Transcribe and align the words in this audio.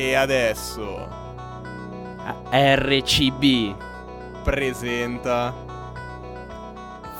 E 0.00 0.14
adesso 0.14 1.06
RCB 2.50 3.74
presenta 4.42 5.54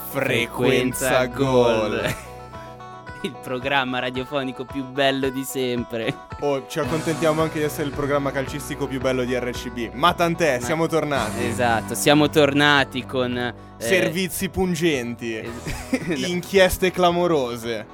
Frequenza 0.09 1.27
Gol. 1.27 2.01
Il 3.21 3.37
programma 3.43 3.99
radiofonico 3.99 4.65
più 4.65 4.83
bello 4.87 5.29
di 5.29 5.45
sempre. 5.45 6.15
Oh, 6.41 6.67
ci 6.69 6.79
accontentiamo 6.79 7.43
anche 7.43 7.59
di 7.59 7.67
essere 7.67 7.87
il 7.87 7.93
programma 7.93 8.31
calcistico 8.31 8.87
più 8.87 8.99
bello 8.99 9.25
di 9.25 9.39
RCB. 9.39 9.93
Ma 9.93 10.15
tant'è, 10.15 10.59
Ma- 10.59 10.65
siamo 10.65 10.87
tornati. 10.87 11.45
Esatto, 11.45 11.95
siamo 11.95 12.31
tornati 12.31 13.05
con 13.05 13.37
eh, 13.37 13.55
Servizi 13.77 14.49
pungenti. 14.49 15.35
es- 15.37 16.29
Inchieste 16.29 16.91
clamorose. 16.91 17.87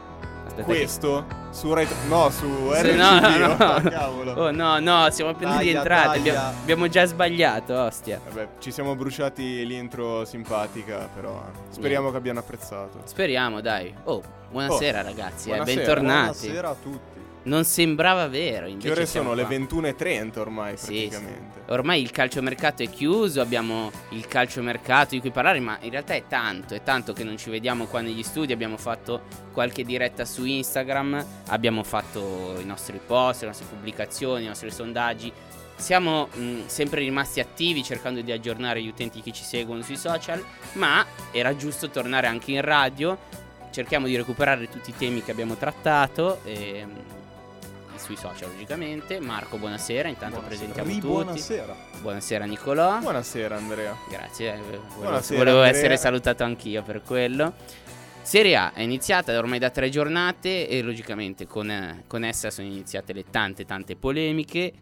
Aspetta 0.47 0.55
che- 0.55 0.63
Questo 0.63 1.27
su 1.57 1.73
Rai 1.73 1.89
No, 2.09 2.29
su 2.29 2.47
Sì, 2.75 2.83
RCB. 2.83 2.97
no, 2.97 3.19
no, 3.21 3.39
no. 3.39 3.53
oh, 3.55 3.81
cavolo. 3.81 4.33
Oh 4.33 4.51
no, 4.51 4.79
no, 4.79 5.11
siamo 5.11 5.31
appena 5.31 5.59
rientrati. 5.59 6.19
Abbiamo, 6.19 6.49
abbiamo 6.49 6.89
già 6.89 7.07
sbagliato, 7.07 7.75
ostia. 7.75 8.21
Vabbè, 8.23 8.49
ci 8.59 8.71
siamo 8.71 8.95
bruciati 8.95 9.67
l'intro 9.67 10.27
simpatica, 10.27 11.09
però 11.15 11.43
eh, 11.47 11.73
speriamo 11.73 12.11
che 12.11 12.17
abbiano 12.19 12.41
apprezzato. 12.41 13.01
Speriamo, 13.05 13.63
dai. 13.63 13.93
Oh, 14.05 14.23
buonasera 14.51 15.01
ragazzi, 15.01 15.49
eh, 15.49 15.55
buonasera, 15.55 15.77
bentornati. 15.85 16.39
Buonasera 16.47 16.69
a 16.69 16.75
tutti. 16.75 17.16
Non 17.47 17.65
sembrava 17.65 18.27
vero, 18.27 18.67
Che 18.77 18.91
ore 18.91 19.07
sono? 19.07 19.33
Le 19.33 19.45
qua. 19.45 19.55
21.30 19.57 20.39
ormai, 20.41 20.77
Sì, 20.77 21.07
praticamente. 21.09 21.63
Ormai 21.69 22.03
il 22.03 22.11
calciomercato 22.11 22.83
è 22.83 22.91
chiuso, 22.91 23.41
abbiamo 23.41 23.91
il 24.11 24.27
calciomercato 24.27 25.11
di 25.11 25.21
cui 25.21 25.31
parlare, 25.31 25.61
ma 25.61 25.79
in 25.83 25.91
realtà 25.91 26.15
è 26.15 26.25
tanto, 26.27 26.75
è 26.75 26.83
tanto 26.83 27.13
che 27.13 27.23
non 27.23 27.37
ci 27.37 27.51
vediamo 27.51 27.87
qua 27.87 28.01
negli 28.01 28.25
studi, 28.25 28.53
abbiamo 28.53 28.77
fatto 28.77 29.23
qualche 29.53 29.85
diretta 29.85 30.25
su 30.25 30.45
Instagram, 30.45 31.25
abbiamo 31.49 31.85
fatto 31.85 32.57
i 32.61 32.65
nostri 32.65 33.01
post, 33.05 33.43
le 33.43 33.49
nostre 33.49 33.67
pubblicazioni, 33.67 34.45
i 34.45 34.49
nostri 34.49 34.71
sondaggi. 34.73 35.33
Siamo 35.77 36.29
mh, 36.33 36.67
sempre 36.67 37.01
rimasti 37.01 37.39
attivi 37.39 37.85
cercando 37.85 38.23
di 38.23 38.33
aggiornare 38.33 38.83
gli 38.83 38.89
utenti 38.89 39.21
che 39.21 39.31
ci 39.31 39.45
seguono 39.45 39.83
sui 39.83 39.97
social, 39.97 40.45
ma 40.73 41.05
era 41.31 41.55
giusto 41.55 41.91
tornare 41.91 42.27
anche 42.27 42.51
in 42.51 42.61
radio. 42.61 43.17
Cerchiamo 43.71 44.07
di 44.07 44.17
recuperare 44.17 44.69
tutti 44.69 44.91
i 44.91 44.97
temi 44.97 45.23
che 45.23 45.31
abbiamo 45.31 45.55
trattato 45.57 46.41
e, 46.45 46.85
mh, 46.85 47.25
sui 48.07 48.17
social 48.17 48.51
logicamente. 48.51 49.19
Marco, 49.19 49.57
buonasera, 49.59 50.09
intanto 50.09 50.39
Buonasera. 50.39 50.71
presentiamo 50.73 51.01
tutti. 51.01 51.07
Buonasera. 51.25 51.77
Buonasera 52.01 52.45
Nicolò. 52.45 52.99
Buonasera 53.01 53.57
Andrea. 53.57 53.97
Grazie, 54.09 54.55
eh, 54.55 54.59
volevo, 54.59 54.85
Buonasera, 54.95 55.39
volevo 55.39 55.61
Andrea. 55.63 55.77
essere 55.77 55.97
salutato 55.97 56.45
anch'io 56.45 56.85
per 56.85 57.03
quello. 57.03 57.53
Serie 58.23 58.57
A 58.57 58.73
è 58.73 58.83
iniziata 58.83 59.37
ormai 59.37 59.59
da 59.59 59.71
tre 59.71 59.89
giornate 59.89 60.69
e 60.69 60.83
logicamente 60.83 61.47
con, 61.49 61.69
eh, 61.69 62.05
con 62.07 62.23
essa 62.23 62.51
sono 62.51 62.69
iniziate 62.69 63.13
le 63.13 63.25
tante 63.29 63.65
tante 63.65 63.97
polemiche. 63.97 64.73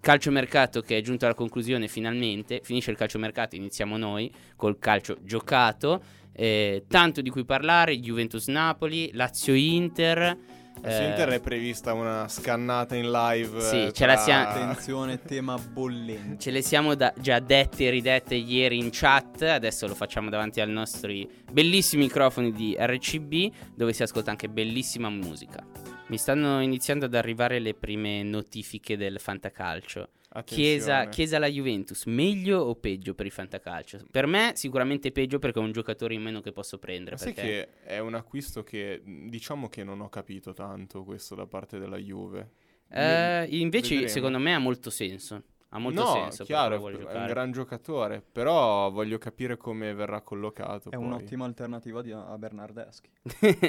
Calciomercato 0.00 0.80
che 0.82 0.98
è 0.98 1.00
giunto 1.02 1.24
alla 1.24 1.34
conclusione 1.34 1.86
finalmente, 1.88 2.60
finisce 2.62 2.90
il 2.90 2.96
calciomercato, 2.96 3.54
iniziamo 3.54 3.96
noi 3.96 4.32
col 4.56 4.78
calcio 4.78 5.16
giocato. 5.22 6.02
Eh, 6.32 6.84
tanto 6.88 7.22
di 7.22 7.30
cui 7.30 7.44
parlare, 7.44 7.98
Juventus-Napoli, 7.98 9.10
Lazio-Inter. 9.14 10.36
Su 10.78 10.86
eh, 10.88 11.06
Inter 11.08 11.28
è 11.30 11.40
prevista 11.40 11.92
una 11.94 12.28
scannata 12.28 12.94
in 12.94 13.10
live. 13.10 13.60
Sì, 13.60 13.86
eh, 13.86 13.92
ce 13.92 14.06
la 14.06 14.16
siamo- 14.16 14.48
Attenzione, 14.48 15.20
tema 15.20 15.58
bollente. 15.58 16.38
Ce 16.38 16.50
le 16.50 16.62
siamo 16.62 16.94
da- 16.94 17.12
già 17.18 17.38
dette 17.40 17.86
e 17.86 17.90
ridette 17.90 18.34
ieri 18.34 18.78
in 18.78 18.90
chat, 18.92 19.42
adesso 19.42 19.86
lo 19.86 19.94
facciamo 19.94 20.30
davanti 20.30 20.60
ai 20.60 20.70
nostri 20.70 21.28
bellissimi 21.50 22.04
microfoni 22.04 22.52
di 22.52 22.76
RCB 22.78 23.52
dove 23.74 23.92
si 23.92 24.02
ascolta 24.02 24.30
anche 24.30 24.48
bellissima 24.48 25.08
musica. 25.10 25.64
Mi 26.08 26.18
stanno 26.18 26.60
iniziando 26.60 27.06
ad 27.06 27.14
arrivare 27.14 27.58
le 27.58 27.74
prime 27.74 28.22
notifiche 28.22 28.96
del 28.96 29.18
fantacalcio. 29.18 30.10
Chiesa. 30.42 31.08
Chiesa 31.08 31.36
alla 31.36 31.48
Juventus, 31.48 32.04
meglio 32.06 32.60
o 32.60 32.74
peggio 32.74 33.14
per 33.14 33.26
il 33.26 33.32
fantacalcio? 33.32 34.06
Per 34.10 34.26
me 34.26 34.52
sicuramente 34.54 35.12
peggio 35.12 35.38
perché 35.38 35.58
è 35.58 35.62
un 35.62 35.72
giocatore 35.72 36.14
in 36.14 36.22
meno 36.22 36.40
che 36.40 36.52
posso 36.52 36.78
prendere. 36.78 37.16
Ma 37.16 37.22
sai 37.22 37.32
perché- 37.32 37.50
che 37.82 37.86
è 37.86 37.98
un 37.98 38.14
acquisto 38.14 38.62
che 38.62 39.02
diciamo 39.04 39.68
che 39.68 39.84
non 39.84 40.00
ho 40.00 40.08
capito 40.08 40.52
tanto 40.52 41.04
questo 41.04 41.34
da 41.34 41.46
parte 41.46 41.78
della 41.78 41.96
Juve. 41.98 42.50
Eh, 42.88 43.46
invece 43.50 43.90
Vedremo. 43.90 44.12
secondo 44.12 44.38
me 44.38 44.54
ha 44.54 44.58
molto 44.58 44.90
senso. 44.90 45.42
Ha 45.70 45.78
molto 45.78 46.02
no, 46.02 46.12
senso. 46.12 46.44
chiaro, 46.44 46.76
è 46.88 46.94
un 46.94 47.26
gran 47.26 47.50
giocatore, 47.50 48.22
però 48.22 48.88
voglio 48.90 49.18
capire 49.18 49.56
come 49.56 49.92
verrà 49.94 50.20
collocato. 50.22 50.90
È 50.90 50.96
poi. 50.96 51.04
un'ottima 51.04 51.44
alternativa 51.44 52.00
di- 52.02 52.12
a 52.12 52.38
Bernardeschi. 52.38 53.10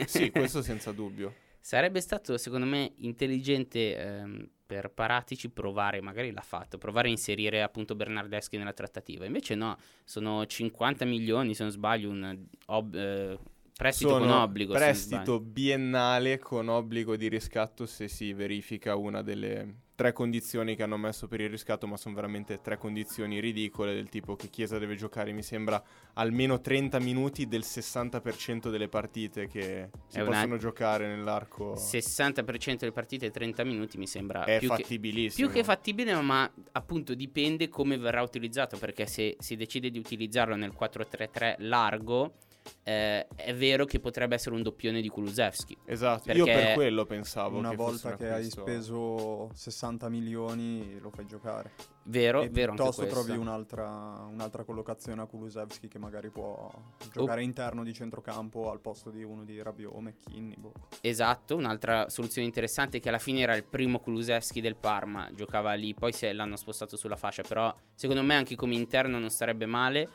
Sì, 0.06 0.30
questo 0.30 0.62
senza 0.62 0.92
dubbio. 0.92 1.34
Sarebbe 1.60 2.00
stato, 2.00 2.38
secondo 2.38 2.66
me, 2.66 2.94
intelligente 2.98 3.98
ehm, 3.98 4.50
per 4.68 4.92
Paratici 4.92 5.50
provare, 5.50 6.02
magari 6.02 6.32
l'ha 6.32 6.42
fatto, 6.42 6.78
provare 6.78 7.08
a 7.08 7.12
inserire 7.12 7.64
appunto 7.64 7.96
Bernardeschi 7.96 8.58
nella 8.58 8.74
trattativa. 8.74 9.26
Invece 9.26 9.56
no, 9.56 9.78
sono 10.04 10.46
50 10.46 11.06
milioni, 11.06 11.56
se 11.56 11.64
non 11.64 11.72
sbaglio, 11.72 12.10
un 12.10 12.38
ob- 12.66 12.96
eh, 12.96 13.40
prestito 13.78 14.10
Sono 14.10 14.26
con 14.26 14.34
obbligo. 14.34 14.74
prestito 14.74 15.40
biennale 15.40 16.40
con 16.40 16.68
obbligo 16.68 17.16
di 17.16 17.28
riscatto 17.30 17.86
se 17.86 18.08
si 18.08 18.34
verifica 18.34 18.96
una 18.96 19.22
delle 19.22 19.76
tre 19.98 20.14
condizioni 20.14 20.76
che 20.76 20.84
hanno 20.84 20.98
messo 20.98 21.28
per 21.28 21.42
il 21.42 21.50
riscatto, 21.50 21.88
ma 21.88 21.98
sono 21.98 22.14
veramente 22.14 22.62
tre 22.62 22.78
condizioni 22.78 23.40
ridicole 23.40 23.96
del 23.96 24.10
tipo 24.10 24.36
che 24.36 24.48
Chiesa 24.50 24.78
deve 24.78 24.96
giocare, 24.96 25.32
mi 25.32 25.42
sembra, 25.42 25.82
almeno 26.14 26.62
30 26.62 27.00
minuti 27.00 27.48
del 27.48 27.64
60% 27.64 28.70
delle 28.70 28.90
partite 28.90 29.48
che 29.48 29.90
si 30.08 30.18
È 30.18 30.22
una- 30.22 30.32
possono 30.36 30.58
giocare 30.58 31.08
nell'arco. 31.08 31.74
sbaglio. 31.76 31.80
60% 32.04 32.78
delle 32.82 32.92
partite 32.92 33.32
30 33.32 33.64
minuti 33.64 33.98
mi 33.98 34.06
sembra 34.06 34.44
È 34.44 34.60
più 34.60 34.70
che, 34.70 34.76
fattibilissimo. 34.84 35.48
più 35.48 35.56
che 35.58 35.64
fattibile, 35.64 36.14
ma 36.22 36.48
appunto 36.74 37.16
dipende 37.16 37.68
come 37.68 37.98
verrà 37.98 38.22
utilizzato, 38.22 38.78
perché 38.78 39.08
se 39.08 39.36
si 39.40 39.56
decide 39.56 39.90
di 39.90 39.98
utilizzarlo 39.98 40.56
nel 40.56 40.74
4-3-3 40.74 41.56
largo, 41.60 42.34
eh, 42.84 43.28
è 43.36 43.54
vero 43.54 43.86
che 43.86 44.00
potrebbe 44.00 44.36
essere 44.36 44.56
un 44.56 44.62
doppione 44.62 45.02
di 45.02 45.10
Kulusevski. 45.10 45.78
Esatto, 45.86 46.32
io 46.32 46.46
per 46.46 46.74
quello 46.74 47.06
pensavo 47.06 47.58
Una 47.58 47.72
che 47.72 47.76
volta 47.76 48.16
che 48.16 48.30
hai 48.30 48.50
speso 48.50 49.50
60 49.54 50.10
milioni 50.10 50.98
lo 51.00 51.10
fai 51.10 51.26
giocare. 51.26 51.72
Vero, 52.10 52.42
e 52.42 52.50
vero 52.50 52.72
anche 52.72 52.84
piuttosto 52.84 53.06
trovi 53.06 53.38
un'altra, 53.38 54.26
un'altra 54.32 54.64
collocazione 54.64 55.22
a 55.22 55.26
Kulusevski 55.26 55.90
che 55.90 56.00
magari 56.00 56.30
può 56.30 56.72
giocare 57.12 57.44
interno 57.44 57.84
di 57.84 57.94
centrocampo 57.94 58.72
al 58.72 58.80
posto 58.80 59.10
di 59.10 59.24
uno 59.24 59.44
di 59.44 59.62
Rabiot 59.62 59.94
o 59.94 60.00
McKinney. 60.00 60.56
boh. 60.58 60.72
Esatto, 61.02 61.58
un'altra 61.58 62.08
soluzione 62.08 62.48
interessante 62.48 63.02
che 63.02 63.10
alla 63.10 63.20
fine 63.20 63.42
era 63.42 63.56
il 63.56 63.66
primo 63.66 64.00
Kulusevski 64.00 64.62
del 64.62 64.78
Parma, 64.78 65.30
giocava 65.34 65.74
lì, 65.74 65.94
poi 65.94 66.14
se 66.14 66.32
l'hanno 66.32 66.56
spostato 66.56 66.96
sulla 66.96 67.18
fascia, 67.18 67.44
però 67.44 67.76
secondo 67.94 68.24
me 68.24 68.36
anche 68.36 68.56
come 68.56 68.76
interno 68.76 69.20
non 69.20 69.30
sarebbe 69.30 69.66
male. 69.66 70.08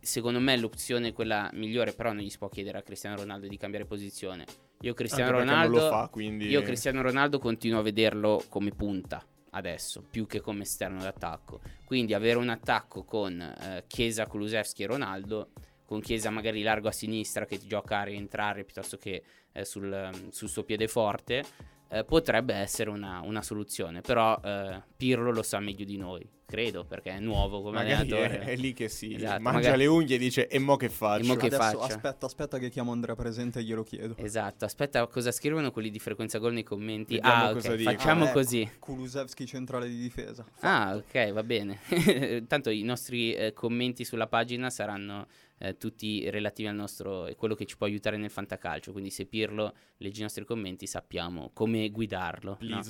Secondo 0.00 0.38
me 0.40 0.56
l'opzione 0.56 1.12
quella 1.12 1.50
migliore, 1.54 1.92
però 1.92 2.12
non 2.12 2.22
gli 2.22 2.30
si 2.30 2.38
può 2.38 2.48
chiedere 2.48 2.78
a 2.78 2.82
Cristiano 2.82 3.16
Ronaldo 3.16 3.46
di 3.46 3.56
cambiare 3.56 3.84
posizione. 3.84 4.44
Io 4.80 4.94
Cristiano 4.94 5.32
Ronaldo 5.38 5.78
lo 5.78 5.88
fa, 5.88 6.08
quindi 6.08 6.46
Io 6.46 6.62
Cristiano 6.62 7.02
Ronaldo 7.02 7.38
continuo 7.38 7.80
a 7.80 7.82
vederlo 7.82 8.44
come 8.48 8.70
punta 8.70 9.24
adesso, 9.50 10.04
più 10.08 10.26
che 10.26 10.40
come 10.40 10.62
esterno 10.62 11.00
d'attacco. 11.00 11.60
Quindi 11.84 12.14
avere 12.14 12.38
un 12.38 12.48
attacco 12.48 13.04
con 13.04 13.40
eh, 13.40 13.84
Chiesa, 13.86 14.26
Kulusevski 14.26 14.84
e 14.84 14.86
Ronaldo, 14.86 15.50
con 15.84 16.00
Chiesa 16.00 16.30
magari 16.30 16.62
largo 16.62 16.88
a 16.88 16.92
sinistra 16.92 17.46
che 17.46 17.58
ti 17.58 17.66
gioca 17.66 18.00
a 18.00 18.04
rientrare 18.04 18.64
piuttosto 18.64 18.98
che 18.98 19.22
eh, 19.52 19.64
sul, 19.64 20.10
sul 20.30 20.48
suo 20.48 20.62
piede 20.62 20.86
forte, 20.86 21.42
eh, 21.88 22.04
potrebbe 22.04 22.54
essere 22.54 22.90
una, 22.90 23.20
una 23.22 23.42
soluzione. 23.42 24.00
Però 24.00 24.38
eh, 24.44 24.82
Pirlo 24.96 25.32
lo 25.32 25.42
sa 25.42 25.58
meglio 25.60 25.84
di 25.84 25.96
noi, 25.96 26.28
credo, 26.48 26.84
perché 26.86 27.10
è 27.10 27.20
nuovo 27.20 27.60
come 27.60 27.76
magari 27.76 28.10
allenatore. 28.10 28.40
è, 28.40 28.44
è 28.52 28.56
lì 28.56 28.72
che 28.72 28.88
si 28.88 29.12
Esatto, 29.14 29.42
mangia 29.42 29.58
magari- 29.58 29.78
le 29.82 29.86
unghie 29.86 30.16
e 30.16 30.18
dice 30.18 30.48
e 30.48 30.58
mo 30.58 30.76
che 30.76 30.88
faccio? 30.88 31.22
E 31.24 31.26
mo 31.26 31.34
che 31.36 31.46
Adesso 31.46 31.60
faccia? 31.62 31.94
aspetta, 31.94 32.24
aspetta 32.24 32.58
che 32.58 32.70
chiamo 32.70 32.92
Andrea 32.92 33.14
Presente 33.14 33.58
e 33.58 33.62
glielo 33.64 33.82
chiedo. 33.82 34.16
Esatto, 34.16 34.64
aspetta 34.64 35.06
cosa 35.08 35.30
scrivono 35.30 35.70
quelli 35.70 35.90
di 35.90 35.98
frequenza 35.98 36.38
gol 36.38 36.54
nei 36.54 36.62
commenti. 36.62 37.16
Vediamo 37.16 37.42
ah, 37.44 37.48
ok, 37.48 37.52
cosa 37.54 37.76
dicono. 37.76 37.96
facciamo 37.96 38.24
Ah, 38.24 38.28
ecco, 38.28 38.38
così. 38.38 38.70
Kulusevski 38.78 39.46
centrale 39.46 39.88
di 39.88 39.98
difesa. 39.98 40.44
Ah, 40.60 40.96
ok, 40.96 41.32
va 41.32 41.42
bene. 41.42 41.80
Tanto 42.48 42.70
i 42.70 42.82
nostri 42.82 43.34
eh, 43.34 43.52
commenti 43.52 44.04
sulla 44.06 44.26
pagina 44.26 44.70
saranno 44.70 45.26
eh, 45.58 45.76
tutti 45.76 46.30
relativi 46.30 46.66
al 46.68 46.74
nostro 46.76 47.26
e 47.26 47.34
quello 47.34 47.54
che 47.54 47.66
ci 47.66 47.76
può 47.76 47.86
aiutare 47.86 48.16
nel 48.16 48.30
fantacalcio. 48.30 48.92
Quindi 48.92 49.10
se 49.10 49.26
Pirlo 49.26 49.74
legge 49.98 50.20
i 50.20 50.22
nostri 50.22 50.44
commenti 50.46 50.86
sappiamo 50.86 51.50
come 51.52 51.90
guidarlo. 51.90 52.56
no? 52.60 52.82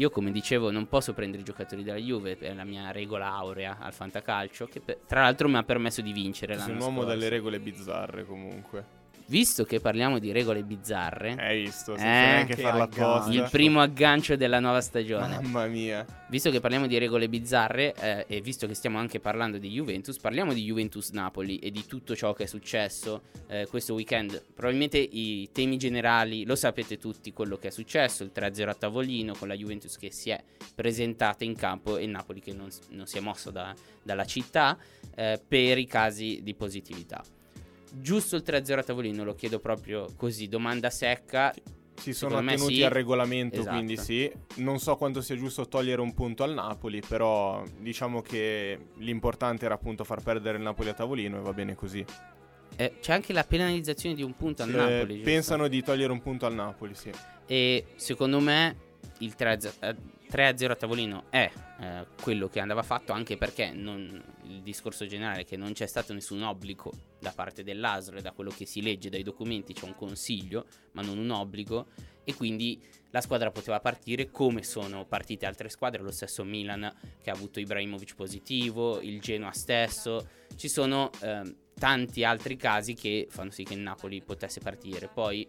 Io, 0.00 0.08
come 0.08 0.30
dicevo, 0.30 0.70
non 0.70 0.88
posso 0.88 1.12
prendere 1.12 1.42
i 1.42 1.44
giocatori 1.44 1.82
della 1.82 1.98
Juve, 1.98 2.38
è 2.38 2.54
la 2.54 2.64
mia 2.64 2.90
regola 2.90 3.32
aurea 3.32 3.76
al 3.78 3.92
fantacalcio, 3.92 4.64
che 4.64 4.80
per- 4.80 5.00
tra 5.06 5.20
l'altro 5.20 5.46
mi 5.46 5.58
ha 5.58 5.62
permesso 5.62 6.00
di 6.00 6.14
vincere 6.14 6.56
Sei 6.58 6.70
un 6.72 6.78
uomo 6.80 7.00
scorso. 7.02 7.08
dalle 7.08 7.28
regole 7.28 7.60
bizzarre 7.60 8.24
comunque. 8.24 8.98
Visto 9.30 9.62
che 9.62 9.78
parliamo 9.78 10.18
di 10.18 10.32
regole 10.32 10.64
bizzarre, 10.64 11.36
Hai 11.38 11.62
visto? 11.62 11.96
Senza 11.96 12.04
Eh, 12.04 12.08
neanche 12.08 12.54
che 12.56 12.62
farla 12.62 12.82
apposta. 12.82 13.30
il 13.32 13.46
primo 13.48 13.80
aggancio 13.80 14.34
della 14.34 14.58
nuova 14.58 14.80
stagione. 14.80 15.38
Mamma 15.40 15.66
mia. 15.66 16.04
Visto 16.28 16.50
che 16.50 16.58
parliamo 16.58 16.88
di 16.88 16.98
regole 16.98 17.28
bizzarre 17.28 17.94
eh, 17.94 18.24
e 18.26 18.40
visto 18.40 18.66
che 18.66 18.74
stiamo 18.74 18.98
anche 18.98 19.20
parlando 19.20 19.58
di 19.58 19.68
Juventus, 19.70 20.18
parliamo 20.18 20.52
di 20.52 20.64
Juventus 20.64 21.10
Napoli 21.10 21.60
e 21.60 21.70
di 21.70 21.86
tutto 21.86 22.16
ciò 22.16 22.32
che 22.32 22.42
è 22.42 22.46
successo 22.46 23.22
eh, 23.46 23.68
questo 23.70 23.94
weekend. 23.94 24.42
Probabilmente 24.52 24.98
i 24.98 25.48
temi 25.52 25.76
generali 25.76 26.44
lo 26.44 26.56
sapete 26.56 26.98
tutti 26.98 27.32
quello 27.32 27.56
che 27.56 27.68
è 27.68 27.70
successo, 27.70 28.24
il 28.24 28.32
3-0 28.34 28.68
a 28.68 28.74
tavolino 28.74 29.34
con 29.38 29.46
la 29.46 29.54
Juventus 29.54 29.96
che 29.96 30.10
si 30.10 30.30
è 30.30 30.42
presentata 30.74 31.44
in 31.44 31.54
campo 31.54 31.98
e 31.98 32.02
il 32.02 32.10
Napoli 32.10 32.40
che 32.40 32.52
non, 32.52 32.68
non 32.88 33.06
si 33.06 33.16
è 33.16 33.20
mosso 33.20 33.52
da- 33.52 33.72
dalla 34.02 34.24
città 34.24 34.76
eh, 35.14 35.40
per 35.46 35.78
i 35.78 35.86
casi 35.86 36.40
di 36.42 36.52
positività. 36.54 37.22
Giusto 37.92 38.36
il 38.36 38.42
3-0 38.46 38.78
a 38.78 38.82
tavolino, 38.82 39.24
lo 39.24 39.34
chiedo 39.34 39.58
proprio 39.58 40.06
così, 40.16 40.48
domanda 40.48 40.90
secca. 40.90 41.52
Si 41.96 42.14
sono 42.14 42.38
attenuti 42.38 42.76
sì. 42.76 42.82
al 42.82 42.90
regolamento, 42.90 43.60
Esatto. 43.60 43.74
quindi 43.76 43.96
sì. 43.98 44.30
Non 44.56 44.78
so 44.78 44.96
quanto 44.96 45.20
sia 45.20 45.36
giusto 45.36 45.68
togliere 45.68 46.00
un 46.00 46.14
punto 46.14 46.44
al 46.44 46.54
Napoli, 46.54 47.02
però 47.06 47.62
diciamo 47.78 48.22
che 48.22 48.78
l'importante 48.98 49.66
era 49.66 49.74
appunto 49.74 50.02
far 50.04 50.22
perdere 50.22 50.56
il 50.56 50.62
Napoli 50.62 50.88
a 50.88 50.94
tavolino 50.94 51.36
e 51.38 51.40
va 51.40 51.52
bene 51.52 51.74
così. 51.74 52.02
Eh, 52.76 52.94
c'è 53.00 53.12
anche 53.12 53.34
la 53.34 53.44
penalizzazione 53.44 54.14
di 54.14 54.22
un 54.22 54.34
punto 54.34 54.62
al 54.62 54.70
Eh, 54.70 54.72
Napoli. 54.76 55.14
giusto? 55.16 55.30
pensano 55.30 55.68
di 55.68 55.82
togliere 55.82 56.10
un 56.12 56.22
punto 56.22 56.46
al 56.46 56.54
Napoli, 56.54 56.94
sì. 56.94 57.10
E 57.46 57.84
secondo 57.96 58.40
me 58.40 58.76
il 59.20 59.34
3-0 59.38 59.72
eh, 59.80 59.96
3-0 60.30 60.70
a 60.70 60.76
tavolino 60.76 61.24
è 61.30 61.50
eh, 61.80 62.06
quello 62.22 62.48
che 62.48 62.60
andava 62.60 62.82
fatto 62.82 63.12
anche 63.12 63.36
perché 63.36 63.72
non- 63.72 64.22
il 64.44 64.62
discorso 64.62 65.06
generale 65.06 65.40
è 65.40 65.44
che 65.44 65.56
non 65.56 65.72
c'è 65.72 65.86
stato 65.86 66.12
nessun 66.12 66.42
obbligo 66.42 66.92
da 67.18 67.32
parte 67.32 67.64
dell'ASL 67.64 68.18
e 68.18 68.22
da 68.22 68.32
quello 68.32 68.50
che 68.50 68.64
si 68.64 68.80
legge 68.80 69.10
dai 69.10 69.22
documenti 69.22 69.72
c'è 69.72 69.84
un 69.84 69.96
consiglio 69.96 70.66
ma 70.92 71.02
non 71.02 71.18
un 71.18 71.30
obbligo 71.30 71.86
e 72.22 72.34
quindi 72.34 72.80
la 73.10 73.20
squadra 73.20 73.50
poteva 73.50 73.80
partire 73.80 74.30
come 74.30 74.62
sono 74.62 75.04
partite 75.04 75.46
altre 75.46 75.68
squadre, 75.68 76.02
lo 76.02 76.12
stesso 76.12 76.44
Milan 76.44 76.92
che 77.20 77.30
ha 77.30 77.32
avuto 77.32 77.58
Ibrahimovic 77.58 78.14
positivo, 78.14 79.00
il 79.00 79.20
Genoa 79.20 79.50
stesso, 79.50 80.28
ci 80.54 80.68
sono 80.68 81.10
ehm, 81.20 81.56
tanti 81.74 82.22
altri 82.22 82.56
casi 82.56 82.94
che 82.94 83.26
fanno 83.28 83.50
sì 83.50 83.64
che 83.64 83.74
il 83.74 83.80
Napoli 83.80 84.22
potesse 84.22 84.60
partire. 84.60 85.08
Poi 85.12 85.48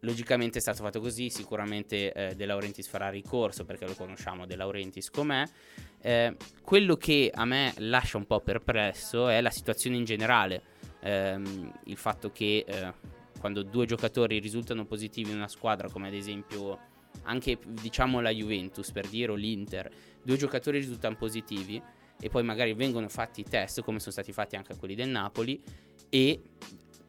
logicamente 0.00 0.58
è 0.58 0.60
stato 0.60 0.82
fatto 0.82 1.00
così, 1.00 1.30
sicuramente 1.30 2.12
eh, 2.12 2.34
De 2.34 2.46
Laurentiis 2.46 2.88
farà 2.88 3.10
ricorso 3.10 3.64
perché 3.64 3.86
lo 3.86 3.94
conosciamo 3.94 4.46
De 4.46 4.56
Laurentiis 4.56 5.10
com'è. 5.10 5.44
Eh, 6.00 6.36
quello 6.62 6.96
che 6.96 7.30
a 7.34 7.44
me 7.44 7.74
lascia 7.78 8.16
un 8.16 8.26
po' 8.26 8.40
perplesso 8.40 9.28
è 9.28 9.40
la 9.40 9.50
situazione 9.50 9.96
in 9.96 10.04
generale, 10.04 10.62
Ehm, 11.00 11.72
il 11.84 11.96
fatto 11.96 12.30
che 12.30 12.64
eh, 12.66 12.92
quando 13.38 13.62
due 13.62 13.86
giocatori 13.86 14.38
risultano 14.38 14.84
positivi 14.84 15.30
in 15.30 15.36
una 15.36 15.48
squadra 15.48 15.88
come 15.88 16.08
ad 16.08 16.14
esempio 16.14 16.88
anche 17.22 17.58
diciamo 17.66 18.20
la 18.20 18.30
Juventus 18.30 18.90
per 18.92 19.08
dire 19.08 19.32
o 19.32 19.34
l'Inter, 19.34 19.90
due 20.22 20.36
giocatori 20.36 20.78
risultano 20.78 21.16
positivi 21.16 21.82
e 22.20 22.28
poi 22.28 22.42
magari 22.42 22.74
vengono 22.74 23.08
fatti 23.08 23.40
i 23.40 23.44
test 23.44 23.82
come 23.82 23.98
sono 23.98 24.12
stati 24.12 24.32
fatti 24.32 24.56
anche 24.56 24.76
quelli 24.76 24.94
del 24.94 25.08
Napoli 25.08 25.60
e 26.10 26.40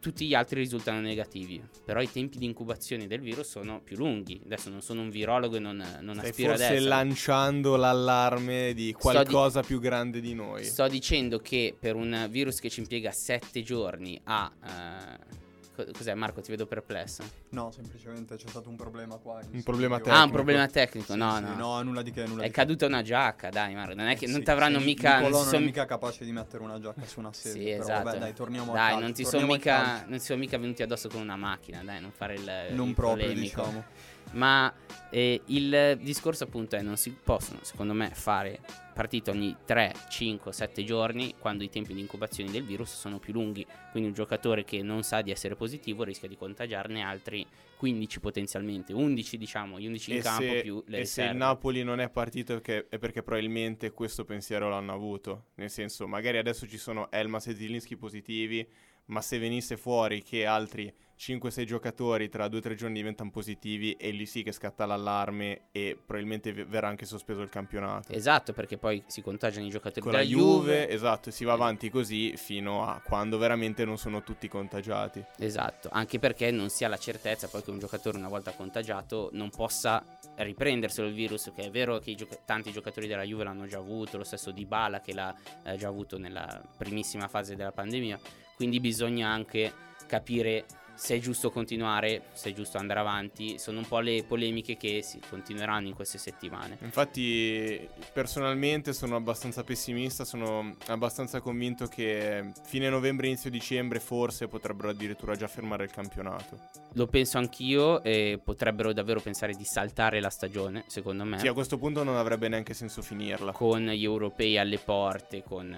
tutti 0.02 0.28
gli 0.28 0.34
altri 0.34 0.60
risultano 0.60 1.00
negativi. 1.00 1.62
Però 1.86 2.02
i 2.02 2.12
tempi 2.12 2.38
di 2.38 2.46
incubazione 2.46 3.08
del 3.08 3.22
virus 3.22 3.48
sono 3.50 3.80
più 3.82 3.96
lunghi. 3.98 4.42
Adesso 4.44 4.70
non 4.70 4.82
sono 4.82 5.02
un 5.02 5.10
virologo 5.10 5.56
e 5.56 5.60
non, 5.60 5.78
non 6.02 6.16
Stai 6.16 6.30
aspiro 6.30 6.52
ad 6.52 6.58
forse 6.58 6.74
essere. 6.74 6.90
lanciando 6.90 7.76
l'allarme 7.78 8.74
di 8.74 8.88
Sto 8.88 8.88
di- 8.88 8.94
qualcosa 8.94 9.62
più 9.62 9.80
grande 9.80 10.20
di 10.20 10.34
noi. 10.34 10.64
Sto 10.66 10.88
dicendo 10.88 11.38
che 11.40 11.76
per 11.80 11.96
un 11.96 12.28
virus 12.30 12.60
che 12.60 12.70
ci 12.70 12.80
impiega 12.82 13.12
7 13.12 13.62
giorni 13.62 14.20
a... 14.24 14.52
co- 14.60 15.41
cos'è 15.74 16.14
Marco? 16.14 16.42
Ti 16.42 16.52
vedo 16.52 16.66
perplesso. 16.66 17.24
No, 17.50 17.72
semplicemente 17.72 18.36
c'è 18.36 18.48
stato 18.48 18.70
un 18.70 18.76
problema 18.76 19.18
qua. 19.18 19.40
Un 19.52 19.64
problema 19.64 19.96
studio. 19.98 20.14
Ah, 20.14 20.18
un 20.18 20.22
Tecnico. 20.24 20.36
problema 20.44 20.68
tecnico. 20.68 21.12
Sì, 21.14 21.18
no, 21.18 21.36
sì, 21.36 21.42
no, 21.44 21.56
no, 21.56 21.82
nulla 21.82 22.02
di 22.02 22.12
che, 22.12 22.26
nulla 22.26 22.42
È 22.42 22.46
di 22.46 22.52
che. 22.52 22.56
caduta 22.56 22.86
una 22.86 23.02
giacca, 23.02 23.50
dai 23.50 23.74
Marco. 23.74 23.94
Non 23.96 24.08
è 24.08 24.16
che 24.18 24.26
Eh 24.26 24.30
non 24.30 24.38
sì, 24.40 24.44
ti 24.44 24.52
avranno 24.52 24.80
sì, 24.80 24.86
mica... 24.86 25.18
Nicolò 25.18 25.30
non 25.30 25.42
non 25.42 25.50
so- 25.50 25.58
è 25.58 25.60
mica 25.60 25.86
capace 25.86 26.26
di 26.26 26.32
mettere 26.32 26.64
una 26.64 26.80
giacca 26.80 27.06
su 27.06 27.20
una 27.20 27.34
sedia. 27.34 27.62
Sì, 27.62 27.70
però 27.72 27.84
esatto. 27.84 28.04
Vabbè, 28.04 28.18
dai, 28.20 28.34
torniamo 28.34 28.72
Dai, 28.74 28.82
calcio, 28.90 29.00
non 29.02 29.14
ti 29.14 29.26
sono 29.26 29.46
mica, 29.46 29.76
calcio. 29.82 30.06
non 30.10 30.18
ti 30.18 30.24
sono 30.26 30.40
mica 30.40 30.58
venuti 30.58 30.84
addosso 30.84 31.10
con 31.10 31.22
una 31.22 31.36
macchina, 31.36 31.84
dai, 31.84 32.00
non 32.02 32.12
fare 32.12 32.34
il, 32.36 32.66
Non 32.72 32.90
il 32.90 32.94
proprio, 32.94 33.26
polemico. 33.28 33.62
diciamo. 33.62 33.84
Ma 34.32 34.74
eh, 35.10 35.42
il 35.48 36.00
discorso 36.02 36.46
appunto 36.46 36.76
è 36.76 36.82
non 36.82 36.98
si 36.98 37.12
possono, 37.12 37.60
secondo 37.64 37.94
me, 37.94 38.12
fare 38.14 38.60
partite 38.94 39.32
ogni 39.32 39.56
3, 39.66 39.94
5, 40.10 40.52
7 40.52 40.84
giorni 40.84 41.36
quando 41.38 41.64
i 41.64 41.70
tempi 41.70 41.94
di 41.94 42.00
incubazione 42.00 42.52
del 42.52 42.64
virus 42.64 42.96
sono 42.96 43.20
più 43.20 43.34
lunghi. 43.34 43.66
Quindi 43.92 44.10
un 44.10 44.16
giocatore 44.16 44.64
che 44.64 44.82
non 44.82 45.04
sa 45.04 45.22
di 45.22 45.32
essere 45.32 45.56
positivo 45.56 46.04
rischia 46.04 46.28
di 46.28 46.38
contagiarne 46.38 47.02
altri 47.02 47.46
15 47.78 48.20
potenzialmente, 48.20 48.94
11 48.94 49.38
diciamo, 49.38 49.80
gli 49.80 49.88
11 49.88 50.12
in 50.12 50.18
E 50.18 50.22
campo 50.22 50.44
se, 50.44 50.62
più 50.62 50.84
le 50.86 51.00
e 51.00 51.06
se 51.06 51.22
riserve. 51.22 51.32
il 51.32 51.38
Napoli 51.38 51.84
non 51.84 52.00
è 52.00 52.10
partito 52.10 52.54
è 52.54 52.62
perché, 52.62 52.88
è 52.90 53.00
perché 53.00 53.24
probabilmente 53.24 53.92
questo 53.92 54.24
pensiero 54.24 54.70
l'hanno 54.70 54.94
avuto. 54.94 55.46
Nel 55.56 55.70
senso, 55.70 56.08
magari 56.08 56.38
adesso 56.38 56.68
ci 56.68 56.78
sono 56.78 57.10
Elmas 57.12 57.48
e 57.48 57.56
Zilinski 57.56 57.98
positivi, 57.98 58.68
ma 59.06 59.22
se 59.22 59.40
venisse 59.40 59.78
fuori 59.78 60.24
che 60.24 60.46
altri 60.46 60.94
5-6 61.22 61.64
giocatori 61.66 62.30
tra 62.30 62.48
2-3 62.48 62.74
giorni 62.74 62.96
diventano 62.96 63.30
positivi, 63.30 63.92
e 63.94 64.10
lì 64.10 64.26
sì 64.26 64.42
che 64.42 64.52
scatta 64.52 64.88
l'allarme 64.88 65.68
e 65.72 65.96
probabilmente 66.04 66.52
verrà 66.52 66.88
anche 66.88 67.06
sospeso 67.06 67.44
il 67.44 67.50
campionato. 67.50 68.12
Esatto, 68.12 68.54
perché 68.54 68.80
poi 68.80 69.04
si 69.06 69.22
contagiano 69.22 69.68
i 69.68 69.70
giocatori 69.70 70.02
Con 70.02 70.14
la 70.14 70.18
della 70.18 70.30
Juve, 70.30 70.90
esatto, 70.90 71.30
e 71.30 71.32
si 71.32 71.46
va 71.46 71.54
avanti 71.54 71.92
così 71.92 72.36
fino 72.38 72.88
a 72.88 73.00
quando 73.06 73.38
veramente 73.38 73.86
non 73.86 74.00
sono 74.00 74.24
tutti 74.24 74.48
contagiati. 74.48 75.24
Esatto, 75.38 75.90
anche 75.92 76.18
perché 76.18 76.50
non 76.50 76.70
si 76.70 76.86
ha 76.86 76.88
la 76.88 76.98
certezza 76.98 77.48
poi 77.48 77.62
che 77.62 77.70
un 77.70 77.78
giocatore 77.78 78.18
una 78.18 78.28
volta 78.30 78.54
contagiato 78.54 79.30
non 79.34 79.52
possa 79.52 80.04
riprenderselo 80.38 81.08
il 81.08 81.14
virus, 81.14 81.52
che 81.56 81.66
è 81.66 81.70
vero 81.70 82.00
che 82.00 82.16
gioca- 82.16 82.40
tanti 82.44 82.72
giocatori 82.72 83.06
della 83.06 83.22
Juve 83.22 83.44
l'hanno 83.44 83.68
già 83.68 83.78
avuto, 83.78 84.18
lo 84.18 84.24
stesso 84.24 84.50
Di 84.50 84.66
Bala 84.66 85.02
che 85.02 85.14
l'ha 85.14 85.36
eh, 85.66 85.78
già 85.78 85.88
avuto 85.88 86.18
nella 86.18 86.64
primissima 86.78 87.28
fase 87.28 87.56
della 87.56 87.72
pandemia, 87.72 88.20
quindi 88.62 88.80
bisogna 88.80 89.28
anche 89.28 89.74
capire 90.06 90.66
se 90.96 91.16
è 91.16 91.20
giusto 91.20 91.52
continuare, 91.52 92.24
se 92.34 92.50
è 92.50 92.54
giusto 92.54 92.78
andare 92.78 93.00
avanti, 93.00 93.58
sono 93.58 93.80
un 93.80 93.88
po' 93.88 94.00
le 94.00 94.24
polemiche 94.24 94.78
che 94.78 95.02
si 95.02 95.20
continueranno 95.30 95.88
in 95.88 95.94
queste 95.94 96.18
settimane. 96.18 96.78
Infatti, 96.82 97.88
personalmente 98.14 98.94
sono 98.94 99.16
abbastanza 99.16 99.64
pessimista, 99.64 100.26
sono 100.26 100.76
abbastanza 100.88 101.42
convinto 101.42 101.88
che 101.88 102.52
fine 102.64 102.90
novembre, 102.90 103.28
inizio 103.28 103.50
dicembre 103.50 104.00
forse 104.00 104.48
potrebbero 104.48 104.90
addirittura 104.90 105.36
già 105.36 105.48
fermare 105.48 105.86
il 105.86 105.92
campionato. 105.92 106.70
Lo 106.94 107.08
penso 107.08 107.38
anch'io 107.38 108.04
e 108.04 108.40
potrebbero 108.44 108.94
davvero 108.94 109.22
pensare 109.22 109.54
di 109.54 109.64
saltare 109.64 110.20
la 110.20 110.30
stagione, 110.30 110.84
secondo 110.88 111.24
me. 111.24 111.40
Sì, 111.40 111.48
a 111.48 111.54
questo 111.54 111.78
punto 111.78 112.04
non 112.04 112.16
avrebbe 112.16 112.48
neanche 112.48 112.74
senso 112.74 113.02
finirla. 113.02 113.52
con 113.52 113.86
gli 113.86 114.04
europei 114.04 114.58
alle 114.58 114.78
porte, 114.78 115.44
con, 115.44 115.78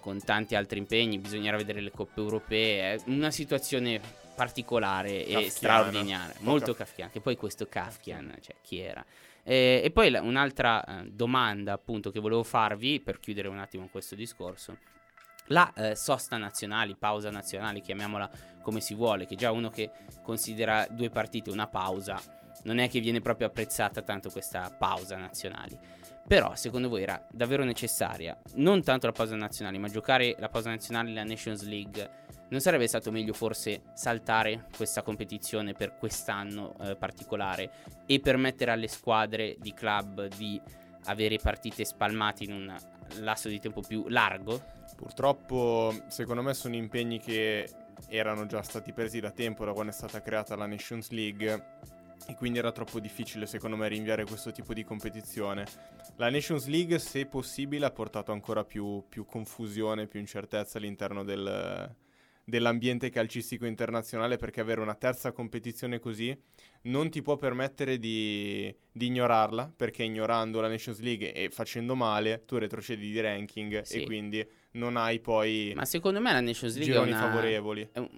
con 0.00 0.22
tanti 0.22 0.54
altri 0.54 0.78
impegni, 0.78 1.18
bisognerà 1.18 1.56
vedere 1.56 1.80
le 1.80 1.90
coppe 1.90 2.20
europee, 2.20 2.94
è 2.94 3.00
una 3.06 3.30
situazione 3.30 4.00
particolare 4.40 5.18
Kafkiana. 5.18 5.40
e 5.44 5.50
straordinaria, 5.50 6.34
molto 6.40 6.72
kaf- 6.72 6.78
kafkiana, 6.78 7.10
che 7.10 7.20
poi 7.20 7.36
questo 7.36 7.66
Kafkian, 7.68 8.38
cioè 8.40 8.56
chi 8.62 8.78
era? 8.78 9.04
Eh, 9.42 9.82
e 9.84 9.90
poi 9.90 10.08
la- 10.08 10.22
un'altra 10.22 10.82
eh, 10.82 11.10
domanda 11.10 11.74
appunto 11.74 12.10
che 12.10 12.20
volevo 12.20 12.42
farvi 12.42 13.00
per 13.00 13.18
chiudere 13.20 13.48
un 13.48 13.58
attimo 13.58 13.88
questo 13.90 14.14
discorso. 14.14 14.78
La 15.46 15.70
eh, 15.74 15.94
sosta 15.94 16.38
nazionale, 16.38 16.94
pausa 16.96 17.30
nazionale, 17.30 17.80
chiamiamola 17.80 18.30
come 18.62 18.80
si 18.80 18.94
vuole, 18.94 19.26
che 19.26 19.34
già 19.34 19.50
uno 19.50 19.68
che 19.68 19.90
considera 20.22 20.86
due 20.88 21.10
partite 21.10 21.50
una 21.50 21.66
pausa, 21.66 22.18
non 22.62 22.78
è 22.78 22.88
che 22.88 23.00
viene 23.00 23.20
proprio 23.20 23.48
apprezzata 23.48 24.00
tanto 24.00 24.30
questa 24.30 24.70
pausa 24.70 25.16
nazionale. 25.16 25.98
Però, 26.30 26.54
secondo 26.54 26.88
voi 26.88 27.02
era 27.02 27.26
davvero 27.32 27.64
necessaria 27.64 28.40
non 28.54 28.84
tanto 28.84 29.06
la 29.06 29.12
pausa 29.12 29.34
nazionale, 29.34 29.78
ma 29.78 29.88
giocare 29.88 30.36
la 30.38 30.48
pausa 30.48 30.70
nazionale 30.70 31.12
la 31.12 31.24
Nations 31.24 31.64
League? 31.64 32.08
Non 32.50 32.60
sarebbe 32.60 32.86
stato 32.86 33.10
meglio 33.10 33.32
forse 33.32 33.82
saltare 33.94 34.68
questa 34.76 35.02
competizione 35.02 35.72
per 35.72 35.96
quest'anno 35.96 36.76
eh, 36.82 36.94
particolare 36.94 37.72
e 38.06 38.20
permettere 38.20 38.70
alle 38.70 38.86
squadre 38.86 39.56
di 39.58 39.74
club 39.74 40.28
di 40.36 40.60
avere 41.06 41.38
partite 41.38 41.84
spalmate 41.84 42.44
in 42.44 42.52
un 42.52 42.76
lasso 43.22 43.48
di 43.48 43.58
tempo 43.58 43.80
più 43.80 44.04
largo? 44.06 44.62
Purtroppo, 44.94 45.92
secondo 46.06 46.42
me, 46.42 46.54
sono 46.54 46.76
impegni 46.76 47.18
che 47.18 47.68
erano 48.06 48.46
già 48.46 48.62
stati 48.62 48.92
presi 48.92 49.18
da 49.18 49.32
tempo 49.32 49.64
da 49.64 49.72
quando 49.72 49.90
è 49.90 49.94
stata 49.94 50.22
creata 50.22 50.54
la 50.54 50.66
Nations 50.66 51.10
League. 51.10 51.78
E 52.28 52.34
quindi 52.34 52.58
era 52.58 52.72
troppo 52.72 53.00
difficile, 53.00 53.46
secondo 53.46 53.76
me, 53.76 53.88
rinviare 53.88 54.24
questo 54.24 54.52
tipo 54.52 54.72
di 54.74 54.84
competizione. 54.84 55.64
La 56.16 56.30
Nations 56.30 56.66
League, 56.66 56.98
se 56.98 57.26
possibile, 57.26 57.86
ha 57.86 57.90
portato 57.90 58.32
ancora 58.32 58.64
più, 58.64 59.04
più 59.08 59.24
confusione, 59.24 60.06
più 60.06 60.20
incertezza 60.20 60.78
all'interno 60.78 61.24
del, 61.24 61.94
dell'ambiente 62.44 63.10
calcistico 63.10 63.66
internazionale 63.66 64.36
perché 64.36 64.60
avere 64.60 64.80
una 64.80 64.94
terza 64.94 65.32
competizione 65.32 65.98
così 65.98 66.36
non 66.82 67.10
ti 67.10 67.20
può 67.22 67.36
permettere 67.36 67.98
di, 67.98 68.74
di 68.90 69.06
ignorarla 69.06 69.72
perché 69.76 70.02
ignorando 70.02 70.60
la 70.60 70.68
Nations 70.68 71.00
League 71.00 71.32
e 71.32 71.48
facendo 71.50 71.94
male 71.94 72.44
tu 72.46 72.56
retrocedi 72.58 73.10
di 73.10 73.20
ranking 73.20 73.82
Sì. 73.82 73.98
e 74.02 74.04
quindi 74.04 74.44
non 74.72 74.96
hai 74.96 75.20
poi 75.20 75.72
Ma 75.76 75.84
secondo 75.84 76.20
me 76.20 76.32
la 76.32 76.40
Nations 76.40 76.76
League 76.76 76.94
è 76.94 76.98
una, 76.98 77.18
favorevoli. 77.18 77.88
è 77.92 77.98
un- 77.98 78.08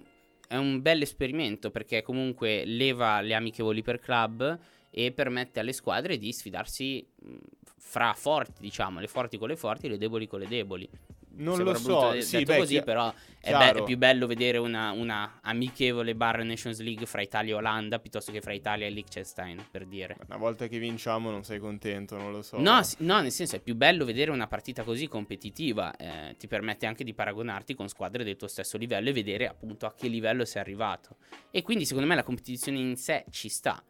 è 0.47 0.55
un 0.55 0.81
bel 0.81 1.01
esperimento 1.01 1.71
perché 1.71 2.01
comunque 2.01 2.65
leva 2.65 3.21
le 3.21 3.33
amichevoli 3.33 3.81
per 3.81 3.99
club 3.99 4.59
e 4.89 5.11
permette 5.11 5.59
alle 5.59 5.73
squadre 5.73 6.17
di 6.17 6.31
sfidarsi 6.31 7.05
mh, 7.15 7.35
fra 7.77 8.13
forti, 8.13 8.61
diciamo, 8.61 8.99
le 8.99 9.07
forti 9.07 9.37
con 9.37 9.47
le 9.47 9.55
forti 9.55 9.87
e 9.87 9.89
le 9.89 9.97
deboli 9.97 10.27
con 10.27 10.39
le 10.39 10.47
deboli. 10.47 10.89
Non 11.35 11.55
Sembra 11.55 11.73
lo 11.73 11.79
so, 11.79 12.11
de- 12.11 12.21
sì, 12.21 12.37
detto 12.37 12.51
beh, 12.51 12.57
così, 12.59 12.75
chi- 12.77 12.83
però 12.83 13.13
è, 13.39 13.51
be- 13.51 13.71
è 13.79 13.83
più 13.83 13.97
bello 13.97 14.27
vedere 14.27 14.57
una, 14.59 14.91
una 14.91 15.39
amichevole 15.41 16.13
barra 16.15 16.43
Nations 16.43 16.79
League 16.81 17.05
fra 17.05 17.21
Italia 17.21 17.53
e 17.53 17.57
Olanda 17.57 17.97
piuttosto 17.99 18.31
che 18.31 18.39
fra 18.39 18.53
Italia 18.53 18.85
e 18.85 18.89
Liechtenstein, 18.91 19.65
per 19.71 19.85
dire. 19.85 20.15
Una 20.27 20.37
volta 20.37 20.67
che 20.67 20.77
vinciamo 20.77 21.31
non 21.31 21.43
sei 21.43 21.59
contento, 21.59 22.15
non 22.17 22.31
lo 22.31 22.41
so. 22.41 22.59
No, 22.59 22.83
sì- 22.83 22.97
no, 22.99 23.19
nel 23.21 23.31
senso 23.31 23.55
è 23.55 23.59
più 23.59 23.75
bello 23.75 24.05
vedere 24.05 24.29
una 24.31 24.47
partita 24.47 24.83
così 24.83 25.07
competitiva, 25.07 25.95
eh, 25.95 26.35
ti 26.37 26.47
permette 26.47 26.85
anche 26.85 27.03
di 27.03 27.13
paragonarti 27.13 27.73
con 27.73 27.87
squadre 27.89 28.23
del 28.23 28.35
tuo 28.35 28.47
stesso 28.47 28.77
livello 28.77 29.09
e 29.09 29.13
vedere 29.13 29.47
appunto 29.47 29.85
a 29.87 29.93
che 29.93 30.07
livello 30.07 30.45
sei 30.45 30.61
arrivato. 30.61 31.15
E 31.49 31.61
quindi 31.63 31.85
secondo 31.85 32.07
me 32.07 32.15
la 32.15 32.23
competizione 32.23 32.77
in 32.77 32.95
sé 32.95 33.25
ci 33.31 33.49
sta. 33.49 33.83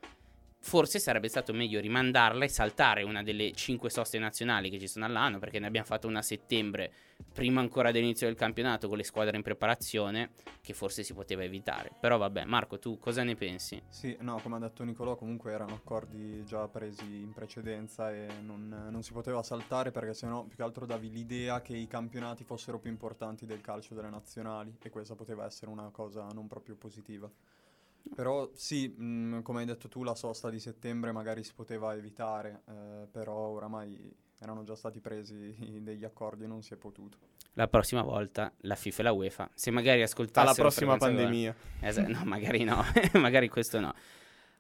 Forse 0.65 0.97
sarebbe 0.97 1.27
stato 1.27 1.53
meglio 1.53 1.81
rimandarla 1.81 2.45
e 2.45 2.47
saltare 2.47 3.03
una 3.03 3.21
delle 3.21 3.51
cinque 3.51 3.89
soste 3.89 4.17
nazionali 4.17 4.69
che 4.69 4.79
ci 4.79 4.87
sono 4.87 5.03
all'anno, 5.05 5.37
perché 5.37 5.59
ne 5.59 5.67
abbiamo 5.67 5.85
fatta 5.85 6.07
una 6.07 6.19
a 6.19 6.23
settembre, 6.23 6.91
prima 7.31 7.59
ancora 7.59 7.91
dell'inizio 7.91 8.27
del 8.27 8.37
campionato, 8.37 8.87
con 8.87 8.97
le 8.97 9.03
squadre 9.03 9.35
in 9.35 9.43
preparazione, 9.43 10.31
che 10.61 10.73
forse 10.73 11.03
si 11.03 11.13
poteva 11.13 11.43
evitare. 11.43 11.91
Però 11.99 12.17
vabbè, 12.17 12.45
Marco, 12.45 12.79
tu 12.79 12.97
cosa 12.97 13.23
ne 13.23 13.35
pensi? 13.35 13.79
Sì, 13.89 14.15
no, 14.21 14.39
come 14.41 14.55
ha 14.55 14.59
detto 14.59 14.83
Nicolò, 14.83 15.15
comunque 15.15 15.51
erano 15.51 15.75
accordi 15.75 16.43
già 16.45 16.67
presi 16.69 17.03
in 17.03 17.33
precedenza 17.33 18.11
e 18.11 18.27
non, 18.41 18.87
non 18.89 19.03
si 19.03 19.11
poteva 19.11 19.43
saltare 19.43 19.91
perché 19.91 20.13
sennò 20.13 20.43
più 20.45 20.55
che 20.55 20.63
altro 20.63 20.85
davi 20.85 21.11
l'idea 21.11 21.61
che 21.61 21.75
i 21.75 21.87
campionati 21.87 22.45
fossero 22.45 22.79
più 22.79 22.89
importanti 22.89 23.45
del 23.45 23.59
calcio 23.61 23.93
delle 23.93 24.09
nazionali 24.09 24.75
e 24.81 24.89
questa 24.89 25.13
poteva 25.13 25.45
essere 25.45 25.69
una 25.69 25.89
cosa 25.91 26.25
non 26.33 26.47
proprio 26.47 26.75
positiva. 26.75 27.29
Però 28.15 28.49
sì, 28.53 28.87
mh, 28.87 29.41
come 29.41 29.59
hai 29.59 29.65
detto 29.65 29.87
tu, 29.87 30.03
la 30.03 30.15
sosta 30.15 30.49
di 30.49 30.59
settembre 30.59 31.11
magari 31.11 31.43
si 31.43 31.53
poteva 31.53 31.95
evitare, 31.95 32.63
eh, 32.67 33.07
però 33.09 33.33
oramai 33.33 34.13
erano 34.39 34.63
già 34.63 34.75
stati 34.75 34.99
presi 34.99 35.55
degli 35.81 36.03
accordi 36.03 36.43
e 36.43 36.47
non 36.47 36.61
si 36.61 36.73
è 36.73 36.77
potuto. 36.77 37.17
La 37.53 37.67
prossima 37.67 38.01
volta 38.01 38.51
la 38.61 38.75
FIFA 38.75 38.99
e 38.99 39.03
la 39.03 39.11
UEFA, 39.11 39.49
se 39.53 39.71
magari 39.71 40.01
ascoltassero... 40.01 40.49
Alla 40.49 40.53
prossima 40.53 40.97
pandemia. 40.97 41.55
Esa- 41.79 42.07
no, 42.07 42.23
magari 42.25 42.63
no, 42.63 42.83
magari 43.13 43.47
questo 43.47 43.79
no. 43.79 43.93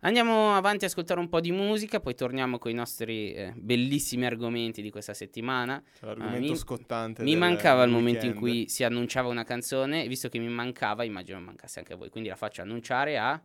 Andiamo 0.05 0.53
avanti 0.53 0.83
a 0.83 0.87
ascoltare 0.87 1.21
un 1.21 1.29
po' 1.29 1.39
di 1.39 1.51
musica, 1.53 2.01
poi 2.01 2.13
torniamo 2.13 2.57
con 2.57 2.69
i 2.69 2.73
nostri 2.73 3.33
eh, 3.33 3.53
bellissimi 3.55 4.25
argomenti 4.25 4.81
di 4.81 4.89
questa 4.91 5.13
settimana. 5.13 5.81
Cioè, 5.97 6.07
l'argomento 6.09 6.51
mi- 6.51 6.57
scottante 6.57 7.23
Mi 7.23 7.37
mancava 7.37 7.83
il 7.83 7.89
del 7.89 7.97
momento 7.99 8.25
in 8.25 8.31
weekend. 8.33 8.53
cui 8.65 8.67
si 8.69 8.83
annunciava 8.83 9.29
una 9.29 9.45
canzone, 9.45 10.03
e 10.03 10.07
visto 10.09 10.27
che 10.27 10.39
mi 10.39 10.49
mancava, 10.49 11.05
immagino 11.05 11.39
mancasse 11.39 11.79
anche 11.79 11.93
a 11.93 11.95
voi, 11.95 12.09
quindi 12.09 12.27
la 12.27 12.35
faccio 12.35 12.61
annunciare 12.61 13.17
a 13.17 13.41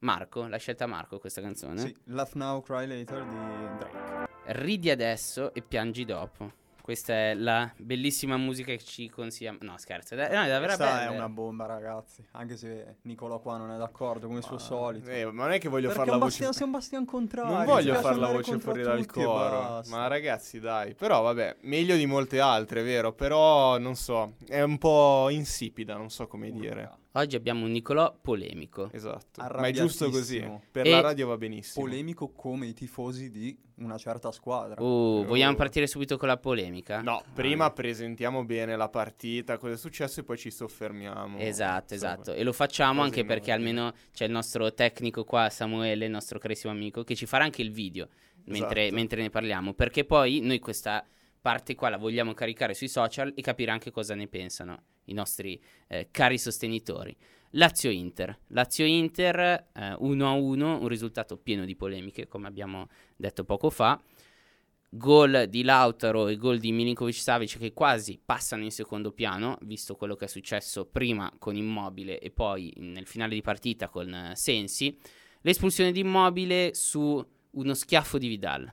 Marco, 0.00 0.46
l'ha 0.46 0.58
scelta 0.58 0.86
Marco 0.86 1.18
questa 1.18 1.40
canzone. 1.40 1.78
Sì, 1.80 1.96
Laugh 2.04 2.34
Now, 2.34 2.60
Cry 2.60 2.86
Later 2.86 3.24
di 3.24 3.78
Drake. 3.78 4.32
Ridi 4.62 4.90
adesso 4.90 5.54
e 5.54 5.62
piangi 5.62 6.04
dopo. 6.04 6.52
Questa 6.84 7.14
è 7.14 7.32
la 7.34 7.72
bellissima 7.78 8.36
musica 8.36 8.70
che 8.70 8.84
ci 8.84 9.08
consiglia. 9.08 9.56
No, 9.60 9.78
scherzo, 9.78 10.16
è, 10.16 10.18
no, 10.18 10.42
è 10.42 10.48
davvero 10.48 10.76
Questa 10.76 10.84
bella. 10.84 11.12
è 11.12 11.16
una 11.16 11.30
bomba, 11.30 11.64
ragazzi. 11.64 12.22
Anche 12.32 12.58
se 12.58 12.96
Nicolò 13.04 13.40
qua 13.40 13.56
non 13.56 13.70
è 13.70 13.78
d'accordo, 13.78 14.26
come 14.26 14.42
suo 14.42 14.58
solito. 14.58 15.08
Eh, 15.08 15.24
ma 15.32 15.44
non 15.44 15.52
è 15.52 15.58
che 15.58 15.70
voglio 15.70 15.88
fare 15.88 16.10
la 16.10 16.16
un 16.16 16.18
voce. 16.18 16.44
un 16.62 16.70
bastian 16.70 17.06
contrario. 17.06 17.56
Non 17.56 17.64
voglio 17.64 17.94
fare 17.94 18.16
la 18.16 18.30
voce 18.30 18.58
fuori 18.58 18.82
dal 18.82 19.06
coro. 19.06 19.82
Ma 19.86 20.06
ragazzi, 20.08 20.60
dai. 20.60 20.94
Però 20.94 21.22
vabbè, 21.22 21.56
meglio 21.62 21.96
di 21.96 22.04
molte 22.04 22.38
altre, 22.38 22.82
vero? 22.82 23.14
Però 23.14 23.78
non 23.78 23.94
so, 23.94 24.34
è 24.46 24.60
un 24.60 24.76
po' 24.76 25.30
insipida, 25.30 25.96
non 25.96 26.10
so 26.10 26.26
come 26.26 26.50
dire. 26.50 26.98
Oggi 27.12 27.36
abbiamo 27.36 27.64
un 27.64 27.70
Nicolò 27.70 28.14
polemico. 28.20 28.90
Esatto. 28.92 29.40
Ma 29.40 29.68
è 29.68 29.70
giusto 29.70 30.10
così. 30.10 30.44
Per 30.70 30.84
E- 30.84 30.90
la 30.90 31.00
radio 31.00 31.28
va 31.28 31.38
benissimo. 31.38 31.86
Polemico 31.86 32.32
come 32.32 32.66
i 32.66 32.74
tifosi 32.74 33.30
di 33.30 33.56
una 33.76 33.98
certa 33.98 34.30
squadra. 34.32 34.80
Uh, 34.82 35.24
vogliamo 35.24 35.52
Oh. 35.52 35.56
partire 35.56 35.86
subito 35.86 36.16
con 36.16 36.28
la 36.28 36.36
polemica? 36.36 37.00
No, 37.02 37.22
prima 37.34 37.70
presentiamo 37.70 38.44
bene 38.44 38.76
la 38.76 38.88
partita, 38.88 39.56
cosa 39.58 39.74
è 39.74 39.76
successo 39.76 40.20
e 40.20 40.22
poi 40.22 40.38
ci 40.38 40.50
soffermiamo. 40.50 41.38
Esatto, 41.38 41.94
esatto. 41.94 42.32
E 42.32 42.42
lo 42.44 42.52
facciamo 42.52 43.02
anche 43.02 43.24
perché 43.24 43.50
almeno 43.52 43.92
c'è 44.12 44.24
il 44.26 44.30
nostro 44.32 44.72
tecnico 44.72 45.24
qua, 45.24 45.48
Samuele, 45.50 46.04
il 46.04 46.10
nostro 46.10 46.38
carissimo 46.38 46.72
amico, 46.72 47.02
che 47.04 47.14
ci 47.14 47.26
farà 47.26 47.44
anche 47.44 47.62
il 47.62 47.72
video 47.72 48.08
mentre, 48.44 48.82
Esatto. 48.82 48.94
mentre 48.94 49.22
ne 49.22 49.30
parliamo. 49.30 49.74
Perché 49.74 50.04
poi 50.04 50.40
noi 50.40 50.58
questa 50.58 51.04
parte 51.40 51.74
qua 51.74 51.90
la 51.90 51.98
vogliamo 51.98 52.32
caricare 52.32 52.72
sui 52.74 52.88
social 52.88 53.32
e 53.36 53.42
capire 53.42 53.70
anche 53.70 53.90
cosa 53.90 54.14
ne 54.14 54.28
pensano 54.28 54.82
i 55.04 55.12
nostri 55.12 55.60
eh, 55.88 56.08
cari 56.10 56.38
sostenitori. 56.38 57.14
Lazio-Inter. 57.56 58.36
Lazio-Inter 58.48 59.38
eh, 59.72 59.92
1-1, 60.00 60.62
un 60.62 60.88
risultato 60.88 61.36
pieno 61.36 61.64
di 61.64 61.76
polemiche, 61.76 62.26
come 62.26 62.46
abbiamo 62.46 62.88
detto 63.16 63.44
poco 63.44 63.70
fa. 63.70 64.00
Gol 64.90 65.46
di 65.48 65.64
Lautaro 65.64 66.28
e 66.28 66.36
gol 66.36 66.58
di 66.58 66.70
Milinkovic 66.70 67.16
Savic 67.16 67.58
che 67.58 67.72
quasi 67.72 68.20
passano 68.24 68.62
in 68.62 68.70
secondo 68.70 69.10
piano, 69.10 69.58
visto 69.62 69.96
quello 69.96 70.14
che 70.14 70.26
è 70.26 70.28
successo 70.28 70.86
prima 70.86 71.32
con 71.38 71.56
Immobile 71.56 72.20
e 72.20 72.30
poi 72.30 72.72
nel 72.76 73.06
finale 73.06 73.34
di 73.34 73.42
partita 73.42 73.88
con 73.88 74.12
eh, 74.12 74.36
Sensi. 74.36 74.96
L'espulsione 75.40 75.90
di 75.90 76.00
Immobile 76.00 76.74
su 76.74 77.24
uno 77.50 77.74
schiaffo 77.74 78.18
di 78.18 78.28
Vidal. 78.28 78.72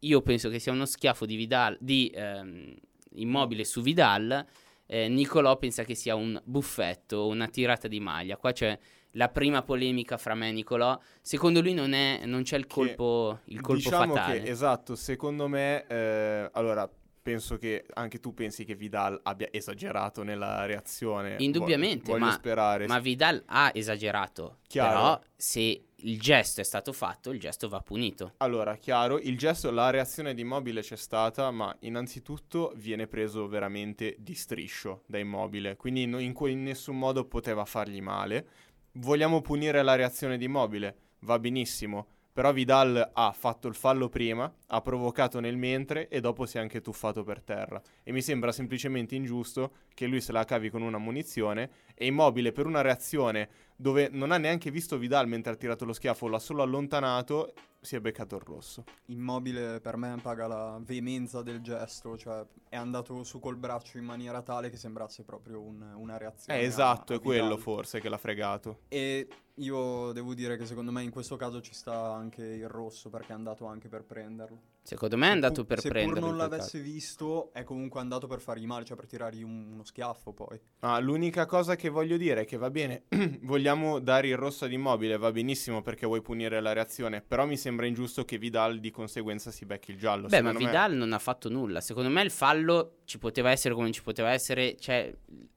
Io 0.00 0.22
penso 0.22 0.48
che 0.48 0.58
sia 0.58 0.72
uno 0.72 0.86
schiaffo 0.86 1.26
di 1.26 1.36
Vidal 1.36 1.76
di 1.80 2.10
ehm, 2.14 2.74
Immobile 3.14 3.64
su 3.64 3.82
Vidal. 3.82 4.46
Eh, 4.90 5.06
Nicolò 5.08 5.58
pensa 5.58 5.84
che 5.84 5.94
sia 5.94 6.14
un 6.14 6.40
buffetto, 6.42 7.26
una 7.26 7.46
tirata 7.48 7.88
di 7.88 8.00
maglia. 8.00 8.38
Qua 8.38 8.52
c'è 8.52 8.76
la 9.12 9.28
prima 9.28 9.62
polemica 9.62 10.16
fra 10.16 10.34
me 10.34 10.48
e 10.48 10.52
Nicolò. 10.52 10.98
Secondo 11.20 11.60
lui 11.60 11.74
non, 11.74 11.92
è, 11.92 12.22
non 12.24 12.42
c'è 12.42 12.56
il 12.56 12.66
Che 12.66 12.72
colpo, 12.74 13.40
il 13.44 13.60
colpo 13.60 13.74
diciamo 13.82 14.14
fatale. 14.14 14.42
che 14.42 14.48
esatto, 14.50 14.94
secondo 14.94 15.46
me, 15.46 15.86
eh, 15.86 16.48
allora 16.52 16.90
penso 17.20 17.58
che 17.58 17.84
anche 17.92 18.20
tu 18.20 18.32
pensi 18.32 18.64
che 18.64 18.74
Vidal 18.74 19.20
abbia 19.24 19.48
esagerato 19.50 20.22
nella 20.22 20.64
reazione. 20.64 21.36
Indubbiamente, 21.40 22.04
Voglio, 22.06 22.12
voglio 22.20 22.24
ma- 22.24 22.32
sperare. 22.32 22.86
Ma 22.86 22.98
Vidal 22.98 23.42
ha 23.46 23.70
esagerato. 23.74 24.60
Chiaro. 24.66 24.88
Però 24.90 25.20
se 25.36 25.82
il 26.02 26.20
gesto 26.20 26.60
è 26.60 26.64
stato 26.64 26.92
fatto, 26.92 27.30
il 27.30 27.40
gesto 27.40 27.68
va 27.68 27.80
punito. 27.80 28.34
Allora, 28.38 28.76
chiaro, 28.76 29.18
il 29.18 29.36
gesto, 29.36 29.70
la 29.70 29.90
reazione 29.90 30.34
di 30.34 30.42
Immobile 30.42 30.80
c'è 30.80 30.96
stata, 30.96 31.50
ma 31.50 31.74
innanzitutto 31.80 32.72
viene 32.76 33.06
preso 33.06 33.48
veramente 33.48 34.16
di 34.18 34.34
striscio 34.34 35.02
da 35.06 35.18
Immobile, 35.18 35.76
quindi 35.76 36.02
in, 36.02 36.32
que- 36.32 36.50
in 36.50 36.62
nessun 36.62 36.98
modo 36.98 37.24
poteva 37.24 37.64
fargli 37.64 38.00
male. 38.00 38.46
Vogliamo 38.92 39.40
punire 39.40 39.82
la 39.82 39.96
reazione 39.96 40.38
di 40.38 40.44
Immobile? 40.44 40.96
Va 41.20 41.38
benissimo, 41.38 42.06
però 42.32 42.52
Vidal 42.52 43.10
ha 43.14 43.32
fatto 43.32 43.66
il 43.66 43.74
fallo 43.74 44.08
prima, 44.08 44.52
ha 44.68 44.80
provocato 44.80 45.40
nel 45.40 45.56
mentre 45.56 46.06
e 46.06 46.20
dopo 46.20 46.46
si 46.46 46.56
è 46.56 46.60
anche 46.60 46.80
tuffato 46.80 47.24
per 47.24 47.42
terra. 47.42 47.82
E 48.04 48.12
mi 48.12 48.22
sembra 48.22 48.52
semplicemente 48.52 49.16
ingiusto 49.16 49.72
che 49.92 50.06
lui 50.06 50.20
se 50.20 50.30
la 50.30 50.44
cavi 50.44 50.70
con 50.70 50.82
una 50.82 50.98
munizione 50.98 51.70
e 51.94 52.06
Immobile 52.06 52.52
per 52.52 52.66
una 52.66 52.80
reazione 52.80 53.48
dove 53.80 54.08
non 54.10 54.32
ha 54.32 54.38
neanche 54.38 54.72
visto 54.72 54.98
Vidal 54.98 55.28
mentre 55.28 55.52
ha 55.52 55.56
tirato 55.56 55.84
lo 55.84 55.92
schiaffo, 55.92 56.26
l'ha 56.26 56.40
solo 56.40 56.62
allontanato, 56.62 57.52
si 57.80 57.96
è 57.96 58.00
beccato 58.00 58.36
il 58.36 58.42
rosso. 58.42 58.84
Immobile 59.06 59.80
per 59.80 59.96
me 59.96 60.16
paga 60.22 60.46
la 60.46 60.80
veemenza 60.82 61.42
del 61.42 61.60
gesto, 61.60 62.16
cioè 62.16 62.44
è 62.68 62.76
andato 62.76 63.22
su 63.24 63.38
col 63.40 63.56
braccio 63.56 63.98
in 63.98 64.04
maniera 64.04 64.42
tale 64.42 64.68
che 64.70 64.76
sembrasse 64.76 65.24
proprio 65.24 65.60
un- 65.60 65.92
una 65.96 66.16
reazione. 66.16 66.58
Eh, 66.60 66.64
a- 66.64 66.66
esatto, 66.66 67.12
a 67.12 67.16
è 67.16 67.20
quello 67.20 67.42
Vidal. 67.44 67.58
forse 67.60 68.00
che 68.00 68.08
l'ha 68.08 68.18
fregato. 68.18 68.80
E 68.88 69.28
io 69.54 70.12
devo 70.12 70.34
dire 70.34 70.56
che 70.56 70.66
secondo 70.66 70.92
me 70.92 71.02
in 71.02 71.10
questo 71.10 71.36
caso 71.36 71.60
ci 71.60 71.74
sta 71.74 72.12
anche 72.12 72.44
il 72.44 72.68
rosso 72.68 73.10
perché 73.10 73.32
è 73.32 73.34
andato 73.34 73.64
anche 73.66 73.88
per 73.88 74.04
prenderlo. 74.04 74.60
Secondo 74.82 75.16
me 75.18 75.28
è 75.28 75.30
andato 75.32 75.56
Seppur- 75.56 75.68
per 75.68 75.80
seppur 75.80 75.96
prenderlo. 75.98 76.20
non 76.26 76.30
in 76.30 76.36
quel 76.46 76.50
l'avesse 76.50 76.80
visto, 76.80 77.52
è 77.52 77.62
comunque 77.64 78.00
andato 78.00 78.26
per 78.26 78.40
fargli 78.40 78.64
male, 78.66 78.84
cioè 78.84 78.96
per 78.96 79.06
tirargli 79.06 79.42
un- 79.42 79.70
uno 79.72 79.84
schiaffo 79.84 80.32
poi. 80.32 80.58
Ah, 80.80 80.98
l'unica 80.98 81.44
cosa 81.46 81.76
che 81.76 81.88
voglio 81.90 82.16
dire 82.16 82.42
è 82.42 82.44
che 82.46 82.56
va 82.56 82.70
bene, 82.70 83.04
vogliamo 83.42 83.98
dare 83.98 84.28
il 84.28 84.36
rosso 84.36 84.64
ad 84.64 84.72
Immobile, 84.72 85.18
va 85.18 85.30
benissimo 85.32 85.82
perché 85.82 86.06
vuoi 86.06 86.22
punire 86.22 86.60
la 86.60 86.72
reazione, 86.72 87.20
però 87.20 87.44
mi 87.44 87.56
sembra 87.56 87.66
ingiusto 87.86 88.24
che 88.24 88.38
Vidal 88.38 88.78
di 88.80 88.90
conseguenza 88.90 89.50
si 89.50 89.64
becchi 89.64 89.90
il 89.92 89.98
giallo. 89.98 90.28
Beh, 90.28 90.40
ma 90.42 90.48
Secondo 90.50 90.58
me- 90.60 90.64
Vidal 90.66 90.92
non 90.94 91.12
ha 91.12 91.18
fatto 91.18 91.48
nulla. 91.48 91.80
Secondo 91.80 92.08
me 92.10 92.22
il 92.22 92.30
fallo 92.30 92.98
ci 93.04 93.18
poteva 93.18 93.50
essere 93.50 93.74
come 93.74 93.90
ci 93.92 94.02
poteva 94.02 94.30
essere. 94.30 94.76
Cioè, 94.78 95.14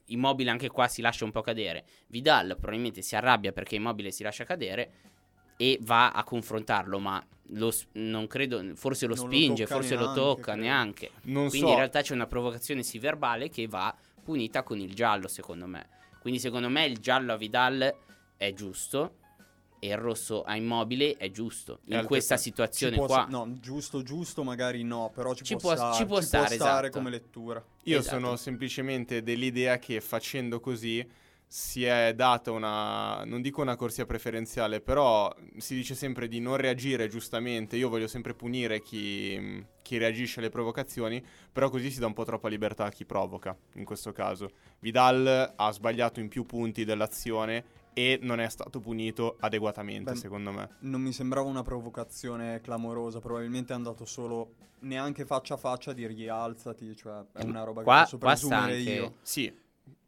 Immobile 0.08 0.50
anche 0.50 0.70
qua 0.70 0.88
si 0.88 1.02
lascia 1.02 1.24
un 1.26 1.32
po' 1.32 1.42
cadere. 1.42 1.86
Vidal 2.08 2.56
probabilmente 2.60 3.02
si 3.02 3.16
arrabbia 3.16 3.52
perché 3.54 3.76
Immobile 3.76 4.12
si 4.12 4.24
lascia 4.24 4.44
cadere 4.44 4.92
e 5.58 5.78
va 5.82 6.12
a 6.12 6.24
confrontarlo, 6.24 7.00
ma 7.00 7.24
lo 7.54 7.72
non 7.94 8.28
credo, 8.28 8.62
forse 8.76 9.06
lo 9.08 9.16
Non 9.16 9.26
lo 9.26 9.32
spinge, 9.32 9.64
tocca 9.64 9.76
forse 9.76 9.96
lo 9.96 10.02
neanche, 10.06 10.20
tocca 10.20 10.42
credo. 10.52 10.62
neanche. 10.62 11.12
Non 11.24 11.48
Quindi 11.50 11.68
so, 11.68 11.72
in 11.74 11.78
realtà 11.78 12.02
c'è 12.02 12.14
una 12.14 12.28
provocazione 12.28 12.84
sì 12.84 12.98
verbale 13.00 13.50
che 13.50 13.68
va 13.68 13.96
punita 14.24 14.64
con 14.64 14.80
il 14.80 14.94
giallo, 14.94 15.28
secondo 15.28 15.66
me. 15.68 15.88
Quindi 16.20 16.40
secondo 16.40 16.68
me 16.70 16.86
il 16.86 16.98
giallo 16.98 17.34
a 17.34 17.38
Vidal 17.38 17.96
è 18.38 18.54
giusto 18.54 19.18
e 19.84 19.88
il 19.88 19.98
rosso 19.98 20.44
a 20.44 20.56
Immobile 20.56 21.18
è 21.18 21.32
giusto. 21.32 21.72
In 21.72 21.78
altrettanto- 21.78 22.08
questa 22.08 22.36
Ci 22.38 22.44
situazione 22.44 22.96
può 22.98 23.08
qua. 23.08 23.26
no, 23.28 23.52
giusto, 23.60 24.04
giusto, 24.04 24.44
magari 24.44 24.84
no, 24.84 25.10
però 25.12 25.34
ci, 25.34 25.44
Ci 25.44 25.56
può, 25.56 25.70
può- 25.70 25.76
stare, 25.76 25.96
ci 25.96 26.06
può 26.06 26.22
stare, 26.22 26.54
esatto. 26.54 26.90
come 26.92 27.10
lettura. 27.10 27.66
io 27.86 27.98
esatto. 27.98 28.20
sono 28.20 28.36
semplicemente 28.36 29.24
dell'idea 29.24 29.80
che 29.80 30.00
facendo 30.00 30.60
così 30.60 31.04
si 31.48 31.84
è 31.84 32.14
data 32.16 32.52
una, 32.52 33.24
non 33.26 33.42
dico 33.42 33.62
una 33.62 33.76
corsia 33.76 34.06
preferenziale, 34.06 34.82
però 34.82 35.36
si 35.58 35.74
dice 35.74 35.96
sempre 35.96 36.28
di 36.28 36.40
non 36.40 36.58
reagire 36.58 37.08
giustamente, 37.10 37.76
io 37.76 37.90
voglio 37.90 38.08
sempre 38.08 38.36
punire 38.36 38.82
chi, 38.82 39.66
chi, 39.82 39.98
reagisce 39.98 40.40
alle 40.40 40.50
provocazioni, 40.50 41.22
però 41.52 41.70
così 41.70 41.90
si 41.90 42.00
dà 42.00 42.06
un 42.06 42.14
po' 42.14 42.24
troppa 42.24 42.50
libertà 42.50 42.86
a 42.86 42.92
chi 42.92 43.04
provoca, 43.04 43.58
in 43.74 43.84
questo 43.84 44.12
caso. 44.12 44.52
Vidal 44.80 45.54
ha 45.56 45.72
sbagliato 45.72 46.20
in 46.20 46.30
più 46.30 46.46
punti 46.46 46.86
dell'azione 46.86 47.80
e 47.94 48.20
non 48.22 48.40
è 48.40 48.50
stato 48.50 48.80
punito 48.80 49.38
adeguatamente, 49.40 50.12
Beh, 50.12 50.18
secondo 50.18 50.52
me. 50.52 50.70
Non 50.80 51.02
mi 51.02 51.12
sembrava 51.12 51.48
una 51.48 51.64
provocazione 51.64 52.62
clamorosa, 52.62 53.20
probabilmente 53.20 53.74
è 53.74 53.76
andato 53.76 54.06
solo 54.06 54.56
neanche 54.82 55.26
faccia 55.26 55.56
a 55.56 55.58
faccia 55.58 55.92
a 55.92 55.94
dirgli 55.94 56.28
alzati, 56.28 56.96
cioè 56.96 57.24
è 57.34 57.44
una 57.44 57.64
roba 57.64 57.84
qua, 57.84 57.96
che 57.96 58.02
posso 58.02 58.18
presumere 58.18 58.78
anche... 58.78 58.92
io. 58.92 59.16
Sì, 59.22 59.54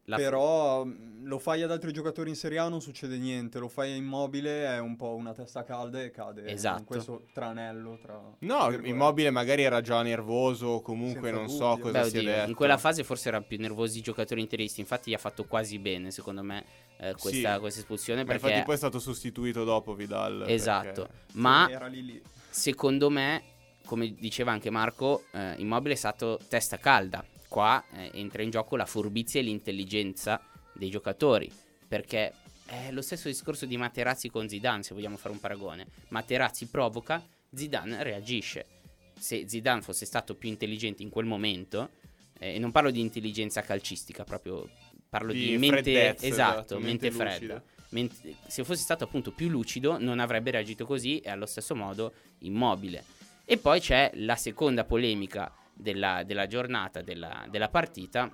la 0.05 0.17
Però 0.17 0.83
mm, 0.83 1.25
lo 1.25 1.39
fai 1.39 1.61
ad 1.61 1.71
altri 1.71 1.93
giocatori 1.93 2.29
in 2.29 2.35
Serie 2.35 2.57
A 2.57 2.67
non 2.67 2.81
succede 2.81 3.17
niente, 3.17 3.59
lo 3.59 3.69
fai 3.69 3.93
a 3.93 3.95
immobile 3.95 4.65
è 4.65 4.79
un 4.79 4.97
po' 4.97 5.15
una 5.15 5.33
testa 5.33 5.63
calda 5.63 6.01
e 6.01 6.11
cade. 6.11 6.45
Esatto. 6.45 6.83
questo 6.83 7.27
tranello 7.31 7.97
tra... 8.01 8.21
No, 8.39 8.69
immobile 8.83 9.29
magari 9.29 9.63
era 9.63 9.79
già 9.79 10.01
nervoso 10.01 10.67
o 10.67 10.81
comunque 10.81 11.29
Senza 11.29 11.35
non 11.37 11.45
dubbio. 11.45 11.57
so 11.57 11.77
cosa 11.77 12.01
Beh, 12.01 12.09
si 12.09 12.17
oddio, 12.17 12.29
è 12.29 12.33
detto. 12.33 12.49
In 12.49 12.55
quella 12.55 12.77
fase 12.77 13.03
forse 13.05 13.29
erano 13.29 13.45
più 13.47 13.57
nervosi 13.59 13.99
i 13.99 14.01
giocatori 14.01 14.41
interisti, 14.41 14.81
infatti 14.81 15.11
gli 15.11 15.13
ha 15.13 15.19
fatto 15.19 15.45
quasi 15.45 15.79
bene 15.79 16.11
secondo 16.11 16.43
me 16.43 16.65
eh, 16.97 17.15
questa, 17.17 17.53
sì. 17.53 17.59
questa, 17.59 17.79
espulsione. 17.79 18.25
perché... 18.25 18.45
infatti 18.45 18.65
poi 18.65 18.75
è 18.75 18.77
stato 18.77 18.99
sostituito 18.99 19.63
dopo 19.63 19.93
Vidal. 19.93 20.43
Esatto, 20.47 21.03
perché... 21.03 21.17
ma 21.35 21.65
lì 21.87 22.05
lì. 22.05 22.21
secondo 22.49 23.09
me, 23.09 23.41
come 23.85 24.13
diceva 24.13 24.51
anche 24.51 24.69
Marco, 24.69 25.23
eh, 25.31 25.53
Immobile 25.59 25.93
è 25.93 25.97
stato 25.97 26.39
testa 26.49 26.77
calda 26.77 27.23
qua 27.53 27.83
eh, 27.93 28.09
entra 28.15 28.41
in 28.41 28.49
gioco 28.49 28.75
la 28.75 28.87
furbizia 28.87 29.39
e 29.39 29.43
l'intelligenza 29.43 30.41
dei 30.73 30.89
giocatori, 30.89 31.51
perché 31.87 32.33
è 32.65 32.89
lo 32.89 33.03
stesso 33.03 33.27
discorso 33.27 33.67
di 33.67 33.77
Materazzi 33.77 34.27
con 34.31 34.49
Zidane, 34.49 34.81
se 34.81 34.95
vogliamo 34.95 35.17
fare 35.17 35.35
un 35.35 35.39
paragone. 35.39 35.85
Materazzi 36.07 36.65
provoca, 36.65 37.23
Zidane 37.53 38.01
reagisce. 38.01 38.65
Se 39.19 39.47
Zidane 39.47 39.83
fosse 39.83 40.07
stato 40.07 40.33
più 40.33 40.49
intelligente 40.49 41.03
in 41.03 41.09
quel 41.11 41.27
momento, 41.27 41.91
eh, 42.39 42.55
e 42.55 42.59
non 42.59 42.71
parlo 42.71 42.89
di 42.89 43.01
intelligenza 43.01 43.61
calcistica, 43.61 44.23
proprio 44.23 44.67
parlo 45.07 45.31
di, 45.31 45.49
di 45.49 45.57
mente 45.59 46.15
esatto, 46.15 46.25
esatto, 46.25 46.79
mente, 46.79 47.11
mente 47.11 47.11
fredda. 47.11 47.63
Mente, 47.89 48.35
se 48.47 48.63
fosse 48.63 48.81
stato 48.81 49.03
appunto 49.03 49.31
più 49.31 49.47
lucido, 49.47 49.99
non 49.99 50.17
avrebbe 50.17 50.49
reagito 50.49 50.87
così 50.87 51.19
e 51.19 51.29
allo 51.29 51.45
stesso 51.45 51.75
modo 51.75 52.13
immobile. 52.39 53.03
E 53.45 53.57
poi 53.57 53.79
c'è 53.79 54.09
la 54.15 54.35
seconda 54.35 54.85
polemica 54.85 55.53
della, 55.73 56.23
della 56.23 56.47
giornata, 56.47 57.01
della, 57.01 57.45
della 57.49 57.69
partita, 57.69 58.29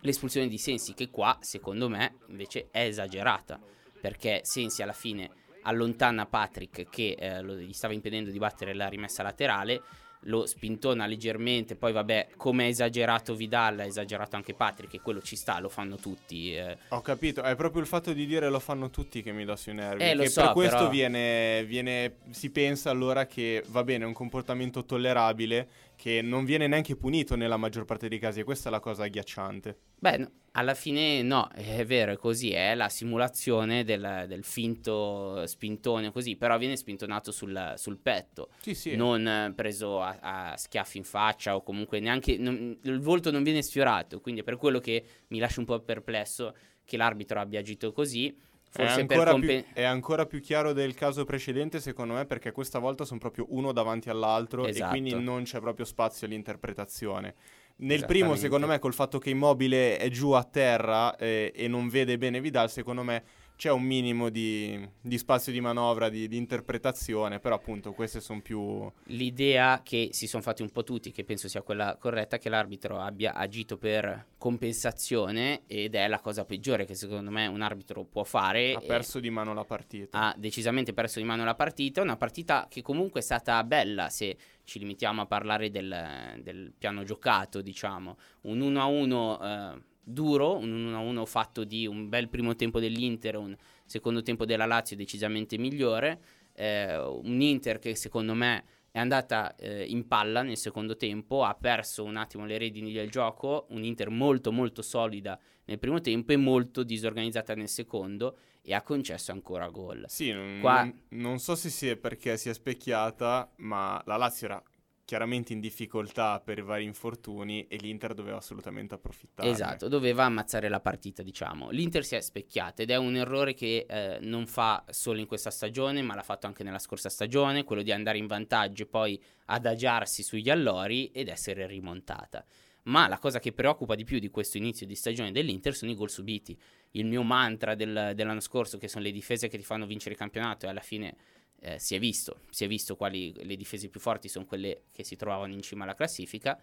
l'espulsione 0.00 0.48
di 0.48 0.58
Sensi 0.58 0.94
che 0.94 1.10
qua 1.10 1.36
secondo 1.40 1.88
me 1.88 2.16
invece 2.28 2.68
è 2.70 2.84
esagerata 2.84 3.60
perché 4.00 4.40
Sensi 4.42 4.82
alla 4.82 4.92
fine 4.92 5.30
allontana 5.62 6.26
Patrick 6.26 6.88
che 6.88 7.16
eh, 7.18 7.42
lo, 7.42 7.54
gli 7.54 7.72
stava 7.72 7.92
impedendo 7.92 8.30
di 8.30 8.38
battere 8.38 8.74
la 8.74 8.88
rimessa 8.88 9.22
laterale 9.22 9.82
lo 10.24 10.44
spintona 10.44 11.06
leggermente, 11.06 11.76
poi 11.76 11.92
vabbè, 11.92 12.28
come 12.36 12.64
ha 12.64 12.66
esagerato 12.66 13.34
Vidal, 13.34 13.78
ha 13.78 13.84
esagerato 13.84 14.36
anche 14.36 14.52
Patrick, 14.52 14.94
e 14.94 15.00
quello 15.00 15.22
ci 15.22 15.36
sta, 15.36 15.58
lo 15.60 15.70
fanno 15.70 15.96
tutti. 15.96 16.54
Eh. 16.54 16.76
Ho 16.88 17.00
capito, 17.00 17.42
è 17.42 17.56
proprio 17.56 17.80
il 17.80 17.88
fatto 17.88 18.12
di 18.12 18.26
dire 18.26 18.50
lo 18.50 18.58
fanno 18.58 18.90
tutti 18.90 19.22
che 19.22 19.32
mi 19.32 19.44
dà 19.44 19.56
sui 19.56 19.72
nervi. 19.72 20.02
Eh, 20.02 20.14
lo 20.14 20.26
so, 20.28 20.42
per 20.42 20.52
questo 20.52 20.76
però... 20.76 20.90
viene, 20.90 21.64
viene, 21.64 22.16
si 22.30 22.50
pensa 22.50 22.90
allora 22.90 23.26
che 23.26 23.64
va 23.68 23.82
bene, 23.82 24.04
è 24.04 24.06
un 24.06 24.12
comportamento 24.12 24.84
tollerabile 24.84 25.68
che 26.00 26.22
non 26.22 26.46
viene 26.46 26.66
neanche 26.66 26.96
punito 26.96 27.36
nella 27.36 27.58
maggior 27.58 27.84
parte 27.84 28.08
dei 28.08 28.18
casi, 28.18 28.40
e 28.40 28.44
questa 28.44 28.70
è 28.70 28.72
la 28.72 28.80
cosa 28.80 29.04
agghiacciante. 29.04 29.76
Beh, 29.98 30.16
no, 30.16 30.30
alla 30.52 30.72
fine 30.72 31.20
no, 31.20 31.50
è 31.50 31.84
vero, 31.84 32.12
è 32.12 32.16
così, 32.16 32.52
è 32.52 32.74
la 32.74 32.88
simulazione 32.88 33.84
del, 33.84 34.24
del 34.26 34.42
finto 34.42 35.46
spintone 35.46 36.10
così, 36.10 36.36
però 36.36 36.56
viene 36.56 36.78
spintonato 36.78 37.32
sul, 37.32 37.74
sul 37.76 37.98
petto, 37.98 38.48
sì, 38.62 38.74
sì. 38.74 38.96
non 38.96 39.52
preso 39.54 40.00
a, 40.00 40.16
a, 40.22 40.56
schiaffi 40.56 40.96
in 40.96 41.04
faccia 41.04 41.54
o 41.54 41.62
comunque 41.62 42.00
neanche, 42.00 42.38
non, 42.38 42.78
il 42.80 43.00
volto 43.00 43.30
non 43.30 43.42
viene 43.42 43.60
sfiorato, 43.60 44.22
quindi 44.22 44.40
è 44.40 44.44
per 44.44 44.56
quello 44.56 44.78
che 44.78 45.04
mi 45.26 45.38
lascia 45.38 45.60
un 45.60 45.66
po' 45.66 45.80
perplesso 45.80 46.56
che 46.82 46.96
l'arbitro 46.96 47.38
abbia 47.40 47.60
agito 47.60 47.92
così. 47.92 48.34
Forse 48.72 48.96
è 48.96 49.00
ancora, 49.00 49.32
compen- 49.32 49.64
più, 49.64 49.72
è 49.72 49.82
ancora, 49.82 50.26
più, 50.26 50.40
chiaro 50.40 50.72
del 50.72 50.94
caso 50.94 51.24
precedente, 51.24 51.80
secondo 51.80 52.14
me, 52.14 52.24
perché 52.24 52.52
questa 52.52 52.78
volta 52.78 53.04
sono 53.04 53.18
proprio 53.18 53.46
uno 53.50 53.72
davanti 53.72 54.10
all'altro 54.10 54.64
esatto. 54.64 54.86
e 54.86 54.88
quindi 54.88 55.20
non 55.20 55.42
c'è 55.42 55.58
proprio 55.58 55.84
spazio 55.84 56.28
all'interpretazione. 56.28 57.34
Nel 57.78 58.04
primo, 58.06 58.36
secondo 58.36 58.66
me, 58.66 58.78
col 58.78 58.94
fatto 58.94 59.18
che 59.18 59.30
Immobile 59.30 59.96
è 59.96 60.08
giù 60.08 60.32
a 60.32 60.44
terra 60.44 61.16
eh, 61.16 61.52
e 61.54 61.66
non 61.66 61.88
vede 61.88 62.16
bene 62.16 62.40
Vidal, 62.40 62.70
secondo 62.70 63.02
me 63.02 63.24
c'è 63.60 63.70
un 63.70 63.82
minimo 63.82 64.30
di, 64.30 64.88
di 65.02 65.18
spazio 65.18 65.52
di 65.52 65.60
manovra, 65.60 66.08
di, 66.08 66.28
di, 66.28 66.38
interpretazione, 66.38 67.40
però 67.40 67.56
appunto 67.56 67.92
queste 67.92 68.18
sono 68.18 68.40
più... 68.40 68.90
L'idea 69.08 69.82
che 69.84 70.08
si 70.12 70.26
sono 70.26 70.42
fatti 70.42 70.62
un 70.62 70.70
po' 70.70 70.82
tutti, 70.82 71.12
che 71.12 71.24
penso 71.24 71.46
sia 71.46 71.60
quella 71.60 71.98
corretta, 72.00 72.38
che 72.38 72.48
l'arbitro 72.48 72.98
abbia 72.98 73.34
agito 73.34 73.76
per 73.76 74.28
compensazione 74.38 75.64
ed 75.66 75.94
è 75.94 76.08
la 76.08 76.20
cosa 76.20 76.46
peggiore 76.46 76.86
che 76.86 76.94
secondo 76.94 77.30
me 77.30 77.48
un 77.48 77.60
arbitro 77.60 78.02
può 78.04 78.24
fare. 78.24 78.72
Ha 78.72 78.80
perso 78.80 79.20
di 79.20 79.28
mano 79.28 79.52
la 79.52 79.66
partita. 79.66 80.18
Ha 80.18 80.34
decisamente 80.38 80.94
perso 80.94 81.18
di 81.18 81.26
mano 81.26 81.44
la 81.44 81.54
partita, 81.54 82.00
una 82.00 82.16
partita 82.16 82.66
che 82.66 82.80
comunque 82.80 83.20
è 83.20 83.22
stata 83.22 83.62
bella 83.64 84.08
se 84.08 84.38
ci 84.64 84.78
limitiamo 84.78 85.20
a 85.20 85.26
parlare 85.26 85.68
del, 85.68 86.40
del 86.42 86.72
piano 86.78 87.04
giocato, 87.04 87.60
diciamo. 87.60 88.16
Un 88.44 88.58
1-1... 88.58 89.88
Duro, 90.02 90.56
un 90.56 90.92
1-1 90.92 91.26
fatto 91.26 91.64
di 91.64 91.86
un 91.86 92.08
bel 92.08 92.28
primo 92.28 92.54
tempo 92.56 92.80
dell'Inter, 92.80 93.36
un 93.36 93.56
secondo 93.84 94.22
tempo 94.22 94.44
della 94.44 94.66
Lazio 94.66 94.96
decisamente 94.96 95.58
migliore, 95.58 96.20
eh, 96.54 96.96
un 96.98 97.40
Inter 97.40 97.78
che 97.78 97.94
secondo 97.94 98.34
me 98.34 98.64
è 98.90 98.98
andata 98.98 99.54
eh, 99.54 99.84
in 99.84 100.06
palla 100.08 100.42
nel 100.42 100.56
secondo 100.56 100.96
tempo, 100.96 101.44
ha 101.44 101.54
perso 101.54 102.02
un 102.02 102.16
attimo 102.16 102.44
le 102.44 102.58
redini 102.58 102.92
del 102.92 103.08
gioco, 103.08 103.66
un 103.70 103.84
Inter 103.84 104.10
molto 104.10 104.50
molto 104.50 104.82
solida 104.82 105.38
nel 105.66 105.78
primo 105.78 106.00
tempo 106.00 106.32
e 106.32 106.36
molto 106.36 106.82
disorganizzata 106.82 107.54
nel 107.54 107.68
secondo 107.68 108.38
e 108.62 108.74
ha 108.74 108.82
concesso 108.82 109.30
ancora 109.30 109.68
gol. 109.68 110.04
Sì, 110.08 110.32
non, 110.32 110.58
Qua... 110.60 110.92
non 111.10 111.38
so 111.38 111.54
se 111.54 111.70
sia 111.70 111.96
perché 111.96 112.36
si 112.36 112.48
è 112.48 112.52
specchiata, 112.52 113.52
ma 113.56 114.02
la 114.06 114.16
Lazio 114.16 114.46
era 114.46 114.62
chiaramente 115.10 115.52
in 115.52 115.58
difficoltà 115.58 116.38
per 116.38 116.58
i 116.58 116.62
vari 116.62 116.84
infortuni 116.84 117.66
e 117.66 117.78
l'Inter 117.78 118.14
doveva 118.14 118.36
assolutamente 118.36 118.94
approfittare. 118.94 119.48
Esatto, 119.48 119.88
doveva 119.88 120.22
ammazzare 120.22 120.68
la 120.68 120.78
partita, 120.78 121.24
diciamo. 121.24 121.70
L'Inter 121.70 122.04
si 122.04 122.14
è 122.14 122.20
specchiata 122.20 122.82
ed 122.82 122.90
è 122.90 122.96
un 122.96 123.16
errore 123.16 123.52
che 123.52 123.86
eh, 123.88 124.18
non 124.20 124.46
fa 124.46 124.84
solo 124.90 125.18
in 125.18 125.26
questa 125.26 125.50
stagione, 125.50 126.00
ma 126.02 126.14
l'ha 126.14 126.22
fatto 126.22 126.46
anche 126.46 126.62
nella 126.62 126.78
scorsa 126.78 127.08
stagione, 127.08 127.64
quello 127.64 127.82
di 127.82 127.90
andare 127.90 128.18
in 128.18 128.28
vantaggio 128.28 128.84
e 128.84 128.86
poi 128.86 129.20
adagiarsi 129.46 130.22
sugli 130.22 130.48
allori 130.48 131.10
ed 131.10 131.26
essere 131.26 131.66
rimontata. 131.66 132.46
Ma 132.84 133.08
la 133.08 133.18
cosa 133.18 133.40
che 133.40 133.50
preoccupa 133.50 133.96
di 133.96 134.04
più 134.04 134.20
di 134.20 134.30
questo 134.30 134.58
inizio 134.58 134.86
di 134.86 134.94
stagione 134.94 135.32
dell'Inter 135.32 135.74
sono 135.74 135.90
i 135.90 135.96
gol 135.96 136.08
subiti. 136.08 136.56
Il 136.92 137.06
mio 137.06 137.24
mantra 137.24 137.74
del, 137.74 138.12
dell'anno 138.14 138.38
scorso, 138.38 138.78
che 138.78 138.86
sono 138.86 139.02
le 139.02 139.10
difese 139.10 139.48
che 139.48 139.58
ti 139.58 139.64
fanno 139.64 139.86
vincere 139.86 140.12
il 140.12 140.20
campionato, 140.20 140.66
e 140.66 140.68
alla 140.68 140.80
fine 140.80 141.16
eh, 141.60 141.78
si 141.78 141.94
è 141.94 141.98
visto, 141.98 142.40
si 142.50 142.64
è 142.64 142.68
visto 142.68 142.96
quali 142.96 143.32
le 143.44 143.56
difese 143.56 143.88
più 143.88 144.00
forti 144.00 144.28
sono 144.28 144.44
quelle 144.44 144.84
che 144.92 145.04
si 145.04 145.16
trovavano 145.16 145.52
in 145.52 145.62
cima 145.62 145.84
alla 145.84 145.94
classifica. 145.94 146.60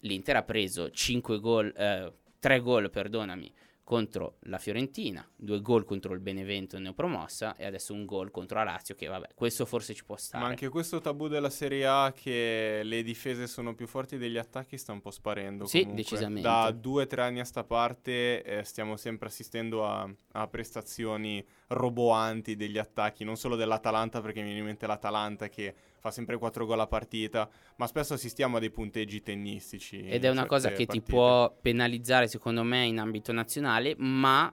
L'Inter 0.00 0.36
ha 0.36 0.42
preso 0.42 0.90
5 0.90 1.38
gol, 1.40 1.72
eh, 1.76 2.12
3 2.38 2.60
gol, 2.60 2.90
perdonami, 2.90 3.52
contro 3.84 4.36
la 4.44 4.58
Fiorentina, 4.58 5.28
due 5.34 5.60
gol 5.60 5.84
contro 5.84 6.14
il 6.14 6.20
Benevento 6.20 6.78
neopromossa 6.78 7.56
e 7.56 7.66
adesso 7.66 7.92
un 7.92 8.04
gol 8.04 8.30
contro 8.30 8.58
la 8.58 8.64
Lazio 8.64 8.94
che 8.94 9.06
vabbè, 9.06 9.30
questo 9.34 9.66
forse 9.66 9.92
ci 9.92 10.04
può 10.04 10.16
stare. 10.16 10.42
Ma 10.42 10.48
anche 10.48 10.68
questo 10.68 11.00
tabù 11.00 11.28
della 11.28 11.50
Serie 11.50 11.86
A 11.86 12.12
che 12.16 12.80
le 12.84 13.02
difese 13.02 13.46
sono 13.46 13.74
più 13.74 13.86
forti 13.86 14.18
degli 14.18 14.38
attacchi 14.38 14.78
sta 14.78 14.92
un 14.92 15.00
po' 15.00 15.10
sparendo. 15.10 15.66
Sì, 15.66 15.80
comunque. 15.80 16.02
decisamente. 16.02 16.48
Da 16.48 16.70
due 16.70 17.02
o 17.02 17.06
tre 17.06 17.22
anni 17.22 17.40
a 17.40 17.44
sta 17.44 17.64
parte 17.64 18.42
eh, 18.42 18.64
stiamo 18.64 18.96
sempre 18.96 19.28
assistendo 19.28 19.84
a, 19.86 20.08
a, 20.32 20.46
prestazioni 20.46 21.44
roboanti 21.72 22.56
degli 22.56 22.78
attacchi, 22.78 23.24
non 23.24 23.36
solo 23.36 23.56
dell'Atalanta 23.56 24.20
perché 24.20 24.40
mi 24.40 24.46
viene 24.46 24.60
in 24.60 24.66
mente 24.66 24.86
l'Atalanta 24.86 25.48
che 25.48 25.74
fa 25.98 26.10
sempre 26.10 26.36
4 26.36 26.66
gol 26.66 26.80
a 26.80 26.86
partita, 26.86 27.48
ma 27.76 27.86
spesso 27.86 28.14
assistiamo 28.14 28.56
a 28.56 28.60
dei 28.60 28.70
punteggi 28.70 29.22
tennistici. 29.22 30.04
Ed 30.04 30.24
è 30.24 30.28
una 30.28 30.46
cosa 30.46 30.68
che 30.68 30.86
partite. 30.86 31.04
ti 31.04 31.10
può 31.12 31.54
penalizzare 31.60 32.28
secondo 32.28 32.62
me 32.62 32.84
in 32.84 32.98
ambito 32.98 33.32
nazionale, 33.32 33.94
ma 33.96 34.52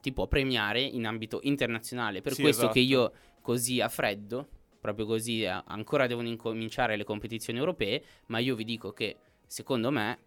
ti 0.00 0.12
può 0.12 0.26
premiare 0.26 0.80
in 0.80 1.06
ambito 1.06 1.40
internazionale. 1.42 2.22
Per 2.22 2.32
sì, 2.32 2.42
questo 2.42 2.62
esatto. 2.62 2.74
che 2.74 2.80
io 2.80 3.12
così 3.40 3.80
a 3.80 3.88
freddo, 3.88 4.48
proprio 4.80 5.06
così, 5.06 5.46
ancora 5.46 6.06
devono 6.06 6.28
incominciare 6.28 6.96
le 6.96 7.04
competizioni 7.04 7.58
europee, 7.58 8.02
ma 8.26 8.38
io 8.38 8.56
vi 8.56 8.64
dico 8.64 8.92
che 8.92 9.16
secondo 9.46 9.90
me 9.90 10.18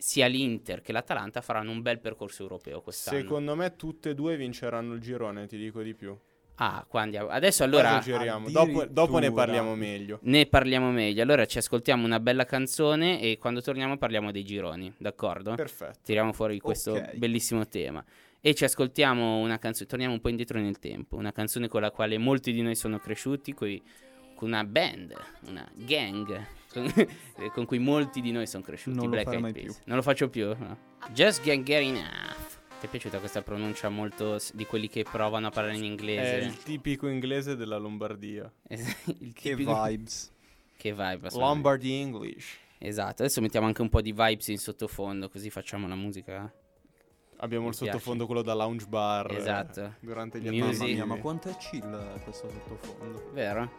sia 0.00 0.26
l'Inter 0.26 0.80
che 0.80 0.92
l'Atalanta 0.92 1.42
faranno 1.42 1.70
un 1.70 1.82
bel 1.82 2.00
percorso 2.00 2.42
europeo 2.42 2.80
quest'anno. 2.80 3.18
Secondo 3.18 3.54
me 3.54 3.76
tutte 3.76 4.10
e 4.10 4.14
due 4.14 4.36
vinceranno 4.36 4.94
il 4.94 5.00
girone, 5.00 5.46
ti 5.46 5.58
dico 5.58 5.82
di 5.82 5.94
più. 5.94 6.16
Ah, 6.62 6.84
qua 6.86 7.02
andiamo. 7.02 7.28
Adesso 7.28 7.64
allora... 7.64 8.02
Dopo, 8.48 8.84
dopo, 8.84 9.18
ne 9.18 9.32
parliamo 9.32 9.74
meglio. 9.74 10.18
Ne 10.22 10.46
parliamo 10.46 10.90
meglio. 10.90 11.22
Allora 11.22 11.46
ci 11.46 11.58
ascoltiamo 11.58 12.04
una 12.04 12.20
bella 12.20 12.44
canzone 12.44 13.20
e 13.20 13.38
quando 13.38 13.62
torniamo 13.62 13.96
parliamo 13.96 14.30
dei 14.30 14.44
gironi, 14.44 14.92
d'accordo? 14.98 15.54
Perfetto. 15.54 15.98
Tiriamo 16.02 16.32
fuori 16.34 16.58
questo 16.60 16.92
okay. 16.92 17.16
bellissimo 17.16 17.66
tema. 17.66 18.04
e 18.40 18.54
ci 18.54 18.64
ascoltiamo 18.64 19.38
una 19.38 19.58
canzone, 19.58 19.88
torniamo 19.88 20.14
un 20.14 20.20
po' 20.20 20.30
indietro 20.30 20.58
nel 20.58 20.78
tempo, 20.78 21.16
una 21.16 21.32
canzone 21.32 21.68
con 21.68 21.82
la 21.82 21.90
quale 21.90 22.16
molti 22.18 22.52
di 22.52 22.62
noi 22.62 22.74
sono 22.74 22.98
cresciuti, 22.98 23.52
coi- 23.52 23.82
con 24.34 24.48
una 24.48 24.64
band, 24.64 25.14
una 25.48 25.70
gang, 25.74 26.46
con, 26.72 26.92
con 27.52 27.64
cui 27.66 27.78
molti 27.78 28.20
di 28.20 28.32
noi 28.32 28.46
sono 28.46 28.62
cresciuti. 28.62 28.96
Non 28.96 29.06
lo 29.06 29.10
Black 29.12 29.26
farò 29.30 29.46
Eyed. 29.46 29.76
Non 29.84 29.96
lo 29.96 30.02
faccio 30.02 30.28
più. 30.28 30.46
no. 30.58 30.78
Just 31.12 31.42
can't 31.42 31.62
get 31.64 31.82
enough. 31.82 32.58
Ti 32.80 32.86
è 32.86 32.88
piaciuta 32.88 33.18
questa 33.18 33.42
pronuncia 33.42 33.88
molto 33.90 34.38
di 34.54 34.64
quelli 34.64 34.88
che 34.88 35.02
provano 35.02 35.48
a 35.48 35.50
parlare 35.50 35.76
in 35.76 35.82
È 35.82 35.86
inglese? 35.86 36.46
il 36.46 36.62
tipico 36.62 37.08
inglese 37.08 37.54
della 37.56 37.76
Lombardia. 37.76 38.50
il 38.68 39.32
Che 39.34 39.50
tipico- 39.50 39.82
vibes. 39.84 40.32
Che 40.76 40.90
vibe. 40.92 41.02
assolutamente. 41.02 41.38
Lombardy 41.38 42.00
English. 42.00 42.56
Esatto, 42.78 43.22
adesso 43.22 43.42
mettiamo 43.42 43.66
anche 43.66 43.82
un 43.82 43.90
po' 43.90 44.00
di 44.00 44.12
vibes 44.12 44.48
in 44.48 44.56
sottofondo, 44.56 45.28
così 45.28 45.50
facciamo 45.50 45.86
la 45.86 45.94
musica. 45.94 46.50
Abbiamo 47.42 47.64
Mi 47.64 47.70
il 47.70 47.76
sottofondo 47.76 48.24
quello 48.24 48.40
da 48.40 48.54
lounge 48.54 48.86
bar. 48.86 49.30
eh, 49.30 49.36
Esatto. 49.36 49.96
durante 50.00 50.40
gli 50.40 50.48
Music. 50.48 50.78
Mamma 50.80 50.92
mia, 50.92 51.04
ma 51.04 51.16
quanto 51.16 51.50
è 51.50 51.56
chill 51.58 52.22
questo 52.22 52.48
sottofondo. 52.48 53.30
Vero? 53.34 53.70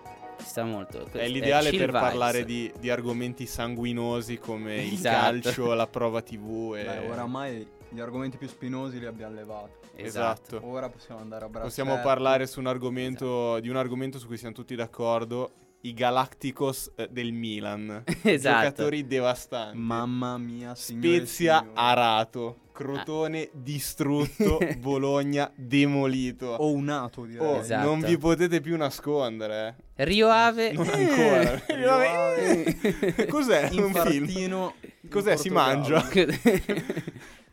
Ci 0.41 0.47
sta 0.47 0.63
molto. 0.63 1.07
È 1.11 1.27
l'ideale 1.27 1.69
chill 1.69 1.79
per 1.79 1.87
vibes. 1.91 2.01
parlare 2.01 2.45
di, 2.45 2.71
di 2.79 2.89
argomenti 2.89 3.45
sanguinosi 3.45 4.37
come 4.37 4.83
il 4.83 4.93
Esatto. 4.93 5.39
calcio, 5.39 5.73
la 5.73 5.87
prova 5.87 6.21
tv 6.21 6.75
e... 6.75 6.83
Beh, 6.83 7.09
oramai 7.09 7.67
gli 7.89 7.99
argomenti 7.99 8.37
più 8.37 8.47
spinosi 8.47 8.99
li 8.99 9.05
abbiamo 9.05 9.35
levati. 9.35 9.79
Esatto. 9.95 10.55
Esatto. 10.57 10.67
Ora 10.67 10.89
possiamo 10.89 11.19
andare 11.19 11.45
a 11.45 11.49
braccetto. 11.49 11.67
Possiamo 11.67 12.01
parlare 12.01 12.47
su 12.47 12.59
un 12.59 12.67
argomento, 12.67 13.59
di 13.59 13.69
un 13.69 13.75
argomento 13.75 14.17
su 14.17 14.27
cui 14.27 14.37
siamo 14.37 14.53
tutti 14.55 14.75
d'accordo. 14.75 15.51
I 15.81 15.93
Galacticos 15.93 16.91
eh, 16.95 17.07
del 17.09 17.31
Milan. 17.33 18.03
Esatto. 18.23 18.57
Giocatori 18.57 19.07
devastanti. 19.07 19.77
Mamma 19.77 20.37
mia, 20.37 20.75
signore 20.75 21.17
Spezia 21.17 21.71
arato. 21.73 22.57
Crotone 22.81 23.49
distrutto. 23.53 24.57
Bologna 24.79 25.51
demolito. 25.55 26.47
O 26.47 26.71
unato 26.71 27.25
direi. 27.25 27.45
Oh, 27.45 27.57
Esatto. 27.59 27.85
non 27.87 27.99
vi 28.01 28.17
potete 28.17 28.59
più 28.61 28.75
nascondere. 28.77 29.75
eh. 29.95 30.05
Rio 30.05 30.29
Ave. 30.29 30.71
Non 30.71 30.85
eh. 30.87 30.91
ancora. 31.09 31.63
Rio 31.75 31.89
Ave. 31.91 33.25
Cos'è? 33.29 33.69
Un 33.73 33.93
film? 33.93 34.73
Cos'è? 35.09 35.35
Si 35.37 35.49
mangia? 35.49 36.07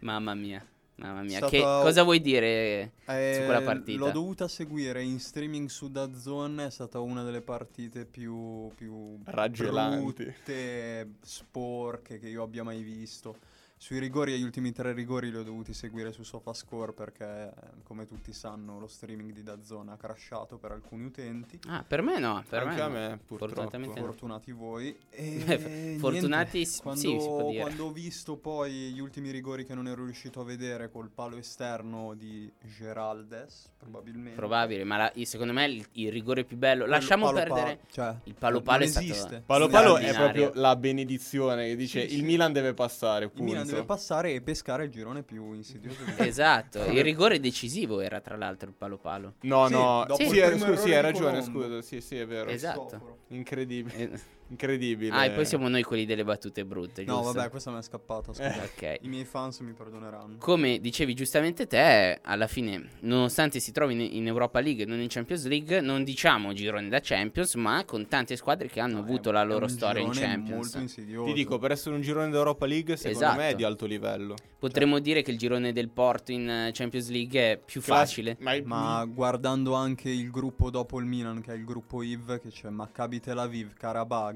Mamma 0.01 0.35
mia. 0.35 0.65
Mamma 0.97 1.23
mia. 1.23 1.37
Stato- 1.37 1.51
Che, 1.53 1.61
cosa 1.61 2.03
vuoi 2.03 2.21
dire? 2.21 2.93
Eh, 3.07 3.35
Su 3.39 3.45
quella 3.45 3.63
partita. 3.63 3.99
L'ho 3.99 4.11
dovuta 4.11 4.49
seguire 4.49 5.01
in 5.03 5.21
streaming 5.21 5.69
su 5.69 5.89
DAZN, 5.91 6.65
è 6.67 6.71
stata 6.71 6.99
una 6.99 7.23
delle 7.23 7.41
partite 7.41 8.05
più, 8.05 8.69
più 8.75 9.17
Raggelanti. 9.25 10.25
brutte, 10.25 11.09
sporche 11.23 12.19
che 12.19 12.29
io 12.29 12.43
abbia 12.43 12.65
mai 12.65 12.83
visto. 12.83 13.37
Sui 13.81 14.01
rigori, 14.01 14.37
gli 14.37 14.43
ultimi 14.43 14.73
tre 14.73 14.93
rigori 14.93 15.31
li 15.31 15.37
ho 15.37 15.45
dovuti 15.45 15.73
seguire 15.73 16.11
su 16.13 16.25
SofaScore 16.25 16.93
perché, 16.93 17.25
eh, 17.25 17.83
come 17.85 18.07
tutti 18.09 18.33
sanno, 18.33 18.81
lo 18.81 18.89
streaming 18.89 19.33
di 19.33 19.45
DAZN 19.45 19.91
ha 19.91 19.97
crashato 19.97 20.59
per 20.59 20.73
alcuni 20.73 21.05
utenti. 21.05 21.61
Ah, 21.69 21.85
per 21.87 22.03
me 22.03 22.19
no. 22.19 22.45
Per 22.49 22.65
Anche 22.65 22.75
me 22.75 22.81
a 22.83 22.87
no. 22.89 22.93
me, 22.93 23.21
purtroppo. 23.25 23.79
No. 23.79 23.93
Fortunati 23.95 24.51
voi. 24.51 24.97
E 25.11 25.95
fortunati 26.01 26.57
niente, 26.59 26.83
quando, 26.83 27.01
sì, 27.01 27.09
si 27.21 27.27
può 27.27 27.51
dire. 27.51 27.61
quando 27.63 27.85
ho 27.87 27.93
visto 27.93 28.37
poi 28.37 28.73
gli 28.93 28.99
ultimi 28.99 29.31
rigori 29.31 29.65
che 29.65 29.75
non 29.75 29.87
ero 29.87 30.05
riuscito 30.05 30.41
a 30.41 30.45
vedere 30.45 30.91
col 30.91 31.09
palo 31.09 31.37
esterno 31.37 32.15
di 32.15 32.51
Geraldes, 32.61 33.71
probabilmente. 33.79 34.35
Probabile, 34.37 34.83
ma 34.83 34.97
la- 34.97 35.13
secondo 35.25 35.53
me 35.53 35.67
il, 35.67 35.87
il 35.93 36.11
rigore 36.11 36.43
più 36.43 36.57
bello. 36.57 36.83
Quello 36.83 36.99
Lasciamo 36.99 37.27
palo 37.27 37.37
perdere. 37.39 37.63
palo, 37.77 37.79
cioè, 37.93 38.17
il 38.25 38.35
palo 38.35 38.61
palo 38.61 38.83
è 38.83 38.87
stato- 38.89 39.07
esiste. 39.07 39.43
Palo 39.47 39.69
Palo 39.69 39.99
è 39.99 40.13
proprio 40.13 40.51
la 40.55 40.75
benedizione 40.75 41.69
che 41.69 41.77
dice 41.77 42.01
Sì, 42.09 42.15
il 42.15 42.21
sì. 42.21 42.25
Milan 42.27 42.53
deve 42.53 42.75
passare, 42.75 43.29
punto. 43.29 43.67
Milan 43.69 43.81
deve 43.83 43.87
passare 43.87 44.33
e 44.35 44.41
pescare 44.41 44.85
il 44.85 44.91
girone 44.91 45.23
più 45.23 45.53
insidioso. 45.53 46.03
di- 46.05 46.13
Esatto, 46.27 46.85
il 46.85 47.03
rigore 47.03 47.41
decisivo 47.41 48.01
era 48.01 48.21
tra 48.21 48.37
l'altro 48.37 48.69
il 48.69 48.75
palo 48.77 48.99
palo. 48.99 49.35
No, 49.43 49.67
Sì, 49.67 49.73
no, 49.73 50.05
dopo 50.07 50.23
sì, 50.23 50.37
il 50.37 50.39
eh, 50.39 50.77
sì, 50.77 50.93
hai 50.95 51.01
ragione, 51.03 51.43
scusa, 51.43 51.83
sì, 51.83 52.01
sì, 52.01 52.17
è 52.19 52.27
vero. 52.27 52.51
Esatto. 52.51 53.19
Incredibile, 53.29 53.97
Eh, 53.97 54.21
incredibile. 54.49 55.15
Ah, 55.15 55.25
e 55.25 55.31
poi 55.33 55.45
siamo 55.47 55.69
noi 55.69 55.83
quelli 55.83 56.05
delle 56.07 56.25
battute 56.25 56.65
brutte, 56.65 57.05
No, 57.05 57.17
giusto? 57.19 57.33
vabbè, 57.33 57.51
questa 57.51 57.71
mi 57.71 57.79
è 57.79 57.83
scappata. 57.83 58.33
Scusa. 58.33 58.47
Ok. 58.79 58.99
I 59.03 59.09
miei 59.09 59.25
fans 59.25 59.59
mi 59.61 59.73
perdoneranno. 59.73 60.37
Come 60.39 60.79
dicevi 60.81 61.15
giustamente 61.15 61.67
te, 61.67 62.19
alla 62.23 62.47
fine, 62.47 62.89
nonostante 63.01 63.61
si 63.61 63.73
trovi 63.73 63.95
in, 63.95 64.01
in 64.17 64.27
Europa 64.27 64.61
League 64.61 64.83
e 64.85 64.87
non 64.87 65.01
in 65.01 65.09
Champions 65.09 65.47
League, 65.47 65.81
non 65.81 66.05
diciamo 66.05 66.53
girone 66.53 66.89
da 66.89 67.01
Champions, 67.03 67.55
ma 67.55 67.85
con 67.85 68.07
tante 68.09 68.37
squadre 68.37 68.69
che 68.69 68.81
hanno 68.81 68.95
No, 68.99 69.01
avuto 69.01 69.31
è- 69.31 69.33
la 69.33 69.43
è 69.43 69.45
loro 69.47 69.69
storia 69.69 70.03
in 70.03 70.11
Champions. 70.13 70.49
molto 70.51 70.79
insidioso. 70.79 71.27
Ti 71.27 71.33
dico, 71.33 71.59
per 71.59 71.73
essere 71.73 71.95
un 71.95 72.01
girone 72.03 72.31
d'Europa 72.31 72.67
League, 72.67 72.97
secondo 72.97 73.27
me 73.29 73.35
è 73.35 73.39
Esatto. 73.41 73.57
di 73.57 73.65
alto 73.65 73.87
livello. 73.87 74.35
Potremmo 74.59 74.99
dire 74.99 75.23
che 75.23 75.31
il 75.31 75.39
girone 75.39 75.73
del 75.73 75.89
Porto 75.89 76.33
in 76.33 76.49
eh, 76.49 76.71
Champions 76.73 77.09
League 77.11 77.41
è 77.41 77.61
più 77.65 77.81
Class- 77.81 77.99
facile. 77.99 78.37
Ma, 78.41 78.57
Ma 78.65 79.05
guardando 79.07 79.75
anche 79.75 80.11
il 80.11 80.31
gruppo 80.31 80.71
dopo 80.71 80.99
il 80.99 81.07
Milan, 81.07 81.41
che 81.41 81.53
è 81.53 81.57
il 81.57 81.65
gruppo 81.65 82.03
IV, 82.03 82.41
che 82.41 82.49
c'è 82.51 82.69
Maccabi 82.69 83.21
Tel 83.21 83.39
Aviv, 83.39 83.75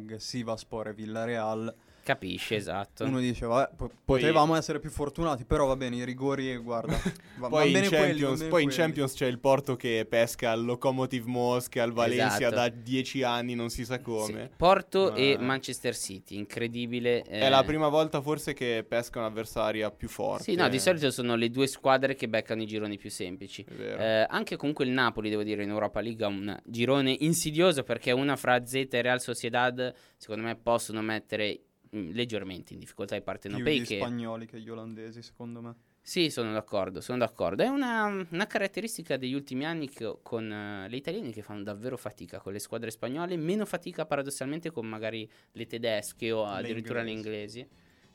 Karabag, 0.02 0.20
Sivaspor 0.20 0.88
e 0.88 0.92
Villarreal, 0.92 1.74
Capisci, 2.04 2.56
esatto. 2.56 3.04
uno 3.04 3.20
dice, 3.20 3.46
vabbè, 3.46 3.74
po- 3.76 3.90
potevamo 4.04 4.56
essere 4.56 4.80
più 4.80 4.90
fortunati, 4.90 5.44
però 5.44 5.66
va 5.66 5.76
bene, 5.76 5.96
i 5.96 6.04
rigori, 6.04 6.56
guarda, 6.56 6.96
va, 7.38 7.48
poi, 7.48 7.70
va 7.72 7.78
in 7.78 7.88
quelli, 7.88 7.88
Champions, 7.88 8.38
bene 8.38 8.50
poi 8.50 8.62
in 8.62 8.68
quelli. 8.68 8.82
Champions 8.82 9.14
c'è 9.14 9.26
il 9.26 9.38
Porto 9.38 9.76
che 9.76 10.04
pesca 10.08 10.50
al 10.50 10.64
Lokomotiv 10.64 11.26
Mosca, 11.26 11.82
al 11.82 11.92
Valencia 11.92 12.36
Esatto. 12.38 12.54
da 12.56 12.68
dieci 12.68 13.22
anni, 13.22 13.54
non 13.54 13.70
si 13.70 13.84
sa 13.84 14.00
come. 14.00 14.48
Sì. 14.50 14.56
Porto 14.56 15.10
Ma- 15.10 15.16
e 15.16 15.36
Manchester 15.38 15.94
City, 15.96 16.36
incredibile. 16.36 17.22
È 17.22 17.44
eh. 17.44 17.48
la 17.48 17.62
prima 17.62 17.86
volta 17.88 18.20
forse 18.20 18.52
che 18.52 18.84
pesca 18.86 19.20
un'avversaria 19.20 19.90
più 19.92 20.08
forte. 20.08 20.42
Sì, 20.42 20.54
no, 20.56 20.68
di 20.68 20.80
solito 20.80 21.10
sono 21.12 21.36
le 21.36 21.50
due 21.50 21.68
squadre 21.68 22.16
che 22.16 22.28
beccano 22.28 22.62
i 22.62 22.66
gironi 22.66 22.98
più 22.98 23.10
semplici. 23.10 23.62
È. 23.62 23.80
Eh, 23.80 24.26
anche 24.28 24.56
comunque 24.56 24.84
il 24.84 24.90
Napoli, 24.90 25.30
devo 25.30 25.44
dire, 25.44 25.62
in 25.62 25.70
Europa 25.70 26.00
League 26.00 26.24
ha 26.24 26.28
un 26.28 26.60
girone 26.64 27.16
insidioso 27.20 27.84
perché 27.84 28.10
una 28.10 28.34
fra 28.34 28.64
Z 28.66 28.88
e 28.90 29.02
Real 29.02 29.20
Sociedad, 29.20 29.94
secondo 30.16 30.42
me, 30.42 30.56
possono 30.56 31.00
mettere 31.00 31.60
leggermente 31.92 32.72
in 32.72 32.78
difficoltà 32.78 33.14
i 33.14 33.18
più 33.18 33.26
partenopei 33.26 33.80
gli 33.80 33.86
che... 33.86 33.96
spagnoli 33.96 34.46
che 34.46 34.60
gli 34.60 34.68
olandesi, 34.68 35.22
secondo 35.22 35.60
me. 35.60 35.74
Sì, 36.00 36.30
sono 36.30 36.52
d'accordo, 36.52 37.00
sono 37.00 37.18
d'accordo. 37.18 37.62
È 37.62 37.68
una, 37.68 38.26
una 38.30 38.46
caratteristica 38.46 39.16
degli 39.16 39.34
ultimi 39.34 39.64
anni 39.64 39.88
che- 39.88 40.18
con 40.22 40.50
eh, 40.50 40.88
le 40.88 40.96
italiane 40.96 41.30
che 41.30 41.42
fanno 41.42 41.62
davvero 41.62 41.96
fatica 41.96 42.40
con 42.40 42.52
le 42.52 42.58
squadre 42.58 42.90
spagnole, 42.90 43.36
meno 43.36 43.64
fatica 43.64 44.04
paradossalmente 44.04 44.70
con 44.70 44.86
magari 44.86 45.30
le 45.52 45.66
tedesche 45.66 46.32
o 46.32 46.44
addirittura 46.44 47.02
le 47.02 47.10
inglesi. 47.10 47.60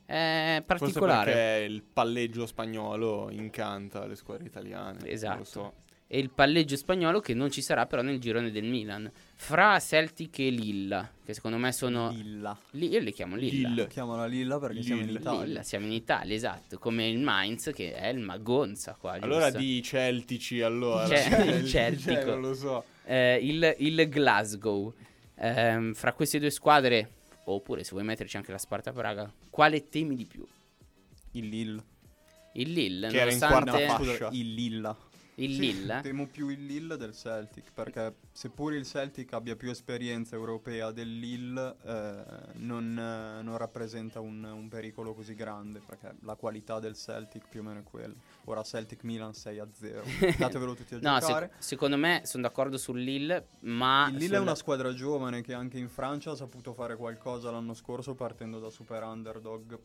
È 0.04 0.62
Forse 0.66 0.84
particolare. 0.84 1.32
perché 1.32 1.64
il 1.72 1.82
palleggio 1.82 2.46
spagnolo 2.46 3.30
incanta 3.30 4.06
le 4.06 4.16
squadre 4.16 4.46
italiane. 4.46 5.06
Esatto. 5.08 5.74
E 6.10 6.18
il 6.18 6.30
palleggio 6.30 6.74
spagnolo 6.74 7.20
che 7.20 7.34
non 7.34 7.50
ci 7.50 7.60
sarà 7.60 7.84
però 7.84 8.00
nel 8.00 8.18
girone 8.18 8.50
del 8.50 8.64
Milan. 8.64 9.10
Fra 9.34 9.78
Celtic 9.78 10.38
e 10.38 10.48
Lilla, 10.48 11.06
che 11.22 11.34
secondo 11.34 11.58
me 11.58 11.70
sono... 11.70 12.10
Lilla. 12.10 12.58
Li- 12.70 12.88
io 12.88 13.00
le 13.00 13.12
chiamo 13.12 13.36
Lilla. 13.36 13.68
Lille. 13.68 13.86
Chiamala 13.88 14.24
Lilla 14.24 14.58
perché 14.58 14.82
siamo 14.82 15.02
in. 15.02 15.10
Italia. 15.10 15.44
Lilla, 15.44 15.62
siamo 15.62 15.84
in 15.84 15.92
Italia, 15.92 16.34
esatto, 16.34 16.78
come 16.78 17.06
il 17.08 17.18
Mainz 17.18 17.70
che 17.74 17.92
è 17.92 18.08
il 18.08 18.20
Magonza 18.20 18.96
qua. 18.98 19.12
Allora 19.20 19.44
giusto? 19.50 19.58
di 19.58 19.82
celtici, 19.82 20.62
allora. 20.62 21.06
Cioè, 21.06 21.40
il 21.44 21.68
Cioè, 21.68 21.94
celtico. 21.94 22.30
non 22.30 22.40
lo 22.40 22.54
so. 22.54 22.84
Eh, 23.04 23.38
il, 23.42 23.74
il 23.80 24.08
Glasgow. 24.08 24.94
Ehm, 25.36 25.92
fra 25.92 26.14
queste 26.14 26.38
due 26.38 26.50
squadre, 26.50 27.10
oppure 27.44 27.84
se 27.84 27.90
vuoi 27.92 28.04
metterci 28.04 28.38
anche 28.38 28.50
la 28.50 28.58
Sparta 28.58 28.92
Praga, 28.92 29.30
quale 29.50 29.88
temi 29.90 30.16
di 30.16 30.24
più? 30.24 30.42
Il 31.32 31.48
Lille. 31.48 31.82
Il 32.54 32.72
Lille, 32.72 33.08
Che 33.08 33.20
era 33.20 33.30
in 33.30 33.38
nonostante... 33.38 33.84
quarta 33.86 34.04
fascia. 34.16 34.28
il 34.32 34.54
Lilla. 34.54 34.96
Il 35.38 35.54
Sì, 35.54 35.60
Lille? 35.60 36.00
Temo 36.02 36.26
più 36.26 36.48
il 36.48 36.66
Lille 36.66 36.96
del 36.96 37.14
Celtic, 37.14 37.70
perché 37.72 38.12
seppur 38.32 38.74
il 38.74 38.84
Celtic 38.84 39.32
abbia 39.34 39.54
più 39.54 39.70
esperienza 39.70 40.34
europea 40.34 40.90
del 40.90 41.16
Lille, 41.16 41.76
eh, 41.84 42.24
non, 42.54 42.98
eh, 42.98 43.40
non 43.42 43.56
rappresenta 43.56 44.18
un, 44.18 44.42
un 44.42 44.68
pericolo 44.68 45.14
così 45.14 45.34
grande, 45.34 45.80
perché 45.84 46.16
la 46.22 46.34
qualità 46.34 46.80
del 46.80 46.96
Celtic 46.96 47.48
più 47.48 47.60
o 47.60 47.62
meno 47.62 47.78
è 47.80 47.82
quella. 47.84 48.14
Ora 48.46 48.62
Celtic 48.64 49.04
Milan 49.04 49.32
6 49.32 49.58
a 49.60 49.68
0. 49.72 50.02
Datevelo 50.38 50.74
tutti 50.74 50.94
a 50.94 50.98
No, 51.00 51.18
giocare. 51.20 51.50
sec- 51.52 51.62
secondo 51.62 51.96
me 51.96 52.22
sono 52.24 52.42
d'accordo 52.42 52.76
sul 52.76 52.98
Lille, 53.00 53.46
ma... 53.60 54.06
il 54.08 54.14
Lille 54.14 54.24
è 54.24 54.28
sulla- 54.28 54.40
una 54.40 54.54
squadra 54.56 54.92
giovane 54.92 55.42
che 55.42 55.54
anche 55.54 55.78
in 55.78 55.88
Francia 55.88 56.32
ha 56.32 56.36
saputo 56.36 56.72
fare 56.72 56.96
qualcosa 56.96 57.52
l'anno 57.52 57.74
scorso 57.74 58.16
partendo 58.16 58.58
da 58.58 58.70
super 58.70 59.04
underdog. 59.04 59.78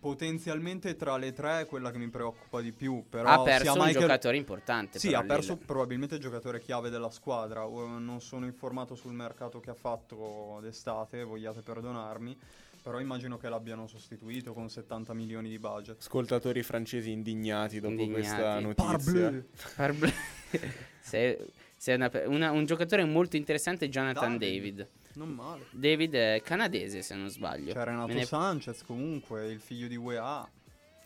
Potenzialmente 0.00 0.96
tra 0.96 1.16
le 1.16 1.32
tre 1.32 1.60
è 1.60 1.66
quella 1.66 1.90
che 1.90 1.98
mi 1.98 2.08
preoccupa 2.08 2.60
di 2.60 2.72
più, 2.72 3.04
però 3.08 3.28
ha 3.28 3.34
sia 3.34 3.42
perso 3.44 3.72
un 3.72 3.78
Michael- 3.78 4.00
giocatore 4.00 4.36
importante. 4.36 4.98
Sì, 4.98 5.12
ha 5.14 5.22
perso 5.22 5.52
Lille. 5.54 5.64
probabilmente 5.66 6.14
il 6.16 6.20
giocatore 6.20 6.60
chiave 6.60 6.90
della 6.90 7.10
squadra. 7.10 7.66
O- 7.66 7.98
Non 7.98 8.20
sono 8.20 8.46
informato 8.46 8.94
sul 8.94 9.12
mercato 9.12 9.60
che 9.60 9.70
ha 9.70 9.74
fatto 9.74 10.58
d'estate, 10.62 11.22
vogliate 11.24 11.60
perdonarmi. 11.62 12.36
Però 12.82 12.98
immagino 12.98 13.36
che 13.38 13.48
l'abbiano 13.48 13.86
sostituito 13.86 14.52
con 14.52 14.68
70 14.68 15.14
milioni 15.14 15.48
di 15.48 15.58
budget. 15.60 15.98
Ascoltatori 16.00 16.64
francesi 16.64 17.12
indignati 17.12 17.78
dopo 17.78 17.92
Indignati. 17.92 18.20
questa 18.22 18.58
notizia. 18.58 18.84
Parbleu! 18.90 19.44
Parble- 19.76 20.12
sei, 21.00 21.36
sei 21.76 21.94
una 21.94 22.10
una- 22.26 22.50
un 22.50 22.64
giocatore 22.64 23.04
molto 23.04 23.36
interessante, 23.36 23.88
Jonathan 23.88 24.36
David. 24.36 24.74
David. 24.76 24.88
Non 25.14 25.28
male. 25.28 25.66
David 25.70 26.14
è 26.14 26.42
canadese, 26.44 27.02
se 27.02 27.14
non 27.14 27.28
sbaglio. 27.28 27.72
C'è 27.72 27.84
Renato 27.84 28.06
Me 28.08 28.14
ne- 28.14 28.24
Sanchez 28.24 28.82
comunque, 28.82 29.50
il 29.50 29.60
figlio 29.60 29.86
di 29.88 29.96
UEA. 29.96 30.48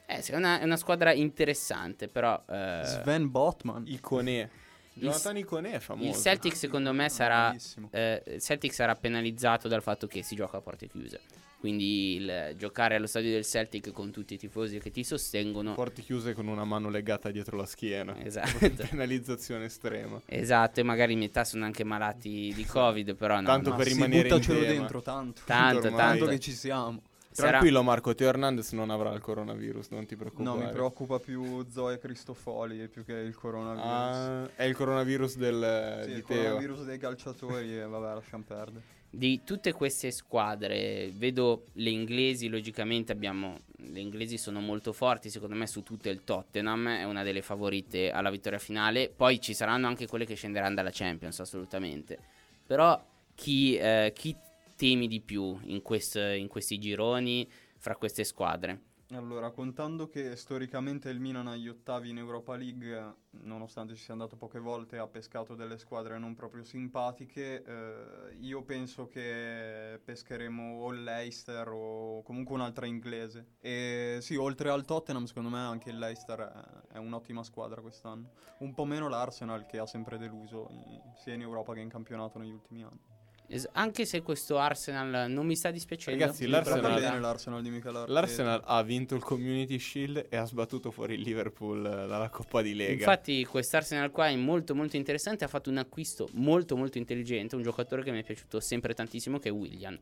Eh, 0.06 0.22
sì, 0.22 0.32
è 0.32 0.36
una, 0.36 0.60
è 0.60 0.64
una 0.64 0.76
squadra 0.76 1.12
interessante, 1.12 2.08
però... 2.08 2.40
eh, 2.48 2.82
Sven 2.84 3.30
Botman. 3.30 3.84
Iconè. 3.86 4.48
Jonathan 4.94 5.36
Iconè 5.36 5.72
è 5.72 5.78
famoso. 5.78 6.08
il 6.08 6.14
Celtic 6.14 6.56
secondo 6.56 6.92
me 6.92 7.08
sarà... 7.10 7.54
Eh, 7.90 8.22
il 8.26 8.40
Celtic 8.40 8.72
sarà 8.72 8.94
penalizzato 8.94 9.68
dal 9.68 9.82
fatto 9.82 10.06
che 10.06 10.22
si 10.22 10.34
gioca 10.36 10.56
a 10.58 10.60
porte 10.60 10.88
chiuse. 10.88 11.20
Quindi 11.58 12.16
il 12.16 12.54
giocare 12.56 12.96
allo 12.96 13.06
stadio 13.06 13.30
del 13.30 13.44
Celtic 13.44 13.90
con 13.90 14.10
tutti 14.10 14.34
i 14.34 14.38
tifosi 14.38 14.78
che 14.78 14.90
ti 14.90 15.02
sostengono... 15.02 15.74
Porte 15.74 16.02
chiuse 16.02 16.34
con 16.34 16.46
una 16.46 16.64
mano 16.64 16.90
legata 16.90 17.30
dietro 17.30 17.56
la 17.56 17.66
schiena. 17.66 18.14
Esatto. 18.26 18.70
Penalizzazione 18.88 19.66
estrema. 19.66 20.20
Esatto, 20.26 20.80
e 20.80 20.82
magari 20.82 21.16
metà 21.16 21.44
sono 21.44 21.64
anche 21.64 21.84
malati 21.84 22.52
di 22.54 22.64
Covid, 22.64 23.14
però 23.14 23.40
no. 23.40 23.46
Tanto 23.46 23.70
no. 23.70 23.76
Ma 23.76 23.82
per 23.82 23.92
rimanere 23.92 24.28
in 24.28 24.34
buttacelo 24.34 24.60
tema. 24.60 24.72
dentro 24.72 25.02
tanto. 25.02 25.42
Tanto, 25.44 25.80
tanto. 25.80 25.96
Tanto 25.96 26.26
che 26.26 26.38
ci 26.40 26.52
siamo. 26.52 27.02
Sarà- 27.30 27.48
Tranquillo 27.50 27.82
Marco, 27.82 28.14
Teo 28.14 28.28
Hernandez 28.28 28.72
non 28.72 28.88
avrà 28.90 29.12
il 29.12 29.20
coronavirus, 29.20 29.88
non 29.90 30.06
ti 30.06 30.16
preoccupare. 30.16 30.58
No, 30.58 30.64
mi 30.64 30.70
preoccupa 30.70 31.18
più 31.18 31.66
Zoe 31.70 31.98
Cristofoli 31.98 32.88
più 32.88 33.04
che 33.04 33.12
il 33.12 33.34
coronavirus. 33.34 33.86
Ah, 33.86 34.48
è 34.56 34.64
il 34.64 34.74
coronavirus 34.74 35.36
del, 35.36 36.00
sì, 36.02 36.08
di 36.08 36.16
il 36.16 36.24
Teo. 36.24 36.42
coronavirus 36.42 36.84
dei 36.84 36.98
calciatori 36.98 37.78
e 37.78 37.86
vabbè, 37.86 38.14
lasciamo 38.14 38.44
perdere. 38.46 38.95
Di 39.16 39.40
tutte 39.44 39.72
queste 39.72 40.10
squadre, 40.10 41.10
vedo 41.14 41.68
le 41.76 41.88
inglesi, 41.88 42.48
logicamente 42.48 43.12
abbiamo... 43.12 43.60
Le 43.78 43.98
inglesi 43.98 44.36
sono 44.36 44.60
molto 44.60 44.92
forti, 44.92 45.30
secondo 45.30 45.54
me 45.54 45.66
su 45.66 45.82
tutte 45.82 46.10
il 46.10 46.22
Tottenham 46.22 46.86
è 46.86 47.04
una 47.04 47.22
delle 47.22 47.40
favorite 47.40 48.10
alla 48.10 48.28
vittoria 48.28 48.58
finale. 48.58 49.08
Poi 49.08 49.40
ci 49.40 49.54
saranno 49.54 49.86
anche 49.86 50.06
quelle 50.06 50.26
che 50.26 50.34
scenderanno 50.34 50.74
dalla 50.74 50.90
Champions, 50.92 51.40
assolutamente. 51.40 52.18
Però 52.66 53.02
chi, 53.34 53.76
eh, 53.76 54.12
chi 54.14 54.36
temi 54.76 55.08
di 55.08 55.22
più 55.22 55.58
in, 55.62 55.80
quest- 55.80 56.34
in 56.36 56.48
questi 56.48 56.78
gironi 56.78 57.48
fra 57.78 57.96
queste 57.96 58.22
squadre? 58.22 58.80
Allora, 59.10 59.52
contando 59.52 60.08
che 60.08 60.34
storicamente 60.34 61.08
il 61.10 61.20
Milan 61.20 61.46
agli 61.46 61.68
ottavi 61.68 62.10
in 62.10 62.18
Europa 62.18 62.56
League, 62.56 63.14
nonostante 63.42 63.94
ci 63.94 64.02
sia 64.02 64.14
andato 64.14 64.36
poche 64.36 64.58
volte, 64.58 64.98
ha 64.98 65.06
pescato 65.06 65.54
delle 65.54 65.78
squadre 65.78 66.18
non 66.18 66.34
proprio 66.34 66.64
simpatiche, 66.64 67.62
eh, 67.62 68.34
io 68.40 68.64
penso 68.64 69.06
che 69.06 70.00
pescheremo 70.04 70.82
o 70.82 70.90
il 70.92 71.04
Leicester 71.04 71.68
o 71.68 72.22
comunque 72.22 72.56
un'altra 72.56 72.86
inglese. 72.86 73.52
E 73.60 74.18
sì, 74.20 74.34
oltre 74.34 74.70
al 74.70 74.84
Tottenham, 74.84 75.26
secondo 75.26 75.50
me 75.50 75.60
anche 75.60 75.90
il 75.90 75.98
Leicester 75.98 76.40
è, 76.40 76.94
è 76.94 76.98
un'ottima 76.98 77.44
squadra 77.44 77.80
quest'anno. 77.80 78.30
Un 78.58 78.74
po' 78.74 78.84
meno 78.84 79.08
l'Arsenal 79.08 79.66
che 79.66 79.78
ha 79.78 79.86
sempre 79.86 80.18
deluso 80.18 80.66
in- 80.70 81.00
sia 81.14 81.32
in 81.34 81.42
Europa 81.42 81.74
che 81.74 81.80
in 81.80 81.88
campionato 81.88 82.38
negli 82.40 82.52
ultimi 82.52 82.82
anni. 82.82 83.15
Es- 83.48 83.68
anche 83.72 84.04
se 84.04 84.22
questo 84.22 84.58
Arsenal 84.58 85.30
non 85.30 85.46
mi 85.46 85.54
sta 85.54 85.70
dispiacendo. 85.70 86.20
Ragazzi, 86.20 86.46
l'Arsenal- 86.46 87.00
bene 87.00 87.20
l'Arsenal 87.20 87.62
di 87.62 87.70
Mikel 87.70 87.94
Arteta. 87.94 88.12
L'Arsenal 88.12 88.62
ha 88.64 88.82
vinto 88.82 89.14
il 89.14 89.22
Community 89.22 89.78
Shield 89.78 90.26
e 90.28 90.36
ha 90.36 90.44
sbattuto 90.44 90.90
fuori 90.90 91.14
il 91.14 91.20
Liverpool 91.20 91.82
dalla 91.82 92.28
Coppa 92.28 92.62
di 92.62 92.74
Lega. 92.74 92.92
Infatti 92.92 93.44
quest'Arsenal 93.44 94.10
qua 94.10 94.28
è 94.28 94.36
molto 94.36 94.74
molto 94.74 94.96
interessante, 94.96 95.44
ha 95.44 95.48
fatto 95.48 95.70
un 95.70 95.78
acquisto 95.78 96.28
molto 96.32 96.76
molto 96.76 96.98
intelligente, 96.98 97.54
un 97.56 97.62
giocatore 97.62 98.02
che 98.02 98.10
mi 98.10 98.20
è 98.20 98.24
piaciuto 98.24 98.58
sempre 98.60 98.94
tantissimo 98.94 99.38
che 99.38 99.48
è 99.48 99.52
William. 99.52 99.98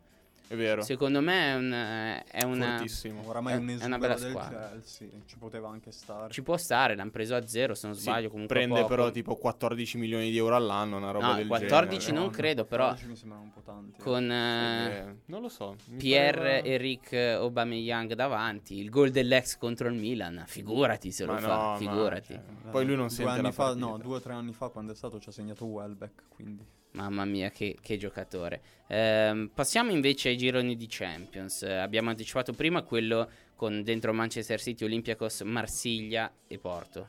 È 0.47 0.55
vero. 0.57 0.83
Secondo 0.83 1.21
me 1.21 1.47
è, 1.53 1.55
un, 1.55 1.73
eh, 1.73 2.25
è 2.25 2.43
una... 2.45 2.77
Fortissimo. 2.77 3.23
Oramai 3.27 3.55
È- 3.55 3.57
un 3.57 3.79
è 3.81 3.85
una 3.85 3.99
bella 3.99 4.15
del 4.15 4.31
squadra. 4.31 4.69
Chelsea, 4.71 5.09
ci 5.27 5.37
poteva 5.39 5.69
anche 5.71 5.91
stare. 5.91 6.31
Ci 6.33 6.43
può 6.43 6.57
stare, 6.57 6.95
l'hanno 6.95 7.11
preso 7.11 7.35
a 7.35 7.47
zero 7.47 7.75
se 7.75 7.87
non 7.87 7.97
Sì, 7.97 8.03
sbaglio, 8.03 8.29
comunque 8.31 8.55
prende 8.55 8.75
poco. 8.83 8.89
però 8.89 9.11
tipo 9.11 9.37
14 9.37 9.99
milioni 9.99 10.31
di 10.31 10.37
euro 10.37 10.55
all'anno, 10.57 10.97
una 10.99 11.11
roba 11.11 11.29
No, 11.29 11.35
del 11.35 11.47
14 11.47 12.07
genere. 12.07 12.23
non 12.25 12.31
credo, 12.33 12.65
però 12.65 12.85
14 12.89 13.09
mi 13.11 13.17
sembrano 13.17 13.43
un 13.45 13.53
po' 13.53 13.61
tanti. 13.63 14.01
eh. 14.01 14.03
con 14.03 14.31
eh, 14.31 14.97
Eh, 14.99 15.17
non 15.27 15.41
lo 15.41 15.49
so. 15.49 15.77
Pierre 15.97 16.61
pareva- 16.61 16.67
Eric 16.69 17.13
Aubameyang 17.13 18.13
davanti, 18.15 18.79
il 18.79 18.91
gol 18.91 19.11
dell'ex 19.11 19.57
contro 19.57 19.89
il 19.89 19.95
Milan, 19.95 20.45
figurati 20.47 21.11
se 21.11 21.25
lo 21.25 21.33
Ma 21.33 21.39
fa, 21.41 21.47
no, 21.57 21.71
ma, 21.71 21.77
figurati. 21.79 22.33
cioè, 22.35 22.71
Poi 22.71 22.85
lui 22.85 22.97
non 22.97 23.07
due 23.07 23.15
sente 23.17 23.31
anni 23.33 23.43
la 23.43 23.53
fa. 23.53 23.75
No, 23.75 23.99
due 23.99 24.17
o 24.17 24.21
tre 24.21 24.33
anni 24.35 24.53
fa 24.53 24.69
quando 24.69 24.93
è 24.93 24.95
stato 24.95 25.19
ci 25.19 25.29
ha 25.29 25.33
segnato 25.33 25.65
Welbeck, 25.65 26.23
quindi... 26.29 26.65
Mamma 26.95 27.25
mia, 27.25 27.51
che, 27.51 27.77
che 27.81 27.97
giocatore. 27.97 28.63
Ehm, 28.87 29.51
passiamo 29.53 29.91
invece 29.91 30.29
ai 30.29 30.37
gironi 30.37 30.77
di 30.77 30.87
Champions. 30.89 31.63
Eh, 31.63 31.73
abbiamo 31.73 32.11
anticipato 32.11 32.53
prima 32.53 32.83
quello 32.83 33.29
con 33.57 33.83
dentro 33.83 34.13
Manchester 34.13 34.61
City, 34.61 34.85
Olympiacos, 34.85 35.41
Marsiglia 35.41 36.33
e 36.47 36.59
Porto. 36.59 37.09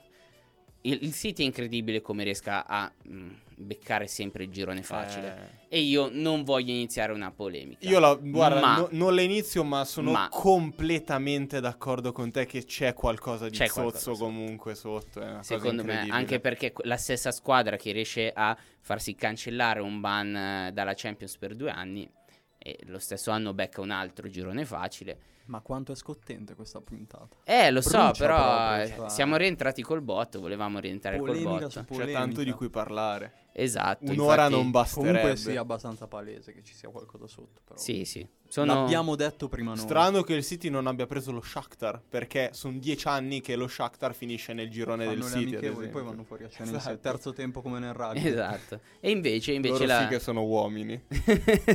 Il, 0.82 1.00
il 1.04 1.14
City 1.14 1.44
è 1.44 1.46
incredibile 1.46 2.02
come 2.02 2.24
riesca 2.24 2.66
a 2.66 2.92
mm, 3.08 3.30
beccare 3.58 4.08
sempre 4.08 4.44
il 4.44 4.50
girone 4.52 4.84
facile. 4.84 5.58
Eh, 5.70 5.78
E 5.78 5.80
io 5.82 6.10
non 6.12 6.44
voglio 6.44 6.72
iniziare 6.72 7.12
una 7.12 7.32
polemica. 7.32 7.88
Io 7.88 8.00
la, 8.00 8.14
guarda, 8.16 8.60
Ma- 8.60 8.78
no- 8.78 8.88
non 8.92 9.16
la 9.16 9.22
inizio, 9.22 9.64
ma 9.64 9.84
sono 9.86 10.12
Ma- 10.12 10.30
completamente 10.30 11.60
d'accordo 11.60 12.12
con 12.12 12.32
te 12.32 12.46
che 12.46 12.64
c'è 12.66 12.94
qualcosa 12.94 13.50
di 13.50 13.58
C'è 13.58 13.68
sotto. 13.68 14.12
comunque 14.18 14.76
sotto. 14.76 15.20
È 15.20 15.24
una 15.26 15.38
cosa 15.38 15.44
Secondo 15.58 15.84
me, 15.84 16.08
anche 16.10 16.40
perché 16.40 16.74
la 16.84 16.98
stessa 16.98 17.32
squadra 17.32 17.76
che 17.78 17.92
riesce 17.92 18.32
a 18.34 18.56
farsi 18.82 19.16
cancellare 19.16 19.80
un 19.80 20.00
ban 20.00 20.36
eh, 20.36 20.72
dalla 20.74 20.94
Champions 20.96 21.38
per 21.38 21.56
due 21.56 21.72
anni, 21.72 22.10
e 22.58 22.80
lo 22.86 23.00
stesso 23.00 23.32
anno 23.32 23.54
becca 23.54 23.82
un 23.82 23.92
altro 23.92 24.30
girone 24.30 24.66
facile. 24.66 25.18
Ma 25.48 25.60
quanto 25.62 25.92
è 25.92 25.96
scottente 25.96 26.56
questa 26.56 26.82
puntata. 26.82 27.28
Eh, 27.44 27.70
lo 27.70 27.82
so, 27.82 27.90
Brucia 27.98 28.12
però 28.14 28.36
proprio, 28.38 28.82
eh, 28.84 28.96
cioè. 28.96 29.10
siamo 29.10 29.36
rientrati 29.36 29.84
col 29.84 30.02
botto, 30.02 30.40
volevamo 30.40 30.80
rientrare 30.80 31.18
Polemica 31.18 31.50
col 31.60 31.72
su 31.72 31.84
botto. 31.84 32.04
C'è 32.04 32.12
tanto 32.12 32.42
di 32.44 32.52
cui 32.52 32.70
parlare. 32.70 33.44
Esatto. 33.58 34.12
Un'ora 34.12 34.44
infatti- 34.44 34.52
non 34.54 34.72
basterebbe. 34.72 35.20
Comunque 35.22 35.54
è 35.54 35.56
abbastanza 35.56 36.08
palese 36.08 36.54
che 36.54 36.62
ci 36.62 36.74
sia 36.74 36.90
qualcosa 36.90 37.26
sotto, 37.26 37.62
però. 37.64 37.80
Sì, 37.80 38.04
sì. 38.04 38.28
Sono... 38.48 38.74
L'abbiamo 38.74 39.16
detto 39.16 39.48
prima 39.48 39.74
noi. 39.74 39.80
Strano 39.80 40.22
che 40.22 40.34
il 40.34 40.44
City 40.44 40.70
non 40.70 40.88
abbia 40.88 41.08
preso 41.08 41.32
lo 41.32 41.42
Shakhtar, 41.42 42.02
perché 42.08 42.50
sono 42.54 42.78
dieci 42.78 43.08
anni 43.08 43.42
che 43.42 43.56
lo 43.56 43.68
Shakhtar 43.68 44.14
finisce 44.14 44.54
nel 44.54 44.70
girone 44.70 45.06
Fanno 45.06 45.16
del 45.16 45.24
le 45.24 45.40
City, 45.40 45.56
esempio. 45.56 45.90
poi 45.90 46.04
vanno 46.04 46.24
fuori 46.24 46.44
a 46.44 46.50
cena 46.50 46.64
Esatto. 46.66 46.76
insieme. 46.78 47.00
Terzo 47.00 47.34
tempo 47.34 47.62
come 47.62 47.80
nel 47.80 47.94
rugby. 47.94 48.28
Esatto. 48.28 48.80
E 49.00 49.10
invece, 49.10 49.54
invece 49.54 49.74
Loro 49.74 49.86
la... 49.86 50.02
sì 50.02 50.08
che 50.08 50.20
sono 50.20 50.44
uomini. 50.44 51.02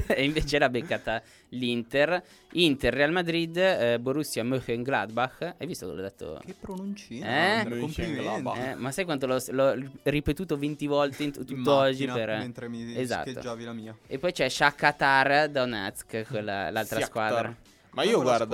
e 0.06 0.24
invece 0.24 0.58
l'ha 0.58 0.70
beccata 0.70 1.22
l'Inter. 1.50 2.22
Inter, 2.52 2.94
Real 2.94 3.12
Madrid, 3.12 3.56
eh, 3.56 3.98
Borussia 4.00 4.42
Mönchengladbach. 4.44 5.54
Hai 5.58 5.66
visto 5.66 5.86
dove 5.86 5.98
l'ho 5.98 6.02
detto? 6.02 6.40
Che 6.44 6.54
pronuncina. 6.58 7.62
Eh? 7.62 8.70
Eh, 8.70 8.74
ma 8.76 8.90
sai 8.90 9.04
quanto 9.04 9.26
l'ho, 9.26 9.42
l'ho 9.50 9.90
ripetuto 10.04 10.56
20 10.56 10.86
volte 10.86 11.22
In 11.24 11.32
tutto 11.32 11.54
oggi 11.74 12.06
per... 12.06 12.28
mentre 12.38 12.68
mi 12.68 12.96
Esatto. 12.96 13.30
scheggiavi 13.30 13.64
la 13.64 13.72
mia. 13.72 13.96
E 14.06 14.18
poi 14.18 14.32
c'è 14.32 14.48
Shakhtar 14.48 15.48
Donetsk, 15.48 16.26
quella, 16.28 16.70
l'altra 16.70 17.00
Shakhtar. 17.00 17.28
squadra. 17.28 17.56
Ma 17.92 18.02
io 18.04 18.22
guarda, 18.22 18.44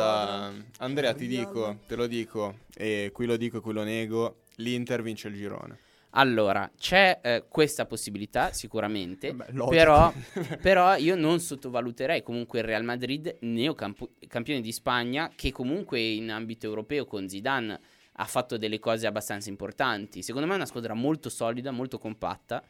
squadra- 0.51 0.65
Andrea 0.79 1.13
ti 1.13 1.27
dico, 1.27 1.81
te 1.87 1.95
lo 1.95 2.07
dico, 2.07 2.61
e 2.75 3.11
qui 3.13 3.27
lo 3.27 3.37
dico 3.37 3.59
e 3.59 3.61
qui 3.61 3.73
lo 3.73 3.83
nego, 3.83 4.43
l'Inter 4.57 5.03
vince 5.03 5.29
il 5.29 5.35
girone. 5.35 5.81
Allora, 6.11 6.71
c'è 6.79 7.21
eh, 7.23 7.45
questa 7.47 7.85
possibilità 7.85 8.51
sicuramente, 8.55 9.29
Eh 9.29 9.35
beh, 9.35 9.53
però, 9.69 10.11
però 10.63 10.97
io 10.97 11.15
non 11.15 11.41
sottovaluterei 11.41 12.23
comunque 12.23 12.61
il 12.61 12.65
Real 12.65 12.85
Madrid, 12.85 13.37
neocampione 13.41 14.63
di 14.63 14.73
Spagna, 14.73 15.31
che 15.37 15.53
comunque 15.53 16.01
in 16.01 16.31
ambito 16.31 16.65
europeo 16.67 17.05
con 17.05 17.29
Zidane 17.29 17.79
ha 18.19 18.25
fatto 18.25 18.57
delle 18.57 18.79
cose 18.79 19.07
abbastanza 19.07 19.51
importanti. 19.51 20.23
Secondo 20.23 20.47
me 20.47 20.55
è 20.55 20.57
una 20.57 20.65
squadra 20.65 20.95
molto 20.95 21.29
solida, 21.29 21.71
molto 21.71 21.99
compatta, 21.99 22.63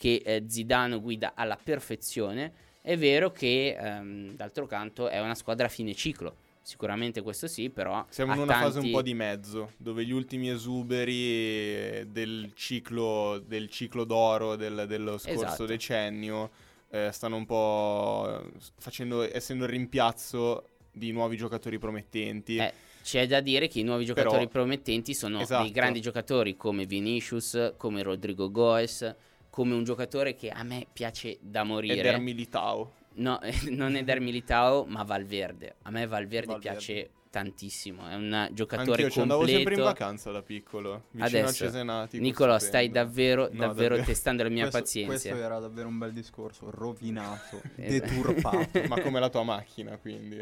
che 0.00 0.22
eh, 0.24 0.44
Zidane 0.48 0.98
guida 0.98 1.32
alla 1.34 1.58
perfezione. 1.62 2.52
È 2.80 2.96
vero 2.96 3.30
che, 3.32 3.76
ehm, 3.78 4.34
d'altro 4.34 4.64
canto, 4.66 5.08
è 5.08 5.20
una 5.20 5.34
squadra 5.34 5.66
a 5.66 5.68
fine 5.68 5.94
ciclo. 5.94 6.34
Sicuramente 6.62 7.20
questo 7.20 7.46
sì, 7.46 7.68
però... 7.68 8.06
Siamo 8.08 8.32
in 8.32 8.40
una 8.40 8.54
fase 8.54 8.66
un 8.78 8.84
tanti- 8.84 8.90
po' 8.92 9.02
di 9.02 9.12
mezzo, 9.12 9.72
dove 9.76 10.02
gli 10.06 10.12
ultimi 10.12 10.48
esuberi 10.48 11.12
eh, 11.12 12.06
del 12.10 12.52
ciclo, 12.54 13.42
del 13.46 13.68
ciclo 13.68 14.04
d'oro 14.04 14.56
del- 14.56 14.86
dello 14.88 15.18
scorso 15.18 15.44
Esatto. 15.44 15.66
decennio 15.66 16.50
eh, 16.88 17.10
stanno 17.12 17.36
un 17.36 17.44
po' 17.44 18.40
eh, 18.42 18.50
facendo, 18.78 19.22
essendo 19.30 19.64
il 19.64 19.70
rimpiazzo 19.70 20.64
di 20.90 21.12
nuovi 21.12 21.36
giocatori 21.36 21.78
promettenti. 21.78 22.56
Eh, 22.56 22.72
C'è 23.02 23.26
da 23.26 23.40
dire 23.40 23.68
che 23.68 23.80
i 23.80 23.82
nuovi 23.82 24.06
giocatori 24.06 24.46
Però- 24.46 24.48
promettenti 24.50 25.12
sono 25.12 25.34
dei 25.36 25.44
Esatto. 25.44 25.70
grandi 25.70 26.00
giocatori 26.00 26.56
come 26.56 26.86
Vinicius, 26.86 27.74
come 27.76 28.02
Rodrigo 28.02 28.50
Goes, 28.50 29.14
come 29.50 29.74
un 29.74 29.84
giocatore 29.84 30.34
che 30.34 30.48
a 30.50 30.62
me 30.62 30.86
piace 30.92 31.36
da 31.40 31.64
morire. 31.64 31.98
Ed 31.98 32.06
er 32.06 32.20
Militao. 32.20 32.92
No, 33.14 33.38
non 33.70 33.96
è 33.96 34.04
Der 34.04 34.20
Militao, 34.20 34.84
ma 34.84 35.02
Valverde. 35.02 35.74
A 35.82 35.90
me 35.90 36.06
Valverde, 36.06 36.52
Valverde. 36.52 36.58
piace 36.70 37.10
tantissimo. 37.30 38.08
È 38.08 38.14
un 38.14 38.48
giocatore 38.52 38.90
Anch'io 39.04 39.10
ci 39.10 39.20
andavo 39.20 39.40
sempre 39.46 39.58
in 39.60 39.64
completo. 39.80 39.84
vacanza 40.04 40.30
da 40.30 40.42
piccolo, 40.42 41.02
vicino 41.10 41.24
Adesso, 41.26 41.64
a 41.64 41.66
Cesenati. 41.66 42.16
col 42.16 42.26
Nicolò, 42.26 42.58
stai 42.58 42.90
davvero, 42.90 43.42
No, 43.42 43.48
davvero, 43.48 43.66
davvero. 43.96 44.02
testando 44.04 44.42
la 44.44 44.48
mia 44.48 44.62
questo, 44.62 44.78
pazienza. 44.80 45.10
Questo 45.12 45.34
era 45.36 45.58
davvero 45.58 45.88
un 45.88 45.98
bel 45.98 46.12
discorso. 46.12 46.70
Rovinato, 46.70 47.60
Esatto. 47.76 48.12
deturpato. 48.14 48.82
Ma 48.88 49.00
come 49.00 49.20
la 49.20 49.28
tua 49.28 49.42
macchina, 49.42 49.96
quindi. 49.98 50.38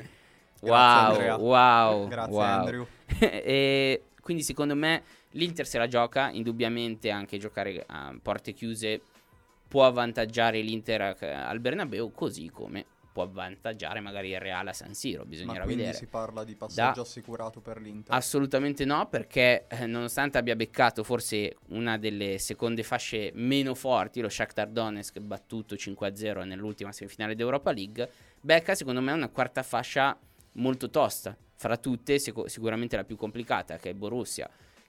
Wow, 0.61 0.73
Andrea. 0.75 1.37
wow, 1.37 2.09
Grazie 2.09 2.33
wow. 2.35 2.42
Andrew. 2.42 2.87
e 3.18 4.03
quindi 4.21 4.42
secondo 4.42 4.75
me 4.75 5.03
l'Inter 5.33 5.67
se 5.67 5.79
la 5.79 5.87
gioca, 5.88 6.31
indubbiamente 6.31 7.11
anche 7.11 7.38
giocare 7.38 7.85
a 7.87 8.14
porte 8.21 8.53
chiuse 8.53 9.01
può 9.69 9.85
avvantaggiare 9.87 10.61
l'Inter 10.61 11.17
al 11.23 11.61
Bernabeu, 11.61 12.11
così 12.12 12.49
come 12.51 12.85
può 13.12 13.23
avvantaggiare 13.25 13.99
magari 14.01 14.31
il 14.31 14.38
Real 14.38 14.67
a 14.69 14.73
San 14.73 14.95
Siro, 14.95 15.23
Ma 15.23 15.29
bisognerà 15.29 15.64
quindi 15.64 15.83
vedere. 15.83 15.99
si 15.99 16.07
parla 16.07 16.45
di 16.45 16.55
passaggio 16.55 16.95
Da- 16.95 17.07
assicurato 17.07 17.61
per 17.61 17.81
l'Inter. 17.81 18.14
Assolutamente 18.14 18.85
no, 18.85 19.09
perché 19.09 19.67
eh, 19.67 19.87
nonostante 19.87 20.38
abbia 20.38 20.55
beccato 20.55 21.03
forse 21.03 21.57
una 21.71 21.99
delle 21.99 22.38
seconde 22.38 22.83
fasce 22.85 23.31
meno 23.35 23.75
forti, 23.75 24.21
lo 24.21 24.29
Shakhtar 24.29 24.69
Donetsk 24.69 25.19
battuto 25.19 25.75
5-0 25.75 26.45
nell'ultima 26.47 26.93
semifinale 26.93 27.35
d'Europa 27.35 27.73
League, 27.73 28.09
becca 28.41 28.75
secondo 28.77 29.01
me 29.01 29.11
una 29.12 29.29
quarta 29.29 29.62
fascia 29.64 30.17
molto 30.53 30.88
tosta, 30.88 31.37
fra 31.57 31.77
tutte 31.77 32.19
sicu- 32.21 32.47
sicuramente 32.47 32.95
la 32.97 33.05
più 33.05 33.17
complicata 33.17 33.79
che 33.79 33.91
è 33.91 33.95
Borussia, 33.95 34.49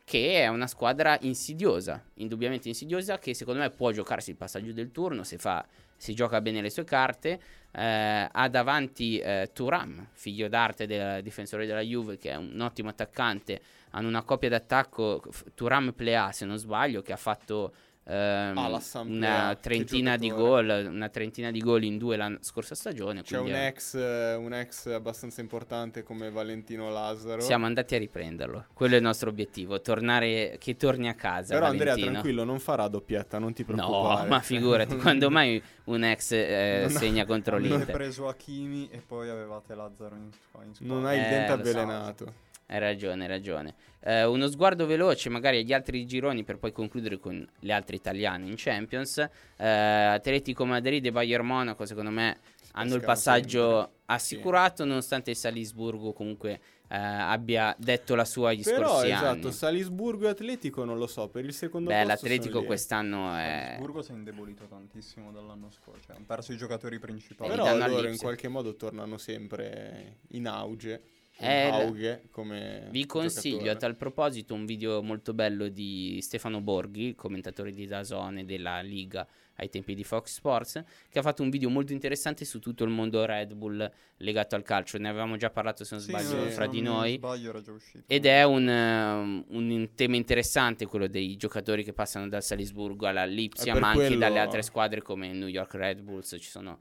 che 0.09 0.41
è 0.41 0.47
una 0.47 0.65
squadra 0.65 1.19
insidiosa, 1.21 2.03
indubbiamente 2.15 2.67
insidiosa, 2.67 3.19
che 3.19 3.35
secondo 3.35 3.59
me 3.59 3.69
può 3.69 3.91
giocarsi 3.91 4.31
il 4.31 4.37
passaggio 4.37 4.71
del 4.71 4.89
turno 4.89 5.23
se 5.23 5.37
fa 5.37 5.63
si 5.97 6.15
gioca 6.15 6.41
bene 6.41 6.63
le 6.63 6.71
sue 6.71 6.83
carte. 6.83 7.39
Eh, 7.71 8.27
ha 8.31 8.49
davanti 8.49 9.19
eh, 9.19 9.51
Turam, 9.53 10.07
figlio 10.13 10.47
d'arte 10.47 10.87
del 10.87 11.21
difensore 11.21 11.67
della 11.67 11.81
Juve, 11.81 12.17
che 12.17 12.31
è 12.31 12.35
un 12.37 12.59
ottimo 12.59 12.89
attaccante. 12.89 13.61
Hanno 13.91 14.07
una 14.07 14.23
coppia 14.23 14.49
d'attacco, 14.49 15.21
Turam 15.53 15.91
Plea, 15.91 16.31
se 16.31 16.43
non 16.45 16.57
sbaglio, 16.57 17.03
che 17.03 17.13
ha 17.13 17.17
fatto 17.17 17.73
ehm, 18.05 18.53
Plea, 18.53 19.01
una 19.03 19.55
trentina 19.59 20.17
di 20.17 20.29
gol, 20.31 20.87
una 20.91 21.09
trentina 21.09 21.51
di 21.51 21.59
gol 21.59 21.83
in 21.83 21.97
due 21.97 22.17
la 22.17 22.35
scorsa 22.41 22.75
stagione. 22.75 23.21
C'è 23.21 23.37
un 23.37 23.49
è- 23.49 23.67
ex, 23.67 23.95
eh, 23.95 24.33
un 24.35 24.53
ex 24.53 24.87
abbastanza 24.87 25.41
importante 25.41 26.03
come 26.03 26.29
Valentino 26.31 26.89
Lazzaro. 26.89 27.41
siamo 27.41 27.65
andati 27.65 27.95
a 27.95 27.97
riprenderlo. 27.99 28.65
Quello 28.73 28.95
è 28.95 28.97
il 28.97 29.03
nostro 29.03 29.29
obiettivo, 29.29 29.81
tornare, 29.81 30.55
che 30.59 30.75
torni 30.75 31.07
a 31.07 31.13
casa. 31.13 31.53
Però 31.53 31.65
Andrea, 31.67 31.89
Valentino. 31.93 32.11
tranquillo, 32.11 32.43
non 32.43 32.59
farà 32.59 32.87
doppietta, 32.87 33.37
non 33.39 33.53
ti 33.53 33.63
No, 33.67 33.73
preoccupare. 33.75 34.27
ma 34.29 34.39
figurati, 34.39 34.95
quando 34.97 35.29
mai 35.29 35.61
un 35.85 36.03
ex 36.03 36.31
eh, 36.31 36.85
Non- 36.87 36.89
segna 36.97 37.25
contro 37.25 37.55
Avete 37.57 37.75
l'Inter? 37.75 37.95
preso 37.95 38.27
Hakimi 38.27 38.89
e 38.91 39.01
poi 39.05 39.29
avevate 39.29 39.75
Lazzaro 39.75 40.15
in, 40.15 40.23
in 40.23 40.31
squadra. 40.73 40.95
Non 40.95 41.05
hai 41.05 41.17
il 41.19 41.25
Eh, 41.25 41.29
dente 41.29 41.55
lo 41.55 41.63
so. 41.65 42.47
Hai 42.71 42.77
ragione, 42.77 43.23
hai 43.23 43.27
ragione. 43.27 43.73
Eh, 44.01 44.25
uno 44.25 44.47
sguardo 44.47 44.85
veloce 44.85 45.29
magari 45.29 45.57
agli 45.57 45.73
altri 45.73 46.05
gironi 46.05 46.43
per 46.43 46.59
poi 46.59 46.71
concludere 46.71 47.17
con 47.17 47.43
le 47.61 47.73
altre 47.73 47.95
italiane 47.95 48.45
in 48.45 48.53
Champions. 48.57 49.17
Eh, 49.17 49.67
Atletico 49.67 50.65
Madrid 50.65 51.03
e 51.03 51.11
Bayern 51.11 51.47
Monaco 51.47 51.87
secondo 51.87 52.11
me 52.11 52.37
hanno 52.73 52.93
il 52.93 53.01
passaggio 53.01 53.79
sempre. 53.79 53.99
assicurato 54.05 54.85
nonostante 54.85 55.31
il 55.31 55.35
Salisburgo 55.35 56.13
comunque 56.13 56.51
eh, 56.89 56.95
abbia 56.95 57.75
detto 57.79 58.13
la 58.13 58.23
sua 58.23 58.53
gli 58.53 58.61
Però 58.61 58.87
scorsi 58.87 59.07
esatto, 59.09 59.25
anni. 59.47 59.51
Salisburgo 59.51 60.27
e 60.27 60.29
Atletico 60.29 60.83
non 60.83 60.99
lo 60.99 61.07
so, 61.07 61.27
per 61.27 61.45
il 61.45 61.53
secondo 61.53 61.89
Beh, 61.89 62.03
posto 62.03 62.27
l'Atletico 62.27 62.59
lì. 62.59 62.65
quest'anno 62.67 63.35
è... 63.35 63.63
Salisburgo 63.65 64.01
si 64.03 64.11
è 64.11 64.13
indebolito 64.13 64.65
tantissimo 64.65 65.31
dall'anno 65.31 65.71
scorso, 65.71 66.01
cioè 66.05 66.15
hanno 66.15 66.25
perso 66.27 66.53
i 66.53 66.57
giocatori 66.57 66.99
principali. 66.99 67.51
Eh, 67.51 67.55
Però 67.55 67.65
loro 67.65 67.87
in 67.87 67.95
all'Ipsia. 67.95 68.17
qualche 68.19 68.47
modo 68.47 68.75
tornano 68.75 69.17
sempre 69.17 70.17
in 70.29 70.47
auge, 70.47 71.01
Eh, 71.41 71.69
auge 71.69 72.23
come 72.31 72.87
Vi 72.91 73.05
consiglio 73.05 73.55
a 73.55 73.59
giocatore. 73.59 73.79
tal 73.79 73.95
proposito 73.95 74.53
un 74.53 74.65
video 74.65 75.01
molto 75.01 75.33
bello 75.33 75.69
di 75.69 76.19
Stefano 76.21 76.59
Borghi, 76.59 77.15
commentatore 77.15 77.71
di 77.71 77.85
Dazone 77.85 78.43
della 78.43 78.81
Liga 78.81 79.25
ai 79.55 79.69
tempi 79.69 79.93
di 79.93 80.03
Fox 80.03 80.33
Sports, 80.33 80.83
che 81.09 81.19
ha 81.19 81.21
fatto 81.21 81.41
un 81.41 81.49
video 81.49 81.69
molto 81.69 81.91
interessante 81.93 82.43
su 82.45 82.59
tutto 82.59 82.83
il 82.83 82.89
mondo 82.91 83.25
Red 83.25 83.53
Bull 83.53 83.89
legato 84.17 84.55
al 84.55 84.63
calcio. 84.63 84.97
Ne 84.97 85.09
avevamo 85.09 85.35
già 85.37 85.49
parlato, 85.49 85.83
se 85.83 85.95
non 85.95 86.03
Sì, 86.03 86.09
sbaglio, 86.11 86.43
no, 86.43 86.49
fra 86.49 86.67
di 86.67 86.81
non 86.81 86.93
mi 86.93 86.99
noi. 86.99 87.15
sbaglio 87.17 87.49
era 87.49 87.61
già 87.61 87.71
uscito. 87.71 88.03
Ed 88.07 88.25
è 88.25 88.43
un, 88.43 88.67
um, 88.67 89.45
un 89.49 89.89
tema 89.95 90.15
interessante 90.17 90.85
quello 90.85 91.07
dei 91.07 91.35
giocatori 91.37 91.83
che 91.83 91.93
passano 91.93 92.27
dal 92.29 92.43
Salisburgo 92.43 93.05
alla 93.07 93.25
Lipsia, 93.25 93.73
per 93.73 93.81
ma 93.81 93.87
anche 93.89 93.99
quello- 94.07 94.19
dalle 94.19 94.39
altre 94.39 94.61
squadre 94.61 95.01
come 95.01 95.31
New 95.33 95.47
York 95.47 95.73
Red 95.73 96.01
Bulls. 96.01 96.35
Ci 96.39 96.49
sono 96.49 96.79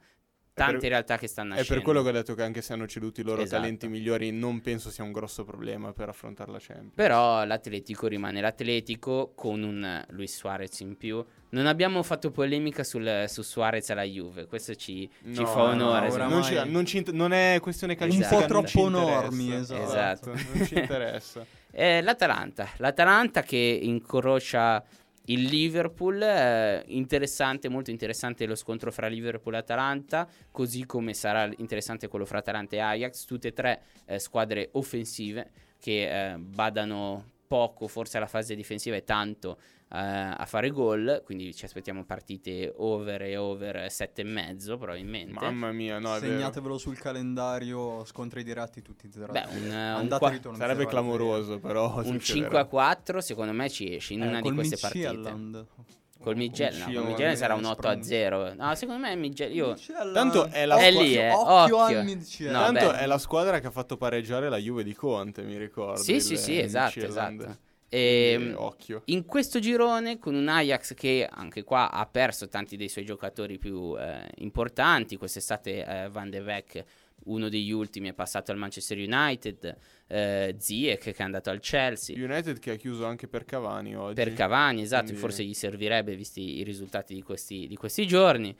tante 0.64 0.79
per- 0.79 0.88
realtà 0.90 1.16
che 1.18 1.27
stanno 1.27 1.55
È 1.55 1.57
nascendo. 1.57 1.75
per 1.75 1.83
quello 1.83 2.03
che 2.03 2.09
ho 2.11 2.12
detto 2.21 2.35
che 2.35 2.42
anche 2.42 2.61
se 2.62 2.73
hanno 2.73 2.87
ceduto 2.87 3.21
i 3.21 3.25
loro 3.25 3.42
Esatto. 3.42 3.61
talenti 3.62 3.88
migliori 3.88 4.31
non 4.31 4.61
penso 4.61 4.90
sia 4.90 5.05
un 5.05 5.12
grosso 5.12 5.44
problema 5.44 5.92
per 5.92 6.09
affrontare 6.09 6.53
la 6.53 6.59
Champions. 6.61 6.92
Però 6.94 7.44
l'Atletico 7.44 8.07
rimane 8.07 8.40
l'Atletico 8.40 9.33
con 9.35 9.62
un 9.62 10.05
Luis 10.11 10.37
Suarez 10.37 10.81
in 10.81 10.97
più. 10.97 11.25
Non 11.51 11.66
abbiamo 11.66 12.03
fatto 12.03 12.31
polemica 12.31 12.85
sul, 12.85 13.25
su 13.27 13.40
Suarez 13.40 13.88
alla 13.88 14.03
Juve, 14.03 14.47
questo 14.47 14.75
ci, 14.75 15.09
ci 15.33 15.40
No, 15.40 15.47
fa 15.47 15.62
onore. 15.62 16.09
no, 16.14 16.29
non, 16.29 16.42
ci- 16.42 16.61
non 16.66 16.85
ci 16.85 17.03
non 17.12 17.33
è 17.33 17.59
questione 17.62 17.94
calcistica, 17.97 18.37
Un 18.37 18.47
po' 18.47 18.53
non 18.53 18.66
ci 18.66 18.73
troppo 18.73 18.88
interessa. 18.88 19.21
normi, 19.23 19.55
esatto. 19.55 19.83
Esatto. 19.83 20.33
non 20.53 20.66
ci 20.66 20.79
interessa. 20.79 21.47
Eh, 21.71 22.01
L'Atalanta, 22.01 22.66
l'Atalanta 22.79 23.42
che 23.42 23.57
incrocia 23.83 24.83
il 25.29 25.43
Liverpool, 25.45 26.21
eh, 26.23 26.85
interessante, 26.88 27.69
molto 27.69 27.91
interessante 27.91 28.47
lo 28.47 28.55
scontro 28.55 28.91
fra 28.91 29.09
Liverpool 29.09 29.55
e 29.55 29.59
Atalanta, 29.59 30.29
così 30.51 30.87
come 30.87 31.14
sarà 31.14 31.51
interessante 31.57 32.09
quello 32.09 32.25
fra 32.25 32.38
Atalanta 32.38 32.77
e 32.77 32.81
Ajax, 32.81 33.25
tutte 33.25 33.49
e 33.49 33.53
tre 33.53 33.83
eh, 34.07 34.19
squadre 34.19 34.69
offensive 34.73 35.51
che 35.79 36.33
eh, 36.33 36.38
badano 36.38 37.37
poco 37.49 37.89
forse 37.89 38.19
alla 38.19 38.27
fase 38.27 38.55
difensiva 38.55 38.95
e 38.95 39.03
tanto 39.03 39.59
eh, 39.91 39.97
a 39.99 40.45
fare 40.47 40.69
gol, 40.71 41.23
quindi 41.25 41.55
ci 41.55 41.65
aspettiamo 41.65 42.05
partite 42.05 42.73
over 42.77 43.23
e 43.23 43.37
over 43.39 43.91
sette 43.91 44.21
e 44.21 44.25
mezzo 44.25 44.77
probabilmente. 44.77 45.33
Mamma 45.33 45.73
mia, 45.73 45.99
no. 45.99 46.17
Segnatevelo 46.19 46.77
sul 46.79 46.99
calendario, 46.99 48.05
scontri 48.05 48.45
diretti 48.45 48.83
tutti 48.83 49.11
0 49.11 49.33
Beh, 49.33 49.47
un, 49.51 49.71
eh, 49.73 49.95
un 49.95 50.09
qua- 50.19 50.31
Sarebbe 50.31 50.57
0 50.57 50.83
a 50.83 50.87
clamoroso, 50.87 51.59
però. 51.59 51.97
un 51.97 52.05
succederà. 52.05 52.21
5 52.49 52.59
a 52.59 52.65
4 52.67 53.21
secondo 53.23 53.53
me 53.53 53.69
ci 53.71 53.95
esce 53.95 54.13
in 54.13 54.23
Eh, 54.23 54.27
una 54.29 54.41
di 54.43 54.53
queste 54.53 54.77
Midtjylland. 54.81 55.53
partite. 55.67 55.97
Col 56.20 56.37
Miguel, 56.37 56.76
no, 56.76 56.85
Col 56.92 57.04
Miguel 57.07 57.37
sarà 57.37 57.54
un 57.54 57.64
8 57.64 57.87
a 57.87 57.90
Sprung. 57.92 58.02
0. 58.02 58.54
No, 58.54 58.74
secondo 58.74 59.07
me 59.07 59.14
Miguel, 59.16 59.54
io. 59.54 59.76
Tanto 60.12 60.46
è 60.46 60.66
la 60.66 60.76
È 60.76 60.90
squa- 60.90 61.02
lì, 61.02 61.16
eh, 61.16 61.31
Occhio 61.33 61.76
occhio. 61.78 61.98
al 61.98 62.04
Midtjylland. 62.04 62.57
No, 62.57 62.62
Tanto 62.81 62.90
beh. 62.92 62.98
è 62.98 63.07
la 63.07 63.18
squadra 63.18 63.61
che 63.61 63.66
ha 63.68 63.70
fatto 63.70 63.96
pareggiare 63.96 64.48
la 64.48 64.57
Juve 64.59 64.83
di 64.83 64.94
Conte, 64.94 65.42
mi 65.42 65.57
ricordo. 65.57 66.00
Sì, 66.02 66.20
sì, 66.20 66.37
sì, 66.37 66.59
esatto, 66.59 66.98
esatto. 67.00 67.35
Quindi, 67.37 67.66
Ehm, 67.90 68.54
occhio. 68.59 69.00
in 69.07 69.24
questo 69.24 69.61
girone 69.61 70.18
con 70.18 70.35
un 70.35 70.46
Ajax 70.48 70.92
che 70.92 71.26
anche 71.31 71.64
qua 71.64 71.90
ha 71.90 72.04
perso 72.04 72.46
tanti 72.48 72.76
dei 72.76 72.88
suoi 72.90 73.07
giocatori 73.07 73.57
più 73.57 73.96
eh, 73.98 74.28
importanti, 74.40 75.16
quest'estate 75.16 75.87
eh, 75.87 76.09
Van 76.11 76.28
de 76.28 76.42
Beek, 76.42 76.85
uno 77.24 77.48
degli 77.48 77.70
ultimi, 77.70 78.09
è 78.09 78.12
passato 78.12 78.52
al 78.52 78.59
Manchester 78.59 78.96
United, 78.98 79.76
eh, 80.07 80.54
Ziyech 80.59 81.02
che 81.02 81.14
è 81.14 81.22
andato 81.22 81.50
al 81.50 81.61
Chelsea. 81.61 82.16
United 82.16 82.59
che 82.59 82.72
ha 82.72 82.76
chiuso 82.76 83.04
anche 83.04 83.28
per 83.28 83.44
Cavani 83.44 83.96
oggi. 83.96 84.14
Per 84.14 84.33
Cavani, 84.33 84.83
esatto, 84.83 85.04
Quindi- 85.04 85.20
forse 85.20 85.44
gli 85.44 85.54
servirebbe 85.54 86.14
visti 86.16 86.59
i 86.59 86.62
risultati 86.62 87.14
di 87.14 87.22
questi, 87.22 87.66
di 87.66 87.76
questi 87.76 88.07
giorni. 88.07 88.57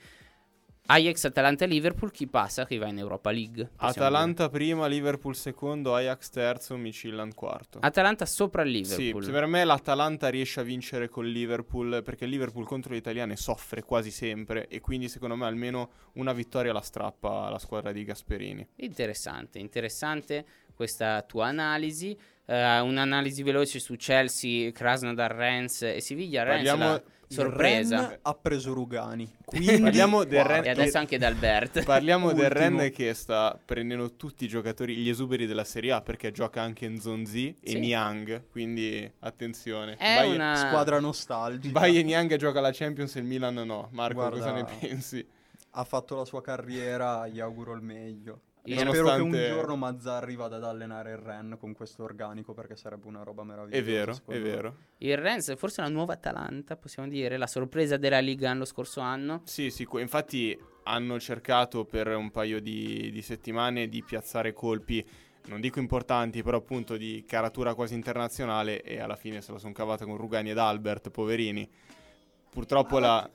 Ajax, 0.91 1.25
Atalanta 1.25 1.65
e 1.65 1.67
Liverpool, 1.67 2.09
chi 2.09 2.25
passa? 2.25 2.65
Chi 2.65 2.79
va 2.79 2.87
in 2.87 2.97
Europa 2.97 3.29
League? 3.29 3.69
Atalanta 3.75 4.49
prima, 4.49 4.87
Liverpool 4.87 5.35
secondo, 5.35 5.93
Ajax 5.93 6.29
terzo, 6.29 6.75
Michelin 6.77 7.35
quarto. 7.35 7.77
dire. 7.77 7.85
Atalanta 7.85 8.25
sopra 8.25 8.63
il 8.63 8.83
Sì, 8.87 8.95
Liverpool. 8.97 9.31
per 9.31 9.45
me 9.45 9.63
l'Atalanta 9.65 10.29
riesce 10.29 10.61
a 10.61 10.63
vincere 10.63 11.07
col 11.07 11.27
Liverpool 11.27 12.01
perché 12.03 12.25
Liverpool 12.25 12.65
contro 12.65 12.93
le 12.93 12.97
italiane 12.97 13.35
soffre 13.35 13.83
quasi 13.83 14.09
sempre 14.09 14.67
e 14.67 14.79
quindi 14.81 15.09
secondo 15.09 15.35
me 15.35 15.45
almeno 15.45 15.91
una 16.13 16.33
vittoria 16.33 16.73
la 16.73 16.81
strappa 16.81 17.43
alla 17.43 17.59
squadra 17.59 17.91
di 17.91 18.03
Gasperini. 18.03 18.67
Interessante, 18.77 19.59
interessante 19.59 20.43
questa 20.73 21.21
tua 21.21 21.45
analisi. 21.45 22.17
Eh, 22.47 22.79
un'analisi 22.79 23.43
veloce 23.43 23.77
su 23.77 23.95
Chelsea, 23.95 24.71
Krasnodar, 24.71 25.35
Rennes 25.35 25.83
e 25.83 26.01
Siviglia. 26.01 26.41
Rennes 26.41 26.67
Parliamo- 26.67 26.91
la 26.93 27.03
sorpresa. 27.29 27.95
Il 27.95 28.01
Ren 28.07 28.19
ha 28.23 28.33
preso 28.33 28.73
Rugani. 28.73 29.31
Quindi 29.45 29.77
Parliamo 29.81 30.23
del 30.23 30.43
Ren- 30.43 30.65
E 30.65 30.69
adesso 30.69 30.97
anche 30.97 31.17
d'Albert. 31.17 31.83
Parliamo 31.83 32.31
del 32.33 32.51
Ultimo. 32.51 32.79
Ren 32.79 32.91
che 32.91 33.13
sta 33.13 33.57
prendendo 33.63 34.15
tutti 34.15 34.45
i 34.45 34.47
giocatori, 34.47 34.95
gli 34.95 35.09
esuberi 35.09 35.45
della 35.45 35.63
Serie 35.63 35.91
A 35.91 36.01
perché 36.01 36.31
gioca 36.31 36.61
anche 36.61 36.87
Nzonzi 36.87 37.55
e 37.61 37.69
Sì. 37.71 37.79
Niang, 37.79 38.49
quindi 38.49 39.09
attenzione. 39.19 39.95
È 39.95 40.15
Bayern, 40.15 40.33
una... 40.35 40.55
squadra 40.55 40.99
nostalgica. 40.99 41.79
Bayern 41.79 42.05
Niang 42.07 42.35
gioca 42.35 42.59
la 42.59 42.71
Champions 42.73 43.15
e 43.15 43.19
il 43.19 43.25
Milan 43.25 43.53
no. 43.55 43.89
Marco, 43.91 44.15
Guarda- 44.15 44.37
cosa 44.37 44.51
ne 44.51 44.65
pensi? 44.79 45.25
Ha 45.71 45.83
fatto 45.83 46.15
la 46.15 46.25
sua 46.25 46.41
carriera, 46.41 47.27
gli 47.27 47.39
auguro 47.39 47.73
il 47.73 47.81
meglio. 47.81 48.41
E 48.63 48.73
Io- 48.73 48.79
spero 48.79 48.91
che 48.91 48.99
un 48.99 49.05
Nonostante- 49.05 49.49
giorno 49.49 49.75
Mazzarri 49.77 50.35
vada 50.35 50.55
ad 50.57 50.63
allenare 50.65 51.11
il 51.11 51.17
Ren 51.17 51.55
con 51.59 51.73
questo 51.73 52.03
organico 52.03 52.53
perché 52.53 52.75
sarebbe 52.75 53.07
una 53.07 53.23
roba 53.23 53.43
meravigliosa. 53.43 53.79
È 53.79 53.83
vero, 53.83 54.15
è 54.27 54.39
vero. 54.41 54.75
Il 54.97 55.17
Rennes, 55.17 55.55
forse 55.57 55.81
la 55.81 55.87
nuova 55.87 56.13
Atalanta, 56.13 56.75
possiamo 56.75 57.07
dire, 57.07 57.37
la 57.37 57.47
sorpresa 57.47 57.97
della 57.97 58.19
Liga 58.19 58.53
lo 58.53 58.65
scorso 58.65 58.99
anno. 58.99 59.41
Sì, 59.45 59.69
sì, 59.71 59.87
infatti 59.93 60.57
hanno 60.83 61.19
cercato 61.19 61.85
per 61.85 62.07
un 62.09 62.31
paio 62.31 62.59
di, 62.59 63.09
di 63.11 63.21
settimane 63.21 63.87
di 63.87 64.03
piazzare 64.03 64.53
colpi, 64.53 65.07
non 65.45 65.61
dico 65.61 65.79
importanti, 65.79 66.43
però 66.43 66.57
appunto 66.57 66.97
di 66.97 67.23
caratura 67.25 67.73
quasi 67.73 67.93
internazionale 67.93 68.81
e 68.81 68.99
alla 68.99 69.15
fine 69.15 69.41
se 69.41 69.51
la 69.53 69.57
sono 69.57 69.71
cavata 69.73 70.05
con 70.05 70.17
Rugani 70.17 70.49
ed 70.51 70.57
Albert, 70.57 71.09
poverini. 71.11 71.67
Purtroppo 72.49 72.99
la, 72.99 73.27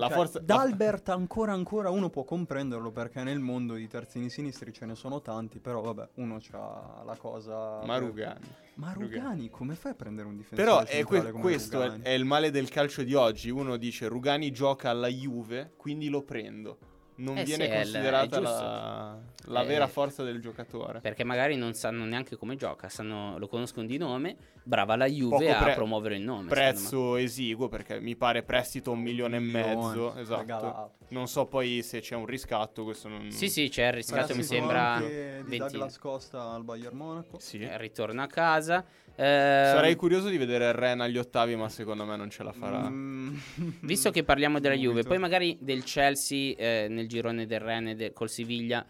la 0.00 0.06
Cioè, 0.08 0.16
forza... 0.16 0.38
D'Albert 0.40 1.10
ancora 1.10 1.52
ancora 1.52 1.90
uno 1.90 2.08
può 2.08 2.24
comprenderlo 2.24 2.90
perché 2.90 3.22
nel 3.22 3.38
mondo 3.38 3.74
di 3.74 3.86
terzini 3.86 4.30
sinistri 4.30 4.72
ce 4.72 4.86
ne 4.86 4.94
sono 4.94 5.20
tanti, 5.20 5.60
però 5.60 5.82
vabbè, 5.82 6.08
uno 6.14 6.38
c'ha 6.40 7.02
la 7.04 7.16
cosa... 7.16 7.84
Ma 7.84 7.98
Rugani. 7.98 8.46
Ma 8.74 8.92
Rugani. 8.92 9.50
Come 9.50 9.74
fai 9.74 9.92
a 9.92 9.94
prendere 9.94 10.26
un 10.26 10.36
difensore 10.36 10.62
Però 10.62 10.80
è 10.82 10.86
centrale 10.86 11.32
que- 11.32 11.40
questo 11.40 11.82
è, 11.82 12.00
è 12.00 12.10
il 12.10 12.24
male 12.24 12.50
del 12.50 12.70
calcio 12.70 13.02
di 13.02 13.14
oggi. 13.14 13.50
Uno 13.50 13.76
dice 13.76 14.08
Rugani 14.08 14.50
gioca 14.50 14.88
alla 14.88 15.08
Juve, 15.08 15.74
quindi 15.76 16.08
lo 16.08 16.22
prendo. 16.22 16.78
Non 17.20 17.38
Eh 17.38 17.44
viene 17.44 17.64
sì, 17.64 17.70
è 17.70 17.74
è 17.74 17.82
considerata 17.82 18.38
giusto. 18.38 18.42
la, 18.62 19.18
la 19.44 19.62
Eh, 19.62 19.66
vera 19.66 19.86
forza 19.86 20.22
del 20.22 20.40
giocatore. 20.40 21.00
Perché 21.00 21.24
magari 21.24 21.56
non 21.56 21.74
sanno 21.74 22.04
neanche 22.04 22.36
come 22.36 22.56
gioca, 22.56 22.88
sanno- 22.88 23.38
lo 23.38 23.46
conoscono 23.48 23.86
di 23.86 23.96
nome. 23.96 24.36
Brava 24.62 24.94
la 24.96 25.06
Juve 25.06 25.46
Poco 25.46 25.50
a 25.58 25.62
pre- 25.62 25.74
promuovere 25.74 26.16
il 26.16 26.22
nome. 26.22 26.48
Prezzo 26.48 27.16
esiguo 27.16 27.68
perché 27.68 27.98
mi 28.00 28.14
pare 28.16 28.42
prestito 28.42 28.90
un 28.90 29.00
milione 29.00 29.36
e 29.36 29.40
mezzo. 29.40 30.14
Esatto. 30.16 30.40
regalato. 30.40 30.92
Non 31.08 31.26
so 31.28 31.46
poi 31.46 31.82
se 31.82 32.00
c'è 32.00 32.14
un 32.14 32.26
riscatto. 32.26 32.84
Questo 32.84 33.08
non. 33.08 33.30
Sì, 33.30 33.48
sì, 33.48 33.68
c'è 33.68 33.86
il 33.86 33.92
riscatto, 33.94 34.28
mi 34.28 34.34
Prestito 34.34 34.54
sembra 34.60 34.82
anche 34.92 35.42
di 35.44 35.56
20. 35.58 35.58
Douglas 35.58 35.98
Costa 35.98 36.50
al 36.52 36.62
Bayern 36.64 36.96
Monaco. 36.96 37.38
Sì. 37.40 37.58
Eh, 37.60 37.76
Ritorna 37.78 38.24
a 38.24 38.26
casa. 38.26 38.84
Eh, 39.20 39.70
Sarei 39.74 39.96
curioso 39.96 40.30
di 40.30 40.38
vedere 40.38 40.68
il 40.68 40.72
Ren 40.72 41.02
agli 41.02 41.18
ottavi, 41.18 41.54
ma 41.54 41.68
secondo 41.68 42.06
me 42.06 42.16
non 42.16 42.30
ce 42.30 42.42
la 42.42 42.52
farà. 42.52 42.88
Mm. 42.88 43.36
Visto 43.82 44.10
che 44.10 44.24
parliamo 44.24 44.60
della 44.60 44.74
Juve, 44.74 45.02
poi 45.02 45.18
magari 45.18 45.58
del 45.60 45.84
Chelsea 45.84 46.54
eh, 46.56 46.86
nel 46.88 47.06
girone 47.06 47.44
del 47.44 47.60
Rennes 47.60 47.96
de- 47.96 48.12
col 48.14 48.30
Siviglia, 48.30 48.82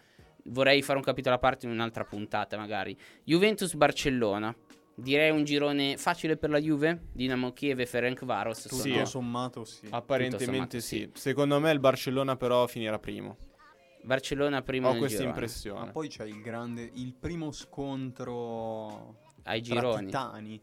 vorrei 0.45 0.81
fare 0.81 0.97
un 0.99 1.03
capitolo 1.03 1.35
a 1.35 1.37
parte 1.37 1.65
in 1.65 1.73
un'altra 1.73 2.05
puntata 2.05 2.55
magari. 2.55 2.97
Juventus-Barcellona, 3.25 4.55
direi 4.95 5.31
un 5.31 5.43
girone 5.43 5.97
facile 5.97 6.37
per 6.37 6.49
la 6.49 6.59
Juve? 6.61 7.07
Dinamo 7.11 7.51
Kiev 7.51 7.81
e 7.81 7.85
Ferenc 7.85 8.23
Varos 8.23 8.61
Tutto 8.61 8.75
Sì. 8.83 9.01
sommato 9.03 9.65
sì. 9.65 9.85
Apparentemente 9.89 10.79
sommato, 10.79 10.79
sì. 10.79 11.09
Secondo 11.13 11.59
me 11.59 11.71
il 11.71 11.79
Barcellona 11.79 12.37
però 12.37 12.65
finirà 12.67 12.97
primo. 12.99 13.35
Barcellona 14.03 14.61
primo 14.61 14.87
Ho 14.87 14.91
nel 14.91 14.99
questa 14.99 15.17
girone. 15.19 15.35
impressione. 15.37 15.85
Ma 15.87 15.91
poi 15.91 16.07
c'è 16.07 16.23
il 16.23 16.41
grande, 16.41 16.89
il 16.93 17.13
primo 17.19 17.51
scontro 17.51 19.17
Ai 19.43 19.61
gironi. 19.61 20.05
titani. 20.05 20.61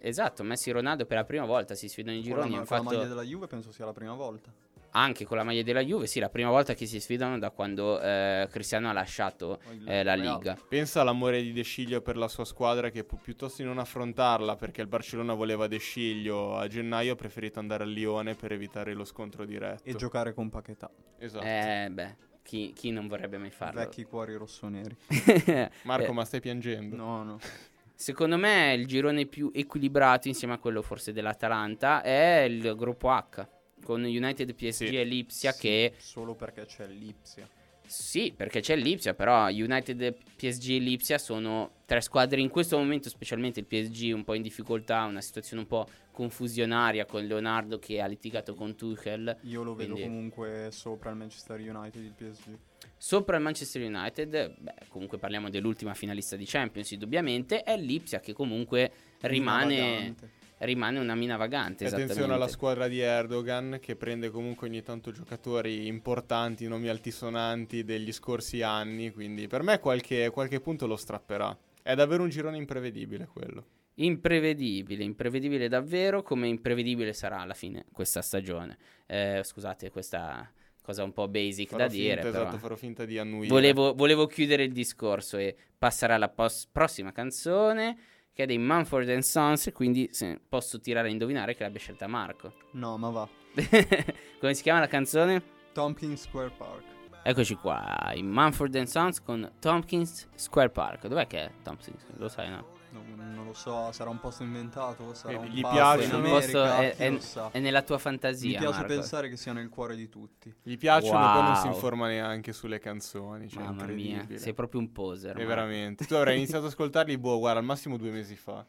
Esatto, 0.00 0.42
Messi 0.42 0.68
e 0.70 0.72
Ronaldo 0.74 1.06
per 1.06 1.16
la 1.16 1.24
prima 1.24 1.46
volta 1.46 1.74
si 1.74 1.88
sfidano 1.88 2.16
in 2.16 2.22
Con 2.22 2.30
la, 2.32 2.36
gironi, 2.42 2.56
hanno 2.56 2.64
con 2.66 2.76
la 2.76 2.82
maglia 2.82 2.96
fatto 2.98 3.08
della 3.08 3.22
Juve 3.22 3.46
penso 3.46 3.72
sia 3.72 3.84
la 3.86 3.92
prima 3.92 4.12
volta. 4.14 4.52
anche 4.90 5.24
con 5.24 5.36
la 5.38 5.44
maglia 5.44 5.62
della 5.62 5.80
Juve, 5.80 6.06
sì, 6.06 6.18
la 6.20 6.28
prima 6.28 6.50
volta 6.50 6.74
che 6.74 6.84
si 6.84 7.00
sfidano 7.00 7.38
da 7.38 7.50
quando 7.50 7.98
eh, 8.00 8.48
Cristiano 8.50 8.90
ha 8.90 8.92
lasciato 8.92 9.60
O 9.66 9.72
il 9.72 9.88
eh, 9.88 10.02
la. 10.02 10.14
Liga. 10.14 10.58
Pensa 10.68 11.00
all'amore 11.00 11.40
di 11.42 11.52
De 11.52 11.62
Sciglio 11.62 12.02
per 12.02 12.18
la 12.18 12.28
sua 12.28 12.44
squadra 12.44 12.90
che 12.90 13.04
pi- 13.04 13.16
piuttosto 13.22 13.62
di 13.62 13.68
non 13.68 13.78
affrontarla 13.78 14.56
perché 14.56 14.82
il 14.82 14.88
Barcellona 14.88 15.32
voleva 15.32 15.68
De 15.68 15.78
Sciglio 15.78 16.56
a 16.58 16.66
gennaio 16.66 17.12
ha 17.14 17.16
preferito 17.16 17.58
andare 17.58 17.84
al 17.84 17.90
Lione 17.90 18.34
per 18.34 18.52
evitare 18.52 18.92
lo 18.92 19.04
scontro 19.04 19.46
diretto. 19.46 19.88
E 19.88 19.94
giocare 19.94 20.34
con 20.34 20.50
Paquetà. 20.50 20.90
esatto. 21.18 21.44
Eh, 21.46 21.88
beh, 21.90 22.16
chi, 22.42 22.72
chi 22.74 22.90
non 22.90 23.06
vorrebbe 23.08 23.38
mai 23.38 23.50
farlo? 23.50 23.80
Vecchi 23.80 24.04
cuori 24.04 24.34
rossoneri. 24.34 24.94
Marco, 25.84 26.10
Eh, 26.10 26.12
ma 26.12 26.24
stai 26.26 26.40
piangendo? 26.40 26.94
No, 26.96 27.22
no. 27.22 27.38
Secondo 28.00 28.36
me 28.36 28.74
il 28.74 28.86
girone 28.86 29.26
più 29.26 29.50
equilibrato 29.52 30.28
insieme 30.28 30.54
a 30.54 30.58
quello 30.58 30.82
forse 30.82 31.12
dell'Atalanta 31.12 32.00
è 32.00 32.42
il 32.48 32.76
gruppo 32.76 33.08
H 33.10 33.44
con 33.82 34.04
United, 34.04 34.54
PSG 34.54 34.70
Sì. 34.70 34.96
e 34.96 35.02
Lipsia 35.02 35.50
Sì, 35.50 35.60
che 35.60 35.94
Solo 35.96 36.36
perché 36.36 36.64
c'è 36.64 36.86
l'Ipsia. 36.86 37.48
sì, 37.84 38.32
perché 38.36 38.60
c'è 38.60 38.76
Lipsia, 38.76 39.14
però 39.14 39.48
United, 39.48 40.14
PSG 40.36 40.70
e 40.74 40.78
Lipsia 40.78 41.18
sono 41.18 41.72
tre 41.86 42.00
squadre 42.00 42.40
in 42.40 42.50
questo 42.50 42.78
momento, 42.78 43.08
specialmente 43.08 43.58
il 43.58 43.66
PSG 43.66 44.12
un 44.14 44.22
po' 44.22 44.34
in 44.34 44.42
difficoltà, 44.42 45.02
una 45.02 45.20
situazione 45.20 45.62
un 45.62 45.68
po' 45.68 45.88
confusionaria 46.12 47.04
con 47.04 47.24
Leonardo 47.26 47.80
che 47.80 48.00
ha 48.00 48.06
litigato 48.06 48.54
con 48.54 48.76
Tuchel. 48.76 49.38
Io 49.42 49.64
lo 49.64 49.74
vedo 49.74 49.94
Quindi- 49.94 50.08
comunque 50.08 50.68
sopra 50.70 51.10
il 51.10 51.16
Manchester 51.16 51.58
United, 51.58 52.00
il 52.00 52.12
PSG. 52.12 52.58
Sopra 53.00 53.36
il 53.36 53.42
Manchester 53.44 53.82
United, 53.82 54.56
beh, 54.58 54.74
comunque 54.88 55.18
parliamo 55.18 55.48
dell'ultima 55.50 55.94
finalista 55.94 56.34
di 56.34 56.44
Champions, 56.44 56.90
indubbiamente, 56.90 57.62
è 57.62 57.76
Lipsia 57.76 58.18
che 58.18 58.32
comunque 58.32 58.90
rimane, 59.20 60.16
rimane 60.58 60.98
una 60.98 61.14
mina 61.14 61.36
vagante. 61.36 61.86
Attenzione 61.86 62.34
alla 62.34 62.48
squadra 62.48 62.88
di 62.88 62.98
Erdogan 62.98 63.78
che 63.80 63.94
prende 63.94 64.30
comunque 64.30 64.66
ogni 64.66 64.82
tanto 64.82 65.12
giocatori 65.12 65.86
importanti, 65.86 66.66
nomi 66.66 66.88
altisonanti 66.88 67.84
degli 67.84 68.10
scorsi 68.12 68.62
anni, 68.62 69.12
quindi 69.12 69.46
per 69.46 69.62
me 69.62 69.78
qualche, 69.78 70.30
qualche 70.30 70.60
punto 70.60 70.88
lo 70.88 70.96
strapperà. 70.96 71.56
È 71.80 71.94
davvero 71.94 72.24
un 72.24 72.30
girone 72.30 72.56
imprevedibile 72.56 73.28
quello. 73.32 73.64
Imprevedibile, 73.94 75.04
imprevedibile 75.04 75.68
davvero, 75.68 76.22
come 76.22 76.48
imprevedibile 76.48 77.12
sarà 77.12 77.40
alla 77.40 77.54
fine 77.54 77.84
questa 77.92 78.22
stagione. 78.22 78.76
Eh, 79.06 79.40
scusate, 79.44 79.90
questa 79.90 80.52
cosa 80.88 81.04
un 81.04 81.12
po' 81.12 81.28
basic 81.28 81.68
Farò 81.68 81.82
da 81.82 81.88
dire, 81.88 82.14
finta, 82.14 82.30
però 82.30 82.42
esatto, 82.44 82.58
farò 82.58 82.74
finta 82.76 83.04
di 83.04 83.18
annuire. 83.18 83.48
volevo, 83.48 83.92
volevo 83.92 84.26
chiudere 84.26 84.62
il 84.62 84.72
discorso 84.72 85.36
e 85.36 85.54
passare 85.76 86.14
alla 86.14 86.30
pos- 86.30 86.66
prossima 86.72 87.12
canzone 87.12 87.98
che 88.32 88.44
è 88.44 88.46
dei 88.46 88.56
Manford 88.56 89.06
and 89.10 89.20
Sons, 89.20 89.70
quindi 89.74 90.08
se 90.12 90.40
posso 90.48 90.80
tirare 90.80 91.08
a 91.08 91.10
indovinare 91.10 91.54
che 91.54 91.62
l'abbia 91.62 91.78
scelta 91.78 92.06
Marco. 92.06 92.54
No, 92.72 92.96
ma 92.96 93.10
va. 93.10 93.28
come 94.40 94.54
si 94.54 94.62
chiama 94.62 94.80
la 94.80 94.86
canzone? 94.86 95.42
Tompkins 95.72 96.22
Square 96.22 96.52
Park. 96.56 96.84
Eccoci 97.22 97.54
qua, 97.56 98.12
i 98.14 98.22
Manford 98.22 98.74
and 98.76 98.86
Sons 98.86 99.20
con 99.20 99.50
Tompkins 99.58 100.26
Square 100.36 100.70
Park. 100.70 101.06
Dov'è 101.06 101.26
che 101.26 101.38
è 101.44 101.50
Tompkins? 101.62 102.06
Lo 102.16 102.28
sai, 102.28 102.48
no? 102.48 102.77
No, 103.16 103.24
non 103.34 103.44
lo 103.46 103.54
so, 103.54 103.90
sarà 103.92 104.10
un 104.10 104.18
posto 104.20 104.42
inventato, 104.42 105.14
sarà 105.14 105.34
Eh, 105.34 105.36
un 105.36 105.46
gli 105.46 105.60
piace, 105.60 106.04
in 106.04 106.12
America, 106.12 106.38
posto- 106.38 106.64
è- 106.64 106.96
è-. 106.96 107.18
È 107.52 107.58
nella 107.60 107.82
tua 107.82 107.98
fantasia, 107.98 108.48
Mi 108.48 108.56
piace 108.56 108.78
Marco. 108.80 108.86
pensare 108.94 109.28
che 109.28 109.36
sia 109.36 109.52
nel 109.52 109.68
cuore 109.68 109.96
di 109.96 110.08
tutti. 110.08 110.54
Gli 110.62 110.76
piacciono 110.76 111.18
e 111.30 111.32
poi 111.32 111.42
non 111.42 111.56
si 111.56 111.66
Wow. 111.66 111.74
informa 111.74 112.06
neanche 112.08 112.52
sulle 112.52 112.78
canzoni, 112.78 113.48
cioè 113.48 113.62
Mamma 113.62 113.86
mia, 113.86 114.26
sei 114.34 114.52
proprio 114.54 114.80
un 114.80 114.92
poser. 114.92 115.30
E 115.30 115.34
Marco. 115.34 115.48
veramente. 115.48 116.04
Tu 116.06 116.14
avrai 116.14 116.36
iniziato 116.36 116.64
ad 116.64 116.70
ascoltarli, 116.70 117.16
boh, 117.18 117.38
guarda, 117.38 117.58
al 117.60 117.64
massimo 117.64 117.96
due 117.96 118.10
mesi 118.10 118.36
fa. 118.36 118.64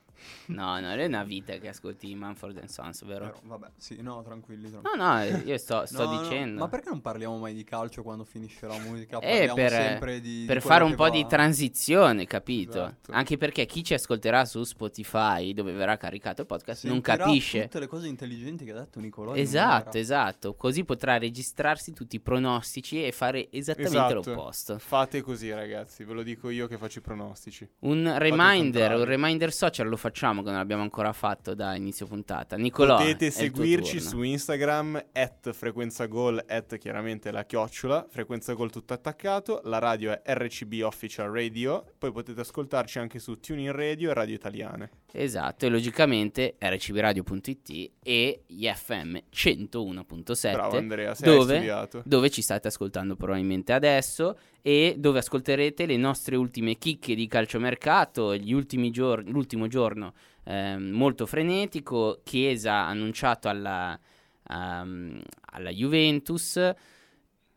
No, 0.47 0.79
no, 0.81 0.89
è 0.91 1.05
una 1.05 1.23
vita 1.23 1.53
che 1.57 1.69
ascolti 1.69 2.13
Manford 2.13 2.57
and 2.57 2.67
Sons, 2.67 3.05
vero? 3.05 3.25
Però, 3.25 3.39
vabbè, 3.43 3.67
sì, 3.77 4.01
no, 4.01 4.21
tranquilli. 4.21 4.69
tranquilli. 4.69 4.97
No, 4.97 5.13
no, 5.13 5.23
io 5.23 5.57
sto, 5.57 5.85
sto 5.87 6.03
No, 6.03 6.11
no, 6.15 6.21
dicendo. 6.21 6.59
Ma 6.59 6.67
perché 6.67 6.89
non 6.89 6.99
parliamo 7.01 7.37
mai 7.37 7.53
di 7.53 7.63
calcio 7.63 8.03
quando 8.03 8.25
finisce 8.25 8.67
la 8.67 8.77
musica? 8.79 9.17
Eh, 9.19 9.47
Parliamo 9.47 9.53
per, 9.53 9.71
sempre 9.71 10.19
di, 10.19 10.39
di 10.41 10.45
per 10.45 10.57
quello 10.59 10.73
fare 10.75 10.83
un 10.83 10.95
po' 10.95 11.03
va. 11.03 11.09
di 11.09 11.25
transizione, 11.25 12.25
capito? 12.25 12.77
Esatto. 12.79 13.11
Anche 13.13 13.37
perché 13.37 13.65
chi 13.65 13.81
ci 13.83 13.93
ascolterà 14.19 14.45
su 14.45 14.63
Spotify, 14.63 15.53
dove 15.53 15.71
verrà 15.71 15.95
caricato 15.97 16.41
il 16.41 16.47
podcast, 16.47 16.83
non 16.85 16.95
Sentirà 16.95 17.17
capisce. 17.23 17.61
tutte 17.63 17.79
le 17.79 17.87
cose 17.87 18.07
intelligenti 18.07 18.65
che 18.65 18.71
ha 18.71 18.79
detto 18.79 18.99
Nicolò. 18.99 19.33
Esatto, 19.33 19.97
esatto. 19.97 20.55
Così 20.55 20.83
potrà 20.83 21.17
registrarsi 21.17 21.93
tutti 21.93 22.17
i 22.17 22.19
pronostici 22.19 23.03
e 23.03 23.11
fare 23.11 23.47
esattamente 23.51 23.95
Esatto. 23.97 24.13
l'opposto. 24.31 24.77
Fate 24.77 25.21
così, 25.21 25.51
ragazzi, 25.51 26.03
ve 26.03 26.13
lo 26.13 26.23
dico 26.23 26.49
io 26.49 26.67
che 26.67 26.77
faccio 26.77 26.99
i 26.99 27.01
pronostici. 27.01 27.67
Un 27.79 28.13
reminder, 28.17 28.95
un 28.95 29.05
reminder 29.05 29.51
social 29.53 29.87
lo 29.87 29.97
facciamo 29.97 30.43
che 30.43 30.49
non 30.51 30.59
abbiamo 30.59 30.81
ancora 30.83 31.13
fatto 31.13 31.53
da 31.53 31.75
inizio 31.75 32.05
puntata. 32.05 32.57
Nicolò, 32.57 32.97
Potete 32.97 33.31
seguirci 33.31 33.99
su 34.01 34.21
Instagram, 34.21 35.05
at 35.13 35.51
frequenza 35.53 36.05
gol, 36.07 36.43
at 36.47 36.77
chiaramente 36.77 37.31
la 37.31 37.45
chiocciola, 37.45 38.05
frequenza 38.09 38.53
gol 38.53 38.69
tutto 38.69 38.93
attaccato, 38.93 39.61
la 39.63 39.79
radio 39.79 40.11
è 40.11 40.21
RCB 40.33 40.81
Official 40.83 41.31
Radio, 41.31 41.85
poi 41.97 42.11
potete 42.11 42.41
ascoltarci 42.41 42.99
anche 42.99 43.19
su 43.19 43.39
Tuning 43.39 43.69
Radio 43.69 43.98
e 44.07 44.13
Radio 44.13 44.35
Italiane. 44.35 44.89
Esatto, 45.11 45.65
e 45.65 45.69
logicamente 45.69 46.55
rcbradio.it 46.59 47.91
e 48.01 48.43
IFM 48.45 49.17
101.7 49.33 50.51
Bravo 50.51 50.77
Andrea, 50.77 51.15
dove, 51.19 51.89
dove 52.05 52.29
ci 52.29 52.41
state 52.41 52.67
ascoltando 52.67 53.15
probabilmente 53.15 53.73
adesso 53.73 54.37
e 54.61 54.95
dove 54.97 55.19
ascolterete 55.19 55.85
le 55.85 55.97
nostre 55.97 56.35
ultime 56.35 56.77
chicche 56.77 57.15
di 57.15 57.27
calciomercato, 57.27 58.35
gli 58.35 58.53
ultimi 58.53 58.91
giorni, 58.91 59.31
l'ultimo 59.31 59.67
giorno 59.67 60.13
ehm, 60.43 60.89
molto 60.89 61.25
frenetico, 61.25 62.21
Chiesa 62.23 62.85
annunciato 62.85 63.49
alla, 63.49 63.99
ehm, 64.47 65.21
alla 65.51 65.69
Juventus, 65.71 66.73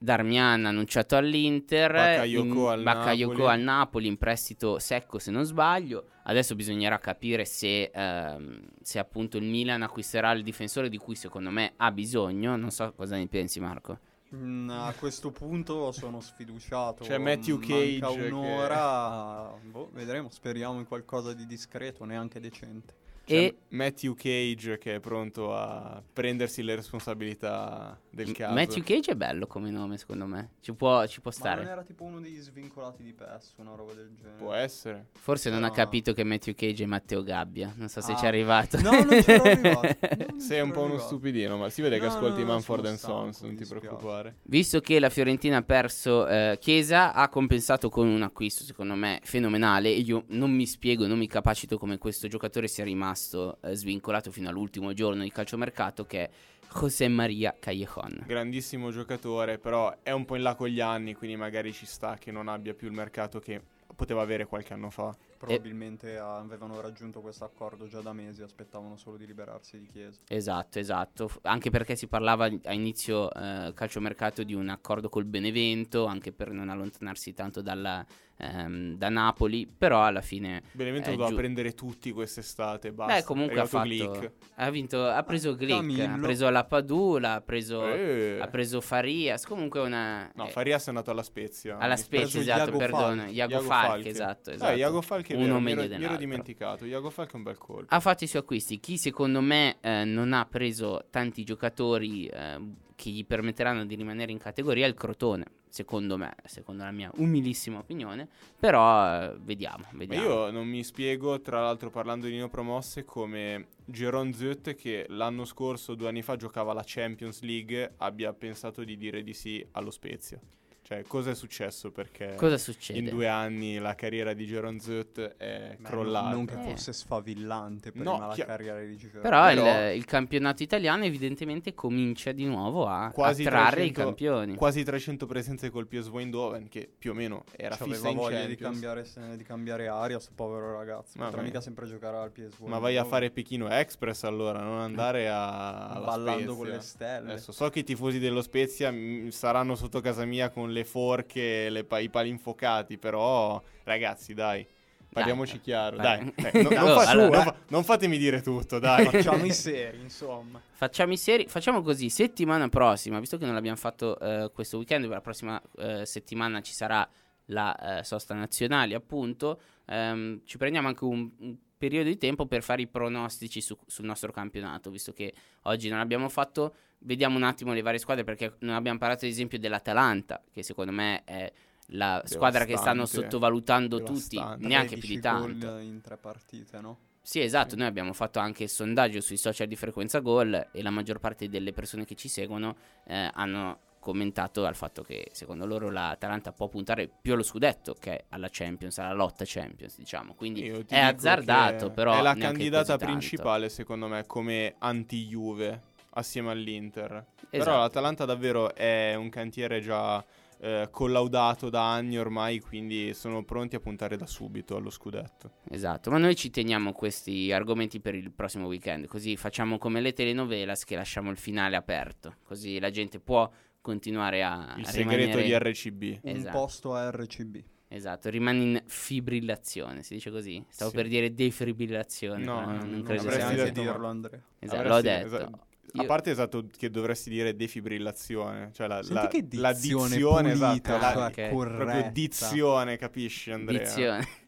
Darmian 0.02 0.64
annunciato 0.66 1.16
all'Inter, 1.16 1.92
Bakayoko 1.92 2.68
al 2.70 2.82
Napoli. 2.82 3.46
al 3.46 3.60
Napoli 3.60 4.06
in 4.08 4.16
prestito 4.18 4.78
secco 4.80 5.18
se 5.18 5.30
non 5.30 5.44
sbaglio. 5.44 6.06
Adesso 6.24 6.54
bisognerà 6.56 6.98
capire 6.98 7.44
se, 7.44 7.90
ehm, 7.94 8.60
se 8.80 8.98
appunto 8.98 9.36
il 9.36 9.44
Milan 9.44 9.82
acquisterà 9.82 10.32
il 10.32 10.42
difensore 10.42 10.88
di 10.88 10.96
cui 10.98 11.14
secondo 11.14 11.50
me 11.50 11.74
ha 11.76 11.92
bisogno. 11.92 12.56
Non 12.56 12.70
so 12.70 12.92
cosa 12.94 13.16
ne 13.16 13.28
pensi 13.28 13.60
Marco. 13.60 13.98
Mm, 14.34 14.70
a 14.70 14.92
questo 14.98 15.30
punto 15.30 15.92
sono 15.92 16.20
sfiduciato. 16.20 17.04
C'è 17.04 17.18
Matthew 17.18 17.58
Cage 17.58 17.98
Manca 18.00 18.14
che- 18.20 18.26
un'ora. 18.28 19.54
Boh, 19.62 19.90
vedremo. 19.92 20.30
Speriamo 20.30 20.78
in 20.78 20.86
qualcosa 20.86 21.32
di 21.34 21.46
discreto, 21.46 22.04
neanche 22.04 22.40
decente. 22.40 22.94
C'è 23.24 23.34
E- 23.36 23.56
Matthew 23.68 24.14
Cage 24.14 24.78
che 24.78 24.96
è 24.96 25.00
pronto 25.00 25.54
a 25.54 26.02
prendersi 26.12 26.62
le 26.62 26.74
responsabilità 26.74 27.98
del 28.10 28.32
caso. 28.32 28.54
Matthew 28.54 28.82
Cage 28.82 29.12
è 29.12 29.14
bello 29.14 29.46
come 29.46 29.70
nome 29.70 29.96
secondo 29.96 30.26
me. 30.26 30.50
Ci 30.60 30.74
può, 30.74 31.06
ci 31.06 31.20
può 31.20 31.30
Ma 31.38 31.44
non 31.44 31.54
stare. 31.54 31.70
era 31.70 31.82
tipo 31.82 32.04
uno 32.04 32.20
degli 32.20 32.38
svincolati 32.40 33.02
di 33.02 33.12
PES, 33.12 33.54
una 33.58 33.74
roba 33.74 33.92
del 33.94 34.10
genere. 34.14 34.36
Può 34.36 34.52
essere. 34.52 35.06
Forse 35.12 35.50
non 35.50 35.64
ha 35.64 35.70
capito 35.70 36.12
che 36.12 36.24
Matthew 36.24 36.54
Cage 36.54 36.82
è 36.82 36.86
Matteo 36.86 37.22
Gabbia. 37.22 37.72
Non 37.76 37.88
so 37.88 38.00
se 38.00 38.12
Ah. 38.12 38.16
ci 38.16 38.24
è 38.24 38.28
arrivato. 38.28 38.80
No, 38.80 38.90
non 38.90 39.08
c'ero 39.22 39.42
arrivato. 39.48 39.96
Non 40.28 40.40
Sei 40.40 40.60
un 40.60 40.70
po' 40.72 40.80
uno 40.80 40.88
arrivato. 40.94 41.06
stupidino, 41.08 41.56
ma 41.56 41.70
si 41.70 41.80
vede 41.82 41.98
che 41.98 42.06
No, 42.06 42.10
ascolti 42.12 42.40
no, 42.40 42.46
no, 42.46 42.52
Manford 42.52 42.86
and 42.86 42.98
Sons, 42.98 43.40
non 43.42 43.54
ti 43.56 43.64
preoccupare. 43.64 44.36
Visto 44.42 44.80
che 44.80 44.98
la 44.98 45.08
Fiorentina 45.08 45.58
ha 45.58 45.62
perso 45.62 46.26
eh, 46.26 46.58
Chiesa, 46.60 47.14
ha 47.14 47.28
compensato 47.28 47.88
con 47.88 48.08
un 48.08 48.22
acquisto 48.22 48.64
secondo 48.64 48.94
me 48.94 49.20
fenomenale. 49.22 49.88
E 49.90 49.98
io 50.00 50.24
non 50.28 50.50
mi 50.50 50.66
spiego, 50.66 51.06
non 51.06 51.18
mi 51.18 51.28
capacito 51.28 51.78
come 51.78 51.98
questo 51.98 52.26
giocatore 52.28 52.66
sia 52.68 52.82
rimasto 52.84 53.10
rimasto 53.12 53.58
eh, 53.62 53.74
svincolato 53.74 54.30
fino 54.30 54.48
all'ultimo 54.48 54.92
giorno 54.92 55.22
di 55.22 55.30
calciomercato 55.30 56.04
che 56.04 56.24
è 56.24 56.30
José 56.74 57.08
Maria 57.08 57.54
Callejon. 57.58 58.24
Grandissimo 58.26 58.90
giocatore, 58.90 59.58
però 59.58 59.94
è 60.02 60.10
un 60.10 60.24
po' 60.24 60.36
in 60.36 60.42
là 60.42 60.54
con 60.54 60.68
gli 60.68 60.80
anni, 60.80 61.14
quindi 61.14 61.36
magari 61.36 61.72
ci 61.72 61.84
sta 61.84 62.16
che 62.16 62.32
non 62.32 62.48
abbia 62.48 62.72
più 62.72 62.88
il 62.88 62.94
mercato 62.94 63.38
che 63.40 63.60
poteva 63.94 64.22
avere 64.22 64.46
qualche 64.46 64.72
anno 64.72 64.88
fa. 64.88 65.14
Probabilmente 65.46 66.16
avevano 66.18 66.80
raggiunto 66.80 67.20
questo 67.20 67.44
accordo 67.44 67.88
già 67.88 68.00
da 68.00 68.12
mesi, 68.12 68.42
aspettavano 68.42 68.96
solo 68.96 69.16
di 69.16 69.26
liberarsi 69.26 69.78
di 69.78 69.86
Chiesa. 69.86 70.20
Esatto, 70.28 70.78
esatto. 70.78 71.30
Anche 71.42 71.70
perché 71.70 71.96
si 71.96 72.06
parlava 72.06 72.48
a 72.64 72.72
inizio 72.72 73.32
eh, 73.32 73.72
calciomercato 73.74 74.44
di 74.44 74.54
un 74.54 74.68
accordo 74.68 75.08
col 75.08 75.24
Benevento, 75.24 76.06
anche 76.06 76.32
per 76.32 76.50
non 76.52 76.68
allontanarsi 76.68 77.34
tanto 77.34 77.60
dalla, 77.60 78.04
ehm, 78.36 78.96
da 78.96 79.08
Napoli, 79.08 79.66
però 79.66 80.04
alla 80.04 80.20
fine... 80.20 80.62
Benevento 80.72 81.08
eh, 81.08 81.12
doveva 81.12 81.28
giu- 81.30 81.36
prendere 81.38 81.74
tutti 81.74 82.12
quest'estate, 82.12 82.92
basta. 82.92 83.14
Beh, 83.14 83.24
comunque 83.24 83.60
ha 83.60 83.66
fatto... 83.66 83.88
Glick. 83.88 84.32
Ha, 84.56 84.70
vinto, 84.70 85.04
ha 85.06 85.22
preso 85.24 85.54
Glick, 85.56 85.74
Camillo. 85.74 86.04
ha 86.14 86.18
preso 86.18 86.48
la 86.50 86.64
Padula, 86.64 87.34
ha 87.34 87.40
preso, 87.40 87.84
Eh. 87.86 88.38
ha 88.40 88.46
preso 88.46 88.80
Farias, 88.80 89.44
comunque 89.44 89.80
una... 89.80 90.30
No, 90.34 90.46
eh, 90.46 90.50
Farias 90.50 90.86
è 90.86 90.88
andato 90.90 91.10
alla 91.10 91.22
Spezia. 91.24 91.78
alla 91.78 91.96
Spezia, 91.96 92.40
esatto, 92.40 92.76
perdono. 92.76 93.16
Falchi. 93.22 93.32
Iago, 93.34 93.52
Iago 93.52 93.64
Falchi, 93.66 93.86
Falchi. 93.88 94.08
esatto, 94.08 94.50
Eh, 94.50 94.54
esatto. 94.54 94.76
Iago 94.76 95.00
Falchi 95.02 95.31
è 95.32 95.36
Uno 95.36 95.44
vero, 95.44 95.58
mi 95.58 95.64
meglio 95.64 95.82
ero, 95.82 95.98
mi 95.98 96.04
ero 96.04 96.16
dimenticato. 96.16 96.84
Iago 96.84 97.10
Falchi 97.10 97.32
è 97.32 97.36
un 97.36 97.42
bel 97.42 97.58
colpo. 97.58 97.94
Ha 97.94 98.00
fatto 98.00 98.24
i 98.24 98.26
suoi 98.26 98.42
acquisti. 98.42 98.80
Chi 98.80 98.96
secondo 98.96 99.40
me 99.40 99.76
eh, 99.80 100.04
non 100.04 100.32
ha 100.32 100.46
preso 100.46 101.06
tanti 101.10 101.44
giocatori 101.44 102.26
eh, 102.26 102.60
che 102.94 103.10
gli 103.10 103.24
permetteranno 103.24 103.84
di 103.84 103.94
rimanere 103.94 104.30
in 104.30 104.38
categoria 104.38 104.86
è 104.86 104.88
il 104.88 104.94
Crotone. 104.94 105.44
Secondo 105.68 106.18
me, 106.18 106.34
secondo 106.44 106.84
la 106.84 106.90
mia 106.90 107.10
umilissima 107.14 107.78
opinione. 107.78 108.28
Però 108.58 109.22
eh, 109.22 109.36
vediamo, 109.40 109.86
vediamo. 109.92 110.22
io 110.22 110.50
non 110.50 110.68
mi 110.68 110.84
spiego, 110.84 111.40
tra 111.40 111.62
l'altro 111.62 111.90
parlando 111.90 112.26
di 112.26 112.34
neopromosse, 112.34 113.04
come 113.04 113.68
Geron 113.86 114.34
Zut, 114.34 114.74
che 114.74 115.06
l'anno 115.08 115.46
scorso, 115.46 115.94
due 115.94 116.08
anni 116.08 116.20
fa, 116.20 116.36
giocava 116.36 116.74
la 116.74 116.82
Champions 116.84 117.40
League, 117.40 117.94
abbia 117.96 118.34
pensato 118.34 118.84
di 118.84 118.98
dire 118.98 119.22
di 119.22 119.32
sì 119.32 119.66
allo 119.72 119.90
Spezia. 119.90 120.38
Cioè, 120.84 121.04
cosa 121.06 121.30
è 121.30 121.34
successo? 121.34 121.92
Perché 121.92 122.34
Cosa 122.36 122.58
succede? 122.58 122.98
in 122.98 123.08
due 123.08 123.28
anni 123.28 123.78
la 123.78 123.94
carriera 123.94 124.32
di 124.34 124.46
Geron 124.46 124.80
Zut 124.80 125.20
è 125.36 125.76
Beh, 125.78 125.88
crollata. 125.88 126.30
Non 126.30 126.44
che 126.44 126.54
Eh. 126.54 126.62
fosse 126.70 126.92
sfavillante 126.92 127.92
prima 127.92 128.10
No, 128.10 128.18
la 128.26 128.34
chia- 128.34 128.44
carriera 128.46 128.80
di 128.80 128.96
Giroud. 128.96 129.22
Però, 129.22 129.46
Però- 129.46 129.90
il, 129.90 129.96
il 129.96 130.04
campionato 130.04 130.62
italiano 130.62 131.04
evidentemente 131.04 131.72
comincia 131.72 132.32
di 132.32 132.44
nuovo 132.44 132.86
a 132.86 133.10
Quasi 133.14 133.42
attrarre 133.44 133.84
i 133.84 133.92
300 133.92 134.00
campioni. 134.02 134.54
Quasi 134.56 134.82
300 134.82 135.26
presenze 135.26 135.70
col 135.70 135.86
PSV 135.86 136.16
Eindhoven, 136.18 136.68
che 136.68 136.90
più 136.98 137.12
o 137.12 137.14
meno 137.14 137.44
era 137.56 137.76
C'aveva 137.76 137.94
fissa 137.96 138.08
in 138.08 138.16
voglia 138.16 138.44
di 138.44 138.56
Champions. 138.56 139.12
cambiare, 139.14 139.36
di 139.36 139.44
cambiare 139.44 139.88
aria 139.88 140.18
sto 140.18 140.32
povero 140.34 140.76
ragazzo. 140.76 141.12
Ma 141.18 141.24
Potrà 141.26 141.38
vai. 141.40 141.46
mica 141.46 141.60
sempre 141.60 141.86
giocare 141.86 142.16
al 142.16 142.32
PSV. 142.32 142.62
Ma 142.66 142.78
vai 142.78 142.96
a 142.96 143.04
fare 143.04 143.30
Pechino 143.30 143.68
Express 143.70 144.24
allora, 144.24 144.60
non 144.62 144.80
andare 144.80 145.28
a 145.28 145.90
alla 145.90 146.04
ballando 146.06 146.40
Spezia. 146.40 146.54
con 146.56 146.66
le 146.66 146.80
stelle. 146.80 147.30
Adesso 147.32 147.52
so 147.52 147.68
che 147.70 147.78
i 147.78 147.84
tifosi 147.84 148.18
dello 148.18 148.42
Spezia 148.42 148.90
mm, 148.90 149.28
saranno 149.28 149.74
sotto 149.76 150.00
casa 150.00 150.24
mia 150.24 150.50
con 150.50 150.70
le 150.72 150.84
forche 150.84 151.66
e 151.66 151.84
pa- 151.84 151.98
i 152.00 152.08
pali 152.10 152.28
infuocati, 152.30 152.98
però 152.98 153.62
ragazzi, 153.84 154.34
dai, 154.34 154.66
parliamoci 155.12 155.52
Dai, 155.56 155.60
chiaro, 155.60 155.96
dai. 155.96 156.32
dai, 156.34 156.50
eh, 156.52 156.62
no- 156.62 156.68
non, 156.70 156.78
Allora, 156.78 157.00
fa- 157.02 157.10
allora- 157.10 157.36
non 157.36 157.44
fa- 157.44 157.54
non 157.68 157.84
fatemi 157.84 158.18
dire 158.18 158.40
tutto, 158.40 158.78
dai. 158.78 159.04
Facciamo 159.06 159.44
i 159.44 159.52
seri, 159.54 160.00
insomma. 160.00 160.60
Facciamo 160.72 161.12
i 161.12 161.16
seri, 161.18 161.46
facciamo 161.46 161.82
così, 161.82 162.08
settimana 162.08 162.68
prossima, 162.68 163.20
visto 163.20 163.36
che 163.38 163.44
non 163.44 163.54
l'abbiamo 163.54 163.76
fatto 163.76 164.18
eh, 164.18 164.50
questo 164.52 164.78
weekend, 164.78 165.06
la 165.06 165.20
prossima 165.20 165.60
eh, 165.78 166.04
settimana 166.06 166.60
ci 166.62 166.72
sarà 166.72 167.08
la 167.46 167.98
eh, 167.98 168.04
sosta 168.04 168.34
nazionale, 168.34 168.94
appunto, 168.94 169.60
ehm, 169.86 170.40
ci 170.44 170.56
prendiamo 170.58 170.88
anche 170.88 171.04
un, 171.04 171.30
un 171.38 171.56
periodo 171.76 172.08
di 172.08 172.16
tempo 172.16 172.46
per 172.46 172.62
fare 172.62 172.82
i 172.82 172.86
pronostici 172.86 173.60
su- 173.60 173.76
sul 173.86 174.04
nostro 174.04 174.30
campionato, 174.32 174.88
visto 174.90 175.12
che 175.12 175.34
oggi 175.62 175.88
non 175.88 175.98
abbiamo 175.98 176.28
fatto, 176.28 176.74
vediamo 177.04 177.36
un 177.36 177.42
attimo 177.42 177.72
le 177.72 177.82
varie 177.82 177.98
squadre, 177.98 178.24
perché 178.24 178.56
non 178.60 178.74
abbiamo 178.74 178.98
parlato 178.98 179.24
ad 179.24 179.30
esempio 179.30 179.58
dell'Atalanta, 179.58 180.42
che 180.52 180.62
secondo 180.62 180.92
me 180.92 181.22
è 181.24 181.52
la 181.86 182.22
squadra 182.24 182.64
che 182.64 182.76
stanno 182.76 183.04
Devastante. 183.04 183.26
sottovalutando 183.28 184.02
tutti, 184.02 184.36
Devastante. 184.36 184.66
neanche 184.66 184.96
più 184.96 185.08
13 185.08 185.14
di 185.14 185.20
tanto. 185.20 185.78
in 185.78 186.00
tre 186.00 186.16
partite, 186.16 186.80
no? 186.80 186.98
Sì, 187.24 187.40
esatto, 187.40 187.76
noi 187.76 187.86
abbiamo 187.86 188.12
fatto 188.12 188.40
anche 188.40 188.64
il 188.64 188.68
sondaggio 188.68 189.20
sui 189.20 189.36
social 189.36 189.68
di 189.68 189.76
frequenza 189.76 190.18
gol 190.18 190.68
e 190.72 190.82
la 190.82 190.90
maggior 190.90 191.20
parte 191.20 191.48
delle 191.48 191.72
persone 191.72 192.04
che 192.04 192.16
ci 192.16 192.28
seguono 192.28 192.76
eh, 193.04 193.30
hanno 193.32 193.78
commentato 194.00 194.66
al 194.66 194.74
fatto 194.74 195.02
che 195.02 195.28
secondo 195.30 195.64
loro 195.64 195.88
l'Atalanta 195.88 196.50
può 196.50 196.66
puntare 196.66 197.08
più 197.08 197.34
allo 197.34 197.44
scudetto 197.44 197.94
che 197.94 198.24
alla 198.30 198.48
Champions, 198.50 198.98
alla 198.98 199.12
lotta 199.12 199.44
Champions, 199.46 199.96
diciamo. 199.96 200.34
Quindi 200.34 200.66
è 200.88 200.98
azzardato, 200.98 201.90
però 201.90 202.18
è 202.18 202.22
la 202.22 202.34
candidata 202.34 202.98
principale 202.98 203.68
secondo 203.68 204.08
me 204.08 204.26
come 204.26 204.74
anti-Juve 204.78 205.90
assieme 206.14 206.50
all'Inter. 206.50 207.10
Esatto. 207.12 207.46
Però 207.50 207.78
l'Atalanta 207.78 208.24
davvero 208.24 208.74
è 208.74 209.14
un 209.14 209.28
cantiere 209.28 209.80
già 209.80 210.24
eh, 210.64 210.88
collaudato 210.92 211.68
da 211.70 211.92
anni 211.92 212.18
ormai, 212.18 212.60
quindi 212.60 213.14
sono 213.14 213.44
pronti 213.44 213.74
a 213.76 213.80
puntare 213.80 214.16
da 214.16 214.26
subito 214.26 214.76
allo 214.76 214.90
scudetto. 214.90 215.54
Esatto, 215.70 216.10
ma 216.10 216.18
noi 216.18 216.36
ci 216.36 216.50
teniamo 216.50 216.92
questi 216.92 217.50
argomenti 217.50 217.98
per 218.00 218.14
il 218.14 218.30
prossimo 218.30 218.66
weekend, 218.68 219.06
così 219.06 219.36
facciamo 219.36 219.78
come 219.78 220.00
le 220.00 220.12
telenovelas 220.12 220.84
che 220.84 220.94
lasciamo 220.94 221.30
il 221.30 221.36
finale 221.36 221.74
aperto, 221.76 222.36
così 222.44 222.78
la 222.78 222.90
gente 222.90 223.18
può 223.18 223.50
continuare 223.80 224.44
a 224.44 224.74
Il 224.78 224.84
a 224.84 224.88
segreto 224.88 225.36
rimanere- 225.38 225.42
di 225.42 225.70
RCB. 225.70 226.18
Esatto. 226.22 226.46
Un 226.46 226.52
posto 226.62 226.94
a 226.94 227.10
RCB. 227.10 227.56
Esatto, 227.88 228.30
rimane 228.30 228.58
in 228.62 228.82
fibrillazione, 228.86 230.02
si 230.02 230.14
dice 230.14 230.30
così? 230.30 230.64
Stavo 230.68 230.90
Sì. 230.90 230.96
per 230.96 231.08
dire 231.08 231.34
defibrillazione, 231.34 232.44
No, 232.44 232.60
non, 232.64 232.88
non 232.88 233.02
credo 233.02 233.22
avresti 233.22 233.38
sia 233.40 233.46
avresti 233.48 233.72
detto, 233.72 233.80
dirlo, 233.82 234.06
Andrea. 234.06 234.40
Esatto, 234.60 234.80
Avresti- 234.80 234.94
l'ho 235.08 235.14
detto. 235.14 235.26
esatto. 235.36 235.66
A 235.94 236.00
Io- 236.02 236.06
parte 236.06 236.30
esatto 236.30 236.66
che 236.76 236.88
dovresti 236.90 237.28
dire 237.28 237.54
defibrillazione, 237.54 238.70
cioè 238.72 238.86
la, 238.86 239.02
Senti 239.02 239.14
la, 239.14 239.26
che 239.28 239.46
la 239.58 239.72
dizione 239.72 240.08
dizione, 240.08 240.52
pulita, 240.52 240.96
esatto, 240.96 241.18
la- 241.18 241.26
ok. 241.26 241.34
cioè, 241.34 241.48
proprio 241.50 242.10
dizione, 242.12 242.96
capisci 242.96 243.50
Andrea? 243.50 243.78
Dizione. 243.78 244.28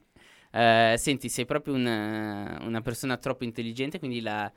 Eh, 0.56 0.94
senti, 0.98 1.28
sei 1.28 1.46
proprio 1.46 1.74
una, 1.74 2.60
una 2.62 2.80
persona 2.80 3.16
troppo 3.16 3.42
intelligente, 3.42 3.98
quindi 3.98 4.20
la 4.20 4.48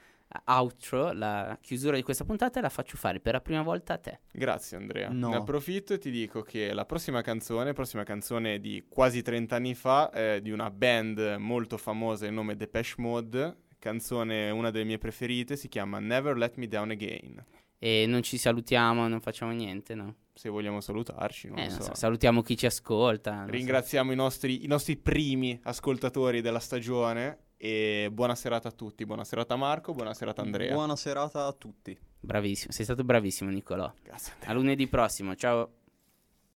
outro, 0.46 1.12
la 1.14 1.58
chiusura 1.62 1.96
di 1.96 2.04
questa 2.04 2.26
puntata 2.26 2.60
la 2.62 2.70
faccio 2.70 2.98
fare 2.98 3.20
per 3.20 3.34
la 3.34 3.42
prima 3.42 3.62
volta 3.62 3.94
a 3.94 3.98
te. 3.98 4.20
Grazie 4.32 4.78
Andrea. 4.78 5.10
No. 5.10 5.30
Ne 5.30 5.36
approfitto 5.38 5.94
e 5.94 5.98
ti 5.98 6.12
dico 6.12 6.42
che 6.42 6.74
la 6.74 6.86
prossima 6.86 7.22
canzone, 7.22 7.74
prossima 7.74 8.04
canzone 8.04 8.60
di 8.60 8.86
quasi 8.88 9.22
30 9.22 9.56
anni 9.56 9.74
fa, 9.74 10.12
eh, 10.12 10.42
di 10.42 10.52
una 10.52 10.70
band 10.70 11.38
molto 11.40 11.78
famosa, 11.78 12.26
il 12.28 12.34
nome 12.34 12.56
Depeche 12.56 12.96
Mode, 12.98 13.56
canzone 13.80 14.50
una 14.50 14.72
delle 14.72 14.86
mie 14.86 14.98
preferite, 14.98 15.56
si 15.56 15.68
chiama 15.68 16.00
Never 16.00 16.36
Let 16.38 16.56
Me 16.58 16.68
Down 16.68 16.92
Again. 16.92 17.46
E 17.80 18.06
non 18.08 18.24
ci 18.24 18.38
salutiamo, 18.38 19.08
non 19.08 19.22
facciamo 19.22 19.52
niente, 19.52 19.94
no? 19.94 20.16
Se 20.34 20.50
vogliamo 20.50 20.82
salutarci, 20.82 21.48
non 21.48 21.60
Eh, 21.60 21.66
lo 21.70 21.72
non 21.74 21.82
so. 21.82 21.96
salutiamo 21.96 22.42
chi 22.42 22.58
ci 22.58 22.66
ascolta. 22.66 23.34
non 23.36 23.46
so. 23.46 23.52
Ringraziamo 23.52 24.12
i 24.12 24.16
nostri, 24.16 24.64
i 24.64 24.68
nostri 24.68 24.98
primi 24.98 25.60
ascoltatori 25.64 26.42
della 26.42 26.60
stagione 26.60 27.46
e 27.58 28.10
buona 28.12 28.36
serata 28.36 28.68
a 28.70 28.72
tutti. 28.72 29.06
Buona 29.06 29.24
serata 29.24 29.54
a 29.54 29.58
Marco, 29.58 29.94
buona 29.94 30.14
serata 30.14 30.42
a 30.42 30.46
Andrea. 30.46 30.74
Buona 30.74 30.96
serata 30.96 31.46
a 31.46 31.54
tutti. 31.54 31.98
Bravissimo, 32.20 32.72
sei 32.72 32.84
stato 32.86 33.04
bravissimo 33.04 33.50
Nicolò. 33.52 33.92
Grazie 34.04 34.34
Andrea. 34.34 34.52
A 34.52 34.54
lunedì 34.54 34.88
prossimo, 34.88 35.36
ciao. 35.36 35.72